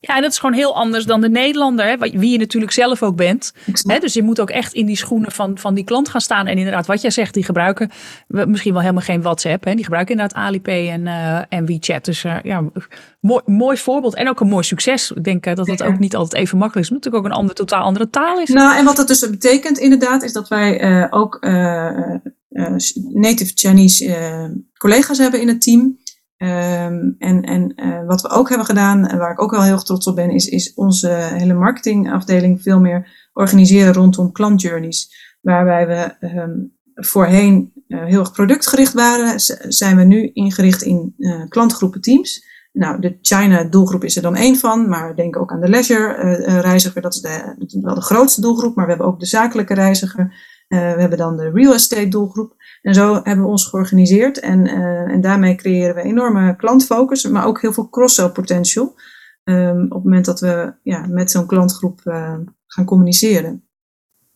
Ja, 0.00 0.20
dat 0.20 0.30
is 0.30 0.38
gewoon 0.38 0.54
heel 0.54 0.74
anders 0.74 1.04
dan 1.04 1.20
de 1.20 1.28
Nederlander, 1.28 1.86
hè, 1.86 1.96
wie 1.96 2.30
je 2.30 2.38
natuurlijk 2.38 2.72
zelf 2.72 3.02
ook 3.02 3.16
bent. 3.16 3.52
Hè, 3.82 3.98
dus 3.98 4.14
je 4.14 4.22
moet 4.22 4.40
ook 4.40 4.50
echt 4.50 4.72
in 4.72 4.86
die 4.86 4.96
schoenen 4.96 5.32
van, 5.32 5.58
van 5.58 5.74
die 5.74 5.84
klant 5.84 6.08
gaan 6.08 6.20
staan. 6.20 6.46
En 6.46 6.58
inderdaad, 6.58 6.86
wat 6.86 7.00
jij 7.00 7.10
zegt, 7.10 7.34
die 7.34 7.44
gebruiken 7.44 7.90
misschien 8.26 8.72
wel 8.72 8.80
helemaal 8.80 9.02
geen 9.02 9.22
WhatsApp. 9.22 9.64
Hè, 9.64 9.74
die 9.74 9.84
gebruiken 9.84 10.14
inderdaad 10.14 10.42
Alipay 10.42 10.90
en, 10.90 11.00
uh, 11.00 11.40
en 11.48 11.66
WeChat. 11.66 12.04
Dus 12.04 12.24
uh, 12.24 12.36
ja, 12.42 12.64
mooi, 13.20 13.42
mooi 13.44 13.76
voorbeeld 13.76 14.14
en 14.14 14.28
ook 14.28 14.40
een 14.40 14.48
mooi 14.48 14.64
succes. 14.64 15.10
Ik 15.10 15.24
denk 15.24 15.46
uh, 15.46 15.54
dat 15.54 15.66
het 15.66 15.82
ook 15.82 15.98
niet 15.98 16.16
altijd 16.16 16.42
even 16.42 16.58
makkelijk 16.58 16.86
is. 16.86 16.92
Omdat 16.92 17.04
het 17.04 17.12
natuurlijk 17.12 17.24
ook 17.24 17.30
een 17.32 17.52
andere, 17.52 17.68
totaal 17.68 17.84
andere 17.84 18.10
taal 18.10 18.40
is. 18.40 18.48
Nou, 18.48 18.76
en 18.78 18.84
wat 18.84 18.96
dat 18.96 19.08
dus 19.08 19.30
betekent 19.30 19.78
inderdaad, 19.78 20.22
is 20.22 20.32
dat 20.32 20.48
wij 20.48 21.10
ook 21.10 21.40
native 23.12 23.52
Chinese 23.54 24.62
collega's 24.78 25.18
hebben 25.18 25.40
in 25.40 25.48
het 25.48 25.62
team. 25.62 25.98
Um, 26.42 27.14
en 27.18 27.42
en 27.42 27.72
uh, 27.76 28.06
wat 28.06 28.20
we 28.20 28.28
ook 28.28 28.48
hebben 28.48 28.66
gedaan, 28.66 29.06
en 29.06 29.18
waar 29.18 29.32
ik 29.32 29.42
ook 29.42 29.50
wel 29.50 29.62
heel 29.62 29.82
trots 29.82 30.06
op 30.06 30.16
ben, 30.16 30.30
is, 30.30 30.48
is 30.48 30.74
onze 30.74 31.08
hele 31.10 31.54
marketingafdeling 31.54 32.62
veel 32.62 32.80
meer 32.80 33.28
organiseren 33.32 33.92
rondom 33.92 34.32
klantjourneys. 34.32 35.14
Waarbij 35.40 35.86
we 35.86 36.26
um, 36.36 36.76
voorheen 36.94 37.72
uh, 37.88 38.04
heel 38.04 38.20
erg 38.20 38.32
productgericht 38.32 38.92
waren, 38.92 39.40
zijn 39.68 39.96
we 39.96 40.04
nu 40.04 40.30
ingericht 40.32 40.82
in 40.82 41.14
uh, 41.18 41.48
klantgroepen 41.48 42.00
teams. 42.00 42.46
Nou, 42.72 43.00
de 43.00 43.18
China 43.20 43.64
doelgroep 43.64 44.04
is 44.04 44.16
er 44.16 44.22
dan 44.22 44.36
één 44.36 44.56
van, 44.56 44.88
maar 44.88 45.16
denk 45.16 45.36
ook 45.36 45.52
aan 45.52 45.60
de 45.60 45.68
leisure 45.68 46.32
reiziger. 46.60 47.02
Dat 47.02 47.14
is 47.14 47.20
de, 47.20 47.80
wel 47.80 47.94
de 47.94 48.00
grootste 48.00 48.40
doelgroep, 48.40 48.74
maar 48.74 48.84
we 48.84 48.90
hebben 48.90 49.08
ook 49.08 49.20
de 49.20 49.26
zakelijke 49.26 49.74
reiziger. 49.74 50.34
We 50.68 50.76
hebben 50.76 51.18
dan 51.18 51.36
de 51.36 51.50
real 51.50 51.72
estate 51.72 52.08
doelgroep. 52.08 52.54
En 52.82 52.94
zo 52.94 53.14
hebben 53.14 53.44
we 53.44 53.50
ons 53.50 53.66
georganiseerd. 53.66 54.40
En, 54.40 54.66
en 55.06 55.20
daarmee 55.20 55.54
creëren 55.54 55.94
we 55.94 56.02
enorme 56.02 56.56
klantfocus, 56.56 57.28
maar 57.28 57.46
ook 57.46 57.60
heel 57.60 57.72
veel 57.72 57.88
cross-sell 57.88 58.28
potential. 58.28 58.94
Um, 59.44 59.82
op 59.84 59.90
het 59.90 60.04
moment 60.04 60.24
dat 60.24 60.40
we 60.40 60.74
ja, 60.82 61.06
met 61.06 61.30
zo'n 61.30 61.46
klantgroep 61.46 62.00
gaan 62.66 62.84
communiceren. 62.84 63.68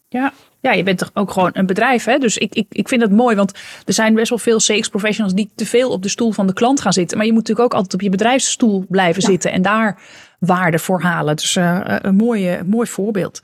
Ja, 0.08 0.32
ja, 0.62 0.72
je 0.72 0.82
bent 0.82 0.98
toch 0.98 1.10
ook 1.14 1.30
gewoon 1.30 1.50
een 1.52 1.66
bedrijf, 1.66 2.04
hè? 2.04 2.18
Dus 2.18 2.38
ik, 2.38 2.54
ik, 2.54 2.66
ik 2.70 2.88
vind 2.88 3.02
het 3.02 3.10
mooi, 3.10 3.36
want 3.36 3.52
er 3.86 3.92
zijn 3.92 4.14
best 4.14 4.28
wel 4.28 4.38
veel 4.38 4.58
CX-professionals 4.58 5.34
die 5.34 5.50
te 5.54 5.66
veel 5.66 5.90
op 5.90 6.02
de 6.02 6.08
stoel 6.08 6.32
van 6.32 6.46
de 6.46 6.52
klant 6.52 6.80
gaan 6.80 6.92
zitten. 6.92 7.16
Maar 7.16 7.26
je 7.26 7.32
moet 7.32 7.40
natuurlijk 7.40 7.72
ook 7.72 7.78
altijd 7.78 7.94
op 7.94 8.00
je 8.00 8.10
bedrijfsstoel 8.10 8.84
blijven 8.88 9.22
zitten 9.22 9.52
en 9.52 9.62
daar 9.62 10.00
waarde 10.38 10.78
voor 10.78 11.00
halen. 11.00 11.36
Dus 11.36 11.56
uh, 11.56 11.80
een 11.84 12.14
mooie, 12.14 12.62
mooi 12.66 12.88
voorbeeld. 12.88 13.40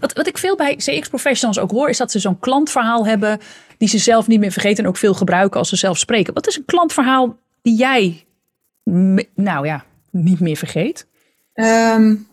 Wat, 0.00 0.12
wat 0.12 0.26
ik 0.26 0.38
veel 0.38 0.56
bij 0.56 0.76
CX-professionals 0.76 1.58
ook 1.58 1.70
hoor, 1.70 1.88
is 1.88 1.98
dat 1.98 2.10
ze 2.10 2.18
zo'n 2.18 2.38
klantverhaal 2.38 3.06
hebben 3.06 3.38
die 3.78 3.88
ze 3.88 3.98
zelf 3.98 4.26
niet 4.26 4.40
meer 4.40 4.52
vergeten 4.52 4.84
en 4.84 4.90
ook 4.90 4.96
veel 4.96 5.14
gebruiken 5.14 5.58
als 5.58 5.68
ze 5.68 5.76
zelf 5.76 5.98
spreken. 5.98 6.34
Wat 6.34 6.46
is 6.46 6.56
een 6.56 6.64
klantverhaal 6.64 7.38
die 7.62 7.76
jij, 7.76 8.24
nou 9.34 9.66
ja, 9.66 9.84
niet 10.10 10.40
meer 10.40 10.56
vergeet? 10.56 11.06
Um 11.54 12.26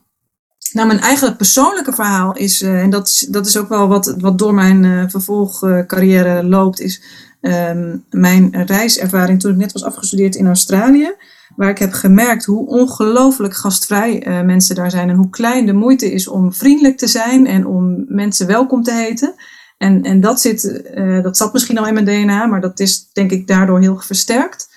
nou, 0.73 0.87
mijn 0.87 0.99
eigen 0.99 1.35
persoonlijke 1.35 1.93
verhaal 1.93 2.35
is, 2.35 2.61
uh, 2.61 2.81
en 2.81 2.89
dat 2.89 3.07
is, 3.07 3.19
dat 3.29 3.45
is 3.45 3.57
ook 3.57 3.69
wel 3.69 3.87
wat, 3.87 4.15
wat 4.17 4.37
door 4.37 4.53
mijn 4.53 4.83
uh, 4.83 5.03
vervolgcarrière 5.07 6.43
loopt, 6.43 6.79
is 6.79 7.01
um, 7.41 8.05
mijn 8.09 8.63
reiservaring 8.65 9.39
toen 9.39 9.51
ik 9.51 9.57
net 9.57 9.71
was 9.71 9.83
afgestudeerd 9.83 10.35
in 10.35 10.47
Australië. 10.47 11.13
Waar 11.55 11.69
ik 11.69 11.77
heb 11.77 11.93
gemerkt 11.93 12.45
hoe 12.45 12.67
ongelooflijk 12.67 13.55
gastvrij 13.55 14.27
uh, 14.27 14.41
mensen 14.41 14.75
daar 14.75 14.91
zijn 14.91 15.09
en 15.09 15.15
hoe 15.15 15.29
klein 15.29 15.65
de 15.65 15.73
moeite 15.73 16.13
is 16.13 16.27
om 16.27 16.53
vriendelijk 16.53 16.97
te 16.97 17.07
zijn 17.07 17.47
en 17.47 17.65
om 17.65 18.05
mensen 18.07 18.47
welkom 18.47 18.83
te 18.83 18.93
heten. 18.93 19.33
En, 19.77 20.01
en 20.01 20.19
dat, 20.19 20.41
zit, 20.41 20.81
dat 21.23 21.37
zat 21.37 21.53
misschien 21.53 21.77
al 21.77 21.87
in 21.87 21.93
mijn 21.93 22.05
DNA, 22.05 22.45
maar 22.45 22.61
dat 22.61 22.79
is 22.79 23.09
denk 23.13 23.31
ik 23.31 23.47
daardoor 23.47 23.79
heel 23.79 23.97
versterkt. 23.97 24.69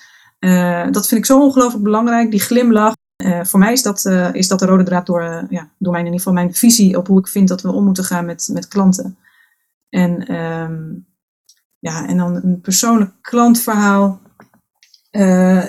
dat 0.91 1.07
vind 1.07 1.19
ik 1.19 1.25
zo 1.25 1.41
ongelooflijk 1.41 1.83
belangrijk, 1.83 2.31
die 2.31 2.39
glimlach. 2.39 2.93
Uh, 3.23 3.43
voor 3.43 3.59
mij 3.59 3.71
is 3.71 3.81
dat, 3.81 4.05
uh, 4.05 4.33
is 4.33 4.47
dat 4.47 4.59
de 4.59 4.65
rode 4.65 4.83
draad 4.83 5.05
door, 5.05 5.21
uh, 5.21 5.43
ja, 5.49 5.69
door 5.77 5.91
mijn, 5.91 6.05
in 6.05 6.11
ieder 6.11 6.25
geval 6.25 6.33
mijn 6.33 6.53
visie 6.53 6.97
op 6.97 7.07
hoe 7.07 7.19
ik 7.19 7.27
vind 7.27 7.47
dat 7.47 7.61
we 7.61 7.71
om 7.71 7.85
moeten 7.85 8.03
gaan 8.03 8.25
met, 8.25 8.49
met 8.51 8.67
klanten. 8.67 9.17
En, 9.89 10.35
um, 10.35 11.07
ja, 11.79 12.07
en 12.07 12.17
dan 12.17 12.35
een 12.35 12.61
persoonlijk 12.61 13.11
klantverhaal. 13.21 14.21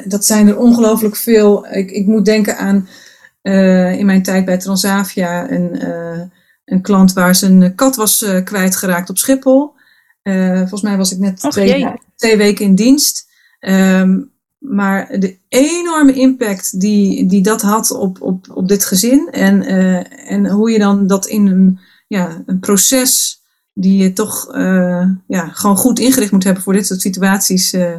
dat 0.05 0.25
zijn 0.25 0.49
er 0.49 0.59
ongelooflijk 0.59 1.17
veel. 1.17 1.67
Ik, 1.67 1.91
ik 1.91 2.07
moet 2.07 2.25
denken 2.25 2.59
aan 2.59 2.89
in 3.99 4.07
mijn 4.07 4.23
tijd 4.23 4.45
bij 4.45 4.59
Transavia 4.59 5.51
een, 5.51 5.83
een 6.65 6.83
klant 6.83 7.13
waar 7.13 7.35
zijn 7.35 7.75
kat 7.75 7.97
was 7.97 8.27
kwijtgeraakt 8.45 9.11
op 9.11 9.19
Schiphol. 9.19 9.75
volgens 10.59 10.83
mij 10.83 10.97
was 10.97 11.13
ik 11.13 11.19
net 11.19 11.37
twee, 11.37 11.93
twee, 12.17 12.37
weken 12.37 12.65
in 12.65 12.75
dienst. 12.75 13.29
Um, 13.61 14.36
maar 14.69 15.19
de 15.21 15.39
enorme 15.49 16.13
impact 16.13 16.81
die, 16.81 17.27
die 17.27 17.43
dat 17.43 17.63
had 17.63 17.91
op, 17.91 18.23
op, 18.23 18.47
op 18.55 18.69
dit 18.69 18.85
gezin 18.85 19.29
en, 19.31 19.63
uh, 19.63 20.31
en 20.31 20.47
hoe 20.49 20.71
je 20.71 20.79
dan 20.79 21.07
dat 21.07 21.27
in 21.27 21.47
een, 21.47 21.79
ja, 22.07 22.43
een 22.47 22.59
proces 22.59 23.41
die 23.73 24.03
je 24.03 24.13
toch 24.13 24.55
uh, 24.57 25.09
ja, 25.27 25.49
gewoon 25.49 25.77
goed 25.77 25.99
ingericht 25.99 26.33
moet 26.33 26.45
hebben 26.45 26.63
voor 26.63 26.73
dit 26.73 26.87
soort 26.87 27.01
situaties, 27.01 27.75
uh, 27.75 27.97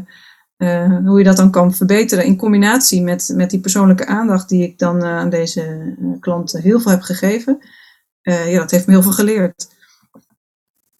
hoe 1.05 1.17
je 1.17 1.23
dat 1.23 1.37
dan 1.37 1.51
kan 1.51 1.73
verbeteren 1.73 2.25
in 2.25 2.37
combinatie 2.37 3.01
met, 3.01 3.31
met 3.35 3.49
die 3.49 3.59
persoonlijke 3.59 4.05
aandacht 4.05 4.49
die 4.49 4.63
ik 4.63 4.79
dan 4.79 5.03
aan 5.03 5.29
deze 5.29 5.95
klant 6.19 6.51
heel 6.51 6.79
veel 6.79 6.91
heb 6.91 7.01
gegeven. 7.01 7.57
ja, 8.21 8.57
dat 8.59 8.71
heeft 8.71 8.85
me 8.85 8.93
heel 8.93 9.01
veel 9.01 9.11
geleerd. 9.11 9.67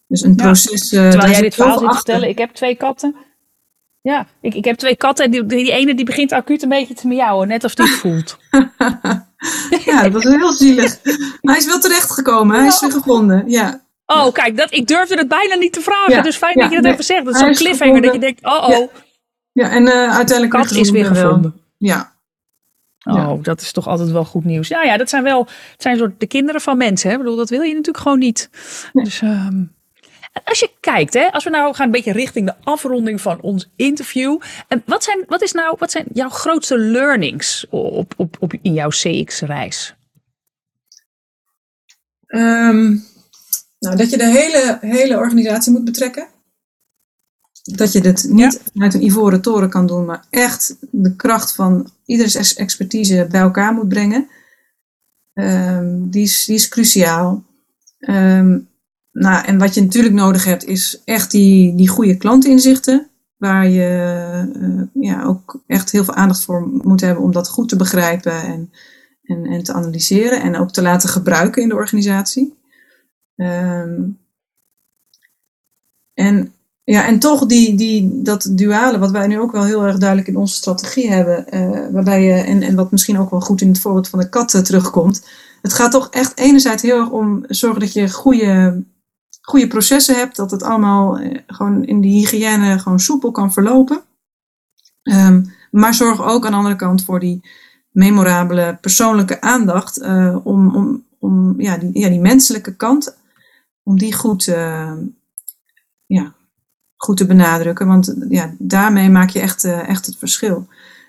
Dus 0.08 0.22
een 0.22 0.36
proces. 0.36 0.90
Terwijl 0.90 1.32
jij 1.32 1.42
dit 1.42 1.56
verhaal 1.56 1.80
zit 1.80 1.90
te 1.90 1.96
vertellen, 1.96 2.30
ik 2.30 2.38
heb 2.38 2.54
twee 2.54 2.76
katten. 2.76 3.16
Ja, 4.08 4.28
ik, 4.42 4.54
ik 4.54 4.66
heb 4.66 4.78
twee 4.78 4.96
katten 4.96 5.26
en 5.26 5.32
die, 5.32 5.46
die 5.46 5.72
ene 5.72 5.96
die 5.96 6.06
begint 6.06 6.32
acuut 6.32 6.64
een 6.64 6.70
beetje 6.70 6.94
te 6.94 7.08
miauwen, 7.08 7.48
net 7.48 7.64
als 7.64 7.76
die 7.76 7.86
het 7.86 7.96
voelt. 7.96 8.38
ja, 9.86 10.02
dat 10.02 10.12
was 10.12 10.24
heel 10.24 10.52
zielig. 10.52 11.00
Maar 11.42 11.54
hij 11.54 11.58
is 11.58 11.66
wel 11.66 11.80
terechtgekomen, 11.80 12.58
hij 12.58 12.68
is 12.68 12.80
weer 12.80 12.92
gevonden, 12.92 13.50
ja. 13.50 13.82
Oh, 14.06 14.34
kijk, 14.34 14.58
dat, 14.58 14.74
ik 14.74 14.88
durfde 14.88 15.16
het 15.16 15.28
bijna 15.28 15.56
niet 15.56 15.74
te 15.74 15.82
vragen. 15.82 16.24
dus 16.24 16.38
fijn 16.38 16.54
dat 16.58 16.72
je 16.72 16.82
dat 16.82 16.92
even 16.92 17.04
zegt. 17.04 17.26
Dat 17.26 17.34
is 17.34 17.40
zo'n 17.40 17.54
cliffhanger 17.54 18.02
dat 18.02 18.14
je 18.14 18.20
denkt, 18.20 18.46
oh 18.46 18.70
oh. 18.70 18.94
Ja, 19.52 19.70
en 19.70 19.84
uh, 19.84 20.16
uiteindelijk 20.16 20.50
kat 20.50 20.72
is 20.72 20.90
weer 20.90 21.06
gevonden. 21.06 21.62
Ja. 21.78 22.16
Oh, 23.04 23.44
dat 23.44 23.62
is 23.62 23.72
toch 23.72 23.88
altijd 23.88 24.12
wel 24.12 24.26
goed 24.26 24.46
nieuws. 24.46 24.68
Ja, 24.68 24.84
ja, 24.84 24.98
dat 24.98 25.10
zijn 25.10 25.24
wel 25.24 25.40
het 25.72 25.82
zijn 25.82 25.98
soort 25.98 26.20
de 26.20 26.28
kinderen 26.28 26.62
van 26.62 26.78
mensen. 26.78 27.10
Hè? 27.10 27.16
Ik 27.16 27.22
bedoel, 27.22 27.38
dat 27.38 27.50
wil 27.50 27.62
je 27.62 27.70
natuurlijk 27.70 28.04
gewoon 28.04 28.20
niet. 28.20 28.50
Dus 28.94 29.22
um, 29.22 29.76
als 30.44 30.60
je 30.60 30.72
kijkt, 30.80 31.14
hè, 31.14 31.32
als 31.32 31.44
we 31.44 31.50
nou 31.50 31.76
gaan 31.76 31.86
een 31.86 31.92
beetje 31.92 32.12
richting 32.12 32.46
de 32.46 32.56
afronding 32.64 33.22
van 33.22 33.42
ons 33.42 33.70
interview. 33.76 34.40
En 34.68 34.84
wat, 34.86 35.04
zijn, 35.04 35.24
wat, 35.28 35.42
is 35.42 35.52
nou, 35.52 35.76
wat 35.80 35.92
zijn 35.92 36.06
jouw 36.14 36.30
grootste 36.30 36.78
learnings 36.78 37.66
op, 37.70 38.14
op, 38.18 38.38
op, 38.40 38.54
in 38.62 38.74
jouw 38.74 38.90
CX-reis? 38.90 39.96
Um, 42.28 43.06
nou, 43.80 43.96
dat 43.96 44.10
je 44.10 44.18
de 44.18 44.28
hele, 44.28 44.78
hele 44.82 45.18
organisatie 45.18 45.72
moet 45.72 45.86
betrekken. 45.86 46.28
Dat 47.64 47.92
je 47.92 48.02
dit 48.02 48.26
niet 48.30 48.54
ja. 48.54 48.60
vanuit 48.74 48.94
een 48.94 49.04
ivoren 49.04 49.42
toren 49.42 49.70
kan 49.70 49.88
doen, 49.88 50.06
maar 50.06 50.26
echt 50.30 50.76
de 50.92 51.16
kracht 51.16 51.56
van 51.56 51.92
ieders 52.06 52.56
expertise 52.56 53.28
bij 53.32 53.42
elkaar 53.42 53.74
moet 53.74 53.88
brengen. 53.88 54.30
Um, 55.34 56.10
die, 56.10 56.24
is, 56.24 56.46
die 56.46 56.56
is 56.56 56.68
cruciaal. 56.68 57.44
Um, 58.00 58.67
nou, 59.20 59.46
en 59.46 59.58
wat 59.58 59.74
je 59.74 59.82
natuurlijk 59.82 60.16
nodig 60.16 60.46
hebt, 60.46 60.66
is 60.66 61.02
echt 61.06 61.32
die, 61.32 61.76
die 61.76 61.88
goede 61.88 62.18
klantinzichten. 62.18 63.10
Waar 63.38 63.70
je 63.70 64.52
uh, 64.56 65.04
ja, 65.04 65.24
ook 65.24 65.64
echt 65.68 65.92
heel 65.92 66.04
veel 66.04 66.14
aandacht 66.14 66.44
voor 66.44 66.68
moet 66.68 67.02
hebben 67.02 67.24
om 67.24 67.32
dat 67.32 67.50
goed 67.50 67.70
te 67.70 67.76
begrijpen 67.76 68.32
en, 68.32 68.72
en, 69.24 69.46
en 69.46 69.64
te 69.64 69.74
analyseren. 69.74 70.42
En 70.42 70.58
ook 70.58 70.72
te 70.72 70.82
laten 70.82 71.10
gebruiken 71.10 71.62
in 71.62 71.70
de 71.70 71.76
organisatie. 71.76 72.56
Um, 73.36 74.20
en, 76.14 76.54
ja, 76.84 77.06
en 77.06 77.20
toch 77.20 77.46
die, 77.46 77.76
die, 77.76 78.22
dat 78.22 78.50
duale, 78.52 79.00
wat 79.00 79.12
wij 79.12 79.28
nu 79.28 79.40
ook 79.40 79.52
wel 79.52 79.64
heel 79.64 79.84
erg 79.84 79.98
duidelijk 79.98 80.28
in 80.28 80.38
onze 80.38 80.56
strategie 80.56 81.10
hebben. 81.10 81.46
Uh, 81.54 81.88
waarbij 81.92 82.24
je, 82.24 82.34
en, 82.34 82.62
en 82.62 82.76
wat 82.76 82.92
misschien 82.92 83.20
ook 83.20 83.30
wel 83.30 83.42
goed 83.42 83.62
in 83.62 83.68
het 83.68 83.80
voorbeeld 83.80 84.10
van 84.10 84.20
de 84.20 84.30
kat 84.30 84.66
terugkomt. 84.66 85.28
Het 85.62 85.74
gaat 85.74 85.92
toch 85.92 86.10
echt 86.10 86.38
enerzijds 86.38 86.82
heel 86.82 87.00
erg 87.00 87.10
om 87.10 87.44
zorgen 87.48 87.80
dat 87.80 87.94
je 87.94 88.10
goede 88.10 88.84
goede 89.50 89.68
processen 89.68 90.16
hebt, 90.16 90.36
dat 90.36 90.52
het 90.52 90.64
allemaal 90.64 91.20
eh, 91.20 91.40
gewoon 91.48 91.86
in 91.86 92.02
die 92.02 92.20
hygiëne 92.20 92.80
gewoon 92.80 93.00
soepel 93.00 93.32
kan 93.32 93.54
verlopen. 93.54 94.02
Um, 95.04 95.54
maar 95.72 95.94
zorg 95.94 96.24
ook 96.24 96.46
aan 96.46 96.52
de 96.52 96.58
andere 96.58 96.76
kant 96.76 97.06
voor 97.06 97.20
die 97.20 97.42
memorabele 97.92 98.78
persoonlijke 98.82 99.42
aandacht 99.42 100.02
uh, 100.02 100.38
om, 100.44 100.76
om, 100.76 101.04
om 101.20 101.62
ja, 101.62 101.78
die, 101.78 102.00
ja, 102.00 102.10
die 102.10 102.20
menselijke 102.20 102.76
kant, 102.76 103.18
om 103.84 103.98
die 103.98 104.14
goed, 104.14 104.48
uh, 104.48 104.94
ja, 106.06 106.34
goed 106.96 107.18
te 107.18 107.26
benadrukken. 107.26 107.88
Want 107.88 108.16
ja, 108.30 108.54
daarmee 108.58 109.10
maak 109.10 109.30
je 109.30 109.40
echt, 109.40 109.64
echt 109.64 110.06
het 110.06 110.18
verschil. 110.18 110.68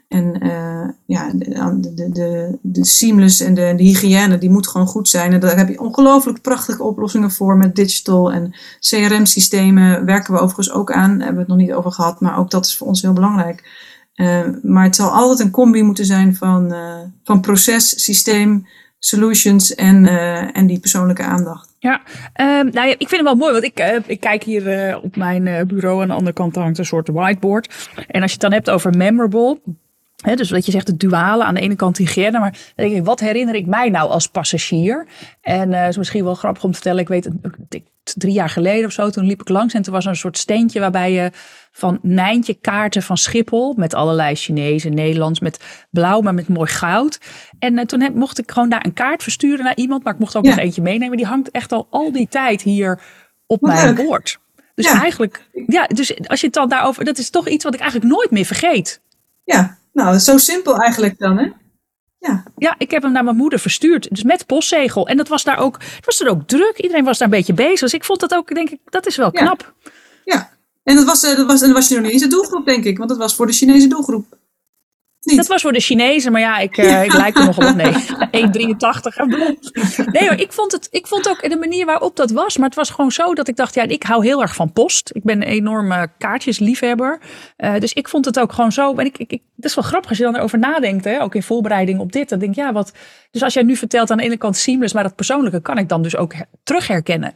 En 0.09 0.47
uh, 0.47 0.89
ja, 1.07 1.33
de, 1.35 2.11
de, 2.13 2.59
de, 2.63 2.85
seamless 2.85 3.41
en 3.41 3.55
de, 3.55 3.73
de 3.77 3.83
hygiëne, 3.83 4.39
die 4.39 4.51
moet 4.51 4.69
gewoon 4.69 4.87
goed 4.87 5.09
zijn. 5.09 5.33
En 5.33 5.41
daar 5.41 5.57
heb 5.57 5.69
je 5.69 5.81
ongelooflijk 5.81 6.41
prachtige 6.41 6.83
oplossingen 6.83 7.31
voor 7.31 7.57
met 7.57 7.77
digital 7.77 8.33
en 8.33 8.55
CRM-systemen. 8.81 10.05
Werken 10.05 10.35
we 10.35 10.41
overigens 10.41 10.73
ook 10.73 10.93
aan, 10.93 11.11
hebben 11.11 11.35
we 11.35 11.39
het 11.39 11.49
nog 11.49 11.57
niet 11.57 11.73
over 11.73 11.93
gehad, 11.93 12.21
maar 12.21 12.39
ook 12.39 12.51
dat 12.51 12.67
is 12.67 12.77
voor 12.77 12.87
ons 12.87 13.03
heel 13.03 13.13
belangrijk. 13.13 13.87
Uh, 14.15 14.41
maar 14.63 14.85
het 14.85 14.97
zal 14.97 15.11
altijd 15.11 15.41
een 15.41 15.51
combi 15.51 15.83
moeten 15.83 16.05
zijn 16.05 16.37
van, 16.37 16.73
uh, 16.73 16.95
van 17.25 17.41
proces, 17.41 18.05
systeem, 18.05 18.67
solutions 18.99 19.75
en, 19.75 20.07
en 20.53 20.67
die 20.67 20.81
persoonlijke 20.81 21.23
aandacht. 21.23 21.69
Ja, 21.79 22.01
um, 22.41 22.71
nou 22.73 22.89
ja, 22.89 22.95
ik 22.99 23.09
vind 23.09 23.11
het 23.11 23.23
wel 23.23 23.35
mooi, 23.35 23.53
want 23.53 23.65
ik, 23.65 24.03
ik 24.07 24.21
kijk 24.21 24.43
hier 24.43 24.99
op 25.03 25.17
mijn 25.17 25.67
bureau. 25.67 26.03
Aan 26.03 26.09
de 26.09 26.15
andere 26.15 26.33
kant 26.33 26.55
hangt 26.55 26.79
een 26.79 26.85
soort 26.85 27.09
whiteboard. 27.09 27.89
En 28.07 28.23
als 28.23 28.31
je 28.31 28.37
het 28.41 28.41
dan 28.41 28.53
hebt 28.53 28.71
over 28.71 28.97
memorable, 28.97 29.61
He, 30.19 30.35
dus 30.35 30.51
wat 30.51 30.67
je 30.67 30.73
zegt, 30.73 30.87
het 30.87 31.01
duale, 31.01 31.45
aan 31.45 31.55
de 31.55 31.61
ene 31.61 31.77
kant 31.77 31.97
hygiëne, 31.97 32.39
maar 32.39 32.59
denk 32.75 32.93
ik, 32.93 33.05
wat 33.05 33.21
herinner 33.21 33.55
ik 33.55 33.67
mij 33.67 33.89
nou 33.89 34.11
als 34.11 34.29
passagier? 34.29 35.07
En 35.41 35.71
uh, 35.71 35.89
is 35.89 35.97
misschien 35.97 36.25
wel 36.25 36.35
grappig 36.35 36.65
om 36.65 36.71
te 36.71 36.77
vertellen, 36.77 37.01
ik 37.01 37.09
weet, 37.09 37.29
drie 38.03 38.33
jaar 38.33 38.49
geleden 38.49 38.87
of 38.87 38.93
zo, 38.93 39.11
toen 39.11 39.25
liep 39.25 39.41
ik 39.41 39.49
langs 39.49 39.75
en 39.75 39.83
toen 39.83 39.93
was 39.93 40.05
er 40.05 40.11
een 40.11 40.17
soort 40.17 40.39
steentje 40.39 40.81
waarbij 40.81 41.13
je 41.13 41.31
van 41.73 41.99
Nijntje 42.03 42.55
kaarten 42.55 43.03
van 43.03 43.17
Schiphol, 43.17 43.75
met 43.77 43.95
allerlei 43.95 44.35
Chinees 44.35 44.85
en 44.85 44.95
Nederlands, 44.95 45.41
met 45.41 45.87
blauw, 45.91 46.21
maar 46.21 46.35
met 46.35 46.49
mooi 46.49 46.71
goud. 46.71 47.21
En 47.59 47.79
uh, 47.79 47.85
toen 47.85 48.01
heb, 48.01 48.15
mocht 48.15 48.39
ik 48.39 48.51
gewoon 48.51 48.69
daar 48.69 48.85
een 48.85 48.93
kaart 48.93 49.23
versturen 49.23 49.65
naar 49.65 49.77
iemand, 49.77 50.05
maar 50.05 50.13
ik 50.13 50.19
mocht 50.19 50.37
ook 50.37 50.45
ja. 50.45 50.51
nog 50.51 50.59
eentje 50.59 50.83
meenemen. 50.83 51.17
Die 51.17 51.27
hangt 51.27 51.51
echt 51.51 51.73
al 51.73 51.87
al 51.91 52.13
die 52.13 52.29
tijd 52.29 52.63
hier 52.63 53.01
op 53.47 53.61
wat 53.61 53.71
mijn 53.71 53.95
leuk. 53.95 54.07
bord. 54.07 54.39
Dus 54.75 54.87
ja. 54.87 55.01
eigenlijk, 55.01 55.49
ja, 55.67 55.87
dus 55.87 56.29
als 56.29 56.41
je 56.41 56.47
het 56.47 56.55
dan 56.55 56.69
daarover, 56.69 57.05
dat 57.05 57.19
is 57.19 57.31
toch 57.31 57.49
iets 57.49 57.65
wat 57.65 57.75
ik 57.75 57.81
eigenlijk 57.81 58.13
nooit 58.13 58.31
meer 58.31 58.45
vergeet. 58.45 59.03
Ja, 59.45 59.79
nou, 59.99 60.19
zo 60.19 60.39
simpel 60.39 60.77
eigenlijk 60.77 61.19
dan, 61.19 61.39
hè? 61.39 61.49
Ja. 62.19 62.43
Ja, 62.57 62.75
ik 62.79 62.91
heb 62.91 63.03
hem 63.03 63.13
naar 63.13 63.25
mijn 63.25 63.37
moeder 63.37 63.59
verstuurd. 63.59 64.09
Dus 64.11 64.23
met 64.23 64.47
postzegel. 64.47 65.09
En 65.09 65.17
dat 65.17 65.29
was 65.29 65.45
daar 65.45 65.59
ook, 65.59 65.79
het 65.97 66.05
was 66.05 66.21
er 66.21 66.29
ook 66.29 66.47
druk. 66.47 66.79
Iedereen 66.79 67.05
was 67.05 67.19
daar 67.19 67.29
een 67.29 67.37
beetje 67.37 67.55
bezig. 67.55 67.81
Dus 67.81 67.95
ik 67.95 68.05
vond 68.05 68.21
dat 68.21 68.35
ook, 68.35 68.55
denk 68.55 68.71
ik, 68.71 68.81
dat 68.85 69.07
is 69.07 69.17
wel 69.17 69.31
knap. 69.31 69.75
Ja. 70.25 70.51
En 70.83 70.97
dat 70.97 71.05
was, 71.05 71.23
eh, 71.23 71.37
dat 71.37 71.47
was, 71.47 71.61
en 71.61 71.67
dat 71.67 71.77
was 71.77 71.89
je 71.89 71.95
nog 71.95 72.05
niet 72.05 72.13
eens 72.13 72.23
de 72.23 72.29
doelgroep, 72.29 72.67
denk 72.67 72.85
ik. 72.85 72.99
Want 72.99 73.09
dat 73.09 73.19
was 73.19 73.35
voor 73.35 73.47
de 73.47 73.53
Chinese 73.53 73.87
doelgroep. 73.87 74.39
Niet? 75.29 75.37
Dat 75.37 75.47
was 75.47 75.63
voor 75.63 75.73
de 75.73 75.81
Chinezen, 75.81 76.33
maar 76.33 76.41
ja, 76.41 76.59
ik, 76.59 76.77
eh, 76.77 77.05
ik 77.09 77.13
lijk 77.13 77.39
er 77.39 77.45
nogal 77.45 77.69
op. 77.69 77.75
Nee, 77.75 77.93
1,83 78.73 79.17
en 79.17 79.29
blond. 79.29 79.71
Nee 80.13 80.29
hoor, 80.29 80.39
ik 80.39 80.53
vond, 80.53 80.73
het, 80.73 80.89
ik 80.91 81.07
vond 81.07 81.29
ook 81.29 81.51
de 81.51 81.57
manier 81.57 81.87
waarop 81.87 82.17
dat 82.17 82.31
was. 82.31 82.57
Maar 82.57 82.67
het 82.67 82.77
was 82.77 82.91
gewoon 82.91 83.11
zo 83.11 83.35
dat 83.35 83.49
ik 83.49 83.57
dacht, 83.57 83.75
ja, 83.75 83.83
ik 83.83 84.03
hou 84.03 84.25
heel 84.25 84.43
erg 84.43 84.55
van 84.55 84.73
post. 84.73 85.11
Ik 85.13 85.23
ben 85.25 85.37
een 85.37 85.49
enorme 85.49 86.09
kaartjesliefhebber. 86.19 87.19
Eh, 87.57 87.79
dus 87.79 87.93
ik 87.93 88.09
vond 88.09 88.25
het 88.25 88.39
ook 88.41 88.53
gewoon 88.53 88.73
zo. 88.73 88.95
En 88.95 89.07
ik, 89.07 89.19
ik, 89.19 89.33
ik, 89.33 89.43
dat 89.57 89.71
is 89.71 89.75
wel 89.75 89.85
grappig 89.85 90.09
als 90.09 90.19
je 90.19 90.25
dan 90.25 90.37
erover 90.37 90.59
nadenkt, 90.59 91.05
hè, 91.05 91.23
ook 91.23 91.35
in 91.35 91.43
voorbereiding 91.43 92.01
op 92.01 92.13
dit. 92.13 92.29
Dan 92.29 92.39
denk 92.39 92.51
ik, 92.51 92.59
ja, 92.59 92.73
wat. 92.73 92.93
Dus 93.31 93.43
als 93.43 93.55
jij 93.55 93.63
nu 93.63 93.77
vertelt 93.77 94.11
aan 94.11 94.17
de 94.17 94.23
ene 94.23 94.37
kant 94.37 94.57
seamless, 94.57 94.95
maar 94.95 95.03
dat 95.03 95.15
persoonlijke 95.17 95.61
kan 95.63 95.79
ik 95.79 95.89
dan 95.89 96.03
dus 96.03 96.17
ook 96.17 96.35
her- 96.35 96.47
terug 96.63 96.87
herkennen. 96.87 97.33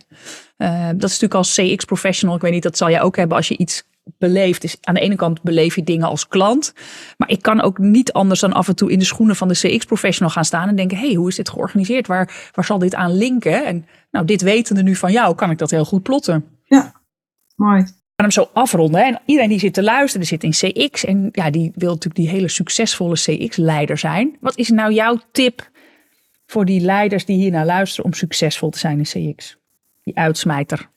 Eh, 0.57 0.87
dat 0.87 1.11
is 1.11 1.21
natuurlijk 1.21 1.35
als 1.35 1.55
CX-professional, 1.55 2.37
ik 2.37 2.43
weet 2.43 2.53
niet, 2.53 2.63
dat 2.63 2.77
zal 2.77 2.91
jij 2.91 3.03
ook 3.03 3.17
hebben 3.17 3.37
als 3.37 3.49
je 3.49 3.57
iets 3.57 3.83
beleeft. 4.19 4.65
Is 4.65 4.77
aan 4.81 4.95
de 4.95 5.01
ene 5.01 5.17
kant 5.17 5.43
beleef 5.43 5.75
je 5.75 5.85
dingen 5.85 6.09
als 6.09 6.29
klant. 6.29 6.75
Maar 7.17 7.31
ik 7.31 7.43
kan 7.43 7.61
ook 7.61 7.79
niet 7.79 8.13
anders 8.13 8.41
dan 8.41 8.53
af 8.53 8.69
en 8.69 8.77
toe 8.77 8.91
in 8.91 8.99
de 8.99 9.05
schoenen 9.05 9.37
van 9.37 9.49
de 9.49 9.55
CX-professional 9.55 10.31
gaan 10.31 10.45
staan 10.45 10.69
en 10.69 10.77
denken: 10.77 10.97
hé, 10.97 11.07
hey, 11.07 11.15
hoe 11.15 11.29
is 11.29 11.37
dit 11.37 11.51
georganiseerd? 11.51 12.07
Waar, 12.07 12.51
waar 12.53 12.65
zal 12.65 12.79
dit 12.79 12.95
aan 12.95 13.17
linken? 13.17 13.65
En 13.65 13.87
nou, 14.11 14.27
dit 14.27 14.43
wetende 14.43 14.83
nu 14.83 14.97
van 14.97 15.13
jou, 15.13 15.35
kan 15.35 15.51
ik 15.51 15.59
dat 15.59 15.71
heel 15.71 15.85
goed 15.85 16.03
plotten. 16.03 16.45
Ja. 16.65 16.93
Mooi. 17.57 17.87
Hem 18.15 18.31
zo 18.31 18.51
afronden. 18.53 19.01
Hè? 19.01 19.07
En 19.07 19.21
iedereen 19.27 19.51
die 19.51 19.59
zit 19.59 19.75
te 19.75 19.83
luisteren, 19.83 20.27
die 20.27 20.39
zit 20.39 20.63
in 20.63 20.73
CX. 20.73 21.05
En 21.05 21.29
ja, 21.33 21.51
die 21.51 21.73
wil 21.75 21.89
natuurlijk 21.89 22.15
die 22.15 22.29
hele 22.29 22.49
succesvolle 22.49 23.15
CX-leider 23.15 23.99
zijn. 23.99 24.37
Wat 24.41 24.57
is 24.57 24.69
nou 24.69 24.93
jouw 24.93 25.19
tip 25.33 25.71
voor 26.47 26.65
die 26.65 26.81
leiders 26.81 27.25
die 27.25 27.37
hier 27.37 27.51
naar 27.51 27.67
luisteren 27.67 28.05
om 28.05 28.13
succesvol 28.13 28.71
te 28.71 28.79
zijn 28.79 28.99
in 28.99 29.35
CX? 29.35 29.59
Die 30.03 30.17
uitsmijter. 30.17 30.91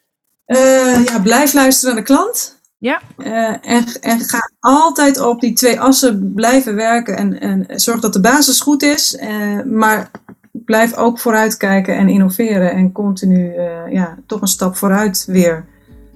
Eh, 0.45 1.05
ja, 1.05 1.19
blijf 1.19 1.53
luisteren 1.53 1.95
naar 1.95 2.03
de 2.03 2.13
klant. 2.13 2.54
Ja, 2.86 3.01
Eh, 3.17 3.49
en, 3.61 3.86
en 4.01 4.19
ga 4.19 4.49
altijd 4.59 5.19
op 5.19 5.41
die 5.41 5.53
twee 5.53 5.79
assen 5.79 6.33
blijven 6.36 6.75
werken. 6.75 7.17
En, 7.17 7.39
en 7.39 7.65
zorg 7.79 7.99
dat 7.99 8.13
de 8.13 8.19
basis 8.19 8.61
goed 8.61 8.83
is. 8.83 9.15
eh, 9.15 9.61
maar 9.65 10.11
blijf 10.51 10.93
ook 10.95 11.19
vooruitkijken 11.19 11.97
en 11.97 12.09
innoveren. 12.09 12.71
En 12.71 12.91
continu 12.91 13.53
eh, 13.53 13.91
ja, 13.91 14.17
toch 14.25 14.41
een 14.41 14.47
stap 14.47 14.75
vooruit 14.75 15.25
weer. 15.27 15.65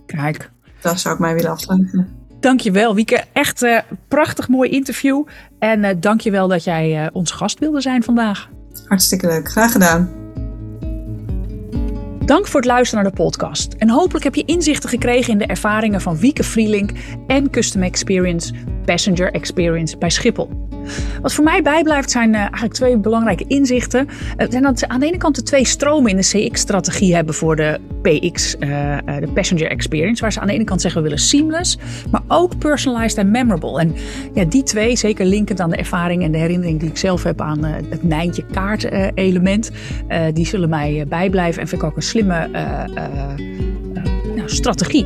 kijk. 0.06 0.50
Daar 0.82 1.00
zou 1.00 1.14
ik 1.14 1.20
mij 1.20 1.34
willen 1.34 1.52
afsluiten. 1.52 2.18
Dankjewel, 2.40 2.96
Wieke. 2.96 3.24
Echt 3.34 3.62
eh 3.62 3.80
prachtig 4.08 4.48
mooi 4.48 4.70
interview. 4.70 5.24
En 5.60 5.84
eh 5.84 5.96
dankjewel 6.00 6.48
dat 6.48 6.64
jij 6.64 7.10
ons 7.14 7.32
gast 7.32 7.60
wilde 7.60 7.82
zijn 7.82 8.04
vandaag. 8.04 8.50
Hartstikke 8.86 9.28
leuk. 9.28 9.50
Graag 9.52 9.72
gedaan. 9.72 10.19
Dank 12.30 12.48
voor 12.48 12.60
het 12.60 12.70
luisteren 12.70 13.04
naar 13.04 13.12
de 13.12 13.18
podcast. 13.24 13.74
En 13.74 13.90
hopelijk 13.90 14.24
heb 14.24 14.36
je 14.36 14.46
inzichten 14.46 14.90
gekregen 14.90 15.32
in 15.32 15.38
de 15.38 15.46
ervaringen 15.46 16.02
van 16.02 16.18
Wieke 16.18 16.44
Vrielink 16.44 16.92
en 17.28 17.50
Custom 17.50 17.82
Experience, 17.82 18.54
Passenger 18.86 19.32
Experience 19.32 19.98
bij 19.98 20.10
Schiphol. 20.10 20.69
Wat 21.22 21.34
voor 21.34 21.44
mij 21.44 21.62
bijblijft 21.62 22.12
zijn 22.12 22.34
eh, 22.34 22.40
eigenlijk 22.40 22.74
twee 22.74 22.98
belangrijke 22.98 23.46
inzichten. 23.48 24.08
Het 24.36 24.52
zijn 24.52 24.64
dat 24.64 24.80
ze 24.80 24.88
aan 24.88 25.00
de 25.00 25.06
ene 25.06 25.18
kant 25.18 25.36
de 25.36 25.44
twee 25.44 25.66
stromen 25.66 26.12
in 26.12 26.18
de 26.18 26.48
CX-strategie 26.50 27.16
hebben 27.16 27.34
voor 27.34 27.56
de 27.56 27.80
PX, 28.02 28.58
eh, 28.58 28.98
eh, 28.98 29.02
de 29.20 29.28
Passenger 29.34 29.68
Experience. 29.68 30.22
Waar 30.22 30.32
ze 30.32 30.40
aan 30.40 30.48
de 30.48 30.54
ene 30.54 30.64
kant 30.64 30.82
zeggen 30.82 31.02
we 31.02 31.08
willen 31.10 31.24
seamless, 31.24 31.78
maar 32.12 32.22
ook 32.28 32.58
personalized 32.58 33.18
en 33.18 33.32
memorable. 33.32 33.80
En 33.80 33.96
ja, 34.34 34.46
die 34.46 34.64
twee, 34.64 34.96
zeker 34.96 35.26
linkend 35.26 35.60
aan 35.60 35.70
de 35.70 35.76
ervaring 35.76 36.24
en 36.24 36.32
de 36.32 36.38
herinnering 36.38 36.80
die 36.80 36.90
ik 36.90 36.98
zelf 36.98 37.24
heb 37.24 37.42
aan 37.42 37.66
eh, 37.66 37.72
het 37.90 38.04
Nijntje 38.04 38.46
kaart 38.52 38.84
eh, 38.84 39.08
element, 39.14 39.72
eh, 40.08 40.26
die 40.34 40.46
zullen 40.46 40.70
mij 40.70 41.00
eh, 41.00 41.08
bijblijven 41.08 41.62
en 41.62 41.68
vind 41.68 41.82
ik 41.82 41.88
ook 41.88 41.96
een 41.96 42.02
slimme 42.02 42.50
strategie. 44.50 45.06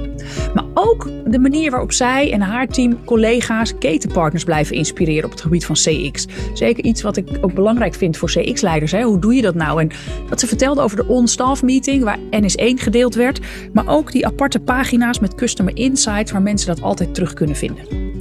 Maar 0.54 0.66
ook 0.74 1.10
de 1.26 1.40
manier 1.40 1.72
waarop 1.72 1.92
zij 1.92 2.32
en 2.32 2.42
haar 2.42 2.68
team 2.68 3.06
collega's, 3.06 3.78
ketenpartners 3.78 4.44
blijven 4.44 4.76
inspireren 4.76 5.26
op 5.26 5.32
het 5.32 5.42
gebied 5.42 5.66
van 5.66 5.76
CX. 5.76 6.28
Zeker 6.54 6.84
iets 6.84 7.02
wat 7.02 7.18
ik 7.18 7.28
ook 7.42 7.54
belangrijk 7.54 7.94
vind 7.94 8.18
voor 8.18 8.30
CX-leiders. 8.30 8.92
Hoe 8.92 9.20
doe 9.20 9.34
je 9.34 9.42
dat 9.42 9.56
nou? 9.56 9.82
En 9.82 9.92
wat 10.30 10.40
ze 10.40 10.48
vertelde 10.48 10.82
over 10.82 10.98
de 10.98 11.08
on-staff 11.08 11.64
meeting, 11.64 12.04
waar 12.04 12.20
NS1 12.20 12.74
gedeeld 12.76 13.16
werd. 13.16 13.40
Maar 13.74 13.88
ook 13.88 14.12
die 14.12 14.26
aparte 14.26 14.60
pagina's 14.60 15.20
met 15.20 15.36
customer 15.36 15.78
insights, 15.78 16.32
waar 16.32 16.42
mensen 16.42 16.68
dat 16.68 16.82
altijd 16.82 17.14
terug 17.14 17.34
kunnen 17.34 17.56
vinden. 17.56 18.12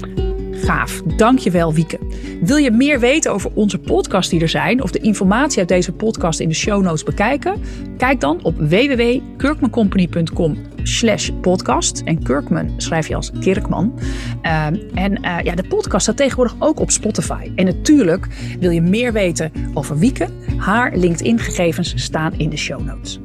Gaaf, 0.64 1.03
dankjewel 1.16 1.75
Wieke. 1.75 1.99
Wil 2.41 2.57
je 2.57 2.70
meer 2.70 3.01
weten 3.01 3.33
over 3.33 3.51
onze 3.55 3.79
podcasts 3.79 4.31
die 4.31 4.41
er 4.41 4.49
zijn 4.49 4.83
of 4.83 4.91
de 4.91 4.99
informatie 4.99 5.59
uit 5.59 5.68
deze 5.68 5.93
podcast 5.93 6.41
in 6.41 6.49
de 6.49 6.55
show 6.55 6.83
notes 6.83 7.03
bekijken? 7.03 7.61
Kijk 7.97 8.20
dan 8.20 8.39
op 8.43 8.55
www.kirkmancompany.com 8.59 10.72
slash 10.83 11.30
podcast. 11.41 12.03
En 12.05 12.22
Kirkman 12.22 12.74
schrijf 12.76 13.09
je 13.09 13.14
als 13.14 13.30
Kirkman. 13.41 13.99
Ehm, 14.43 14.76
en 14.95 15.22
eh, 15.22 15.41
ja, 15.43 15.55
de 15.55 15.64
podcast 15.68 16.03
staat 16.03 16.16
tegenwoordig 16.16 16.57
ook 16.59 16.80
op 16.80 16.91
Spotify. 16.91 17.51
En 17.55 17.64
natuurlijk 17.64 18.26
wil 18.61 18.70
je 18.70 18.83
meer 18.83 19.12
weten 19.12 19.53
over 19.74 19.99
Wieke. 19.99 20.28
Haar 20.57 20.97
LinkedIn 20.97 21.39
gegevens 21.39 21.93
staan 21.97 22.33
in 22.37 22.51
de 22.51 22.57
show 22.57 22.85
notes. 22.85 23.20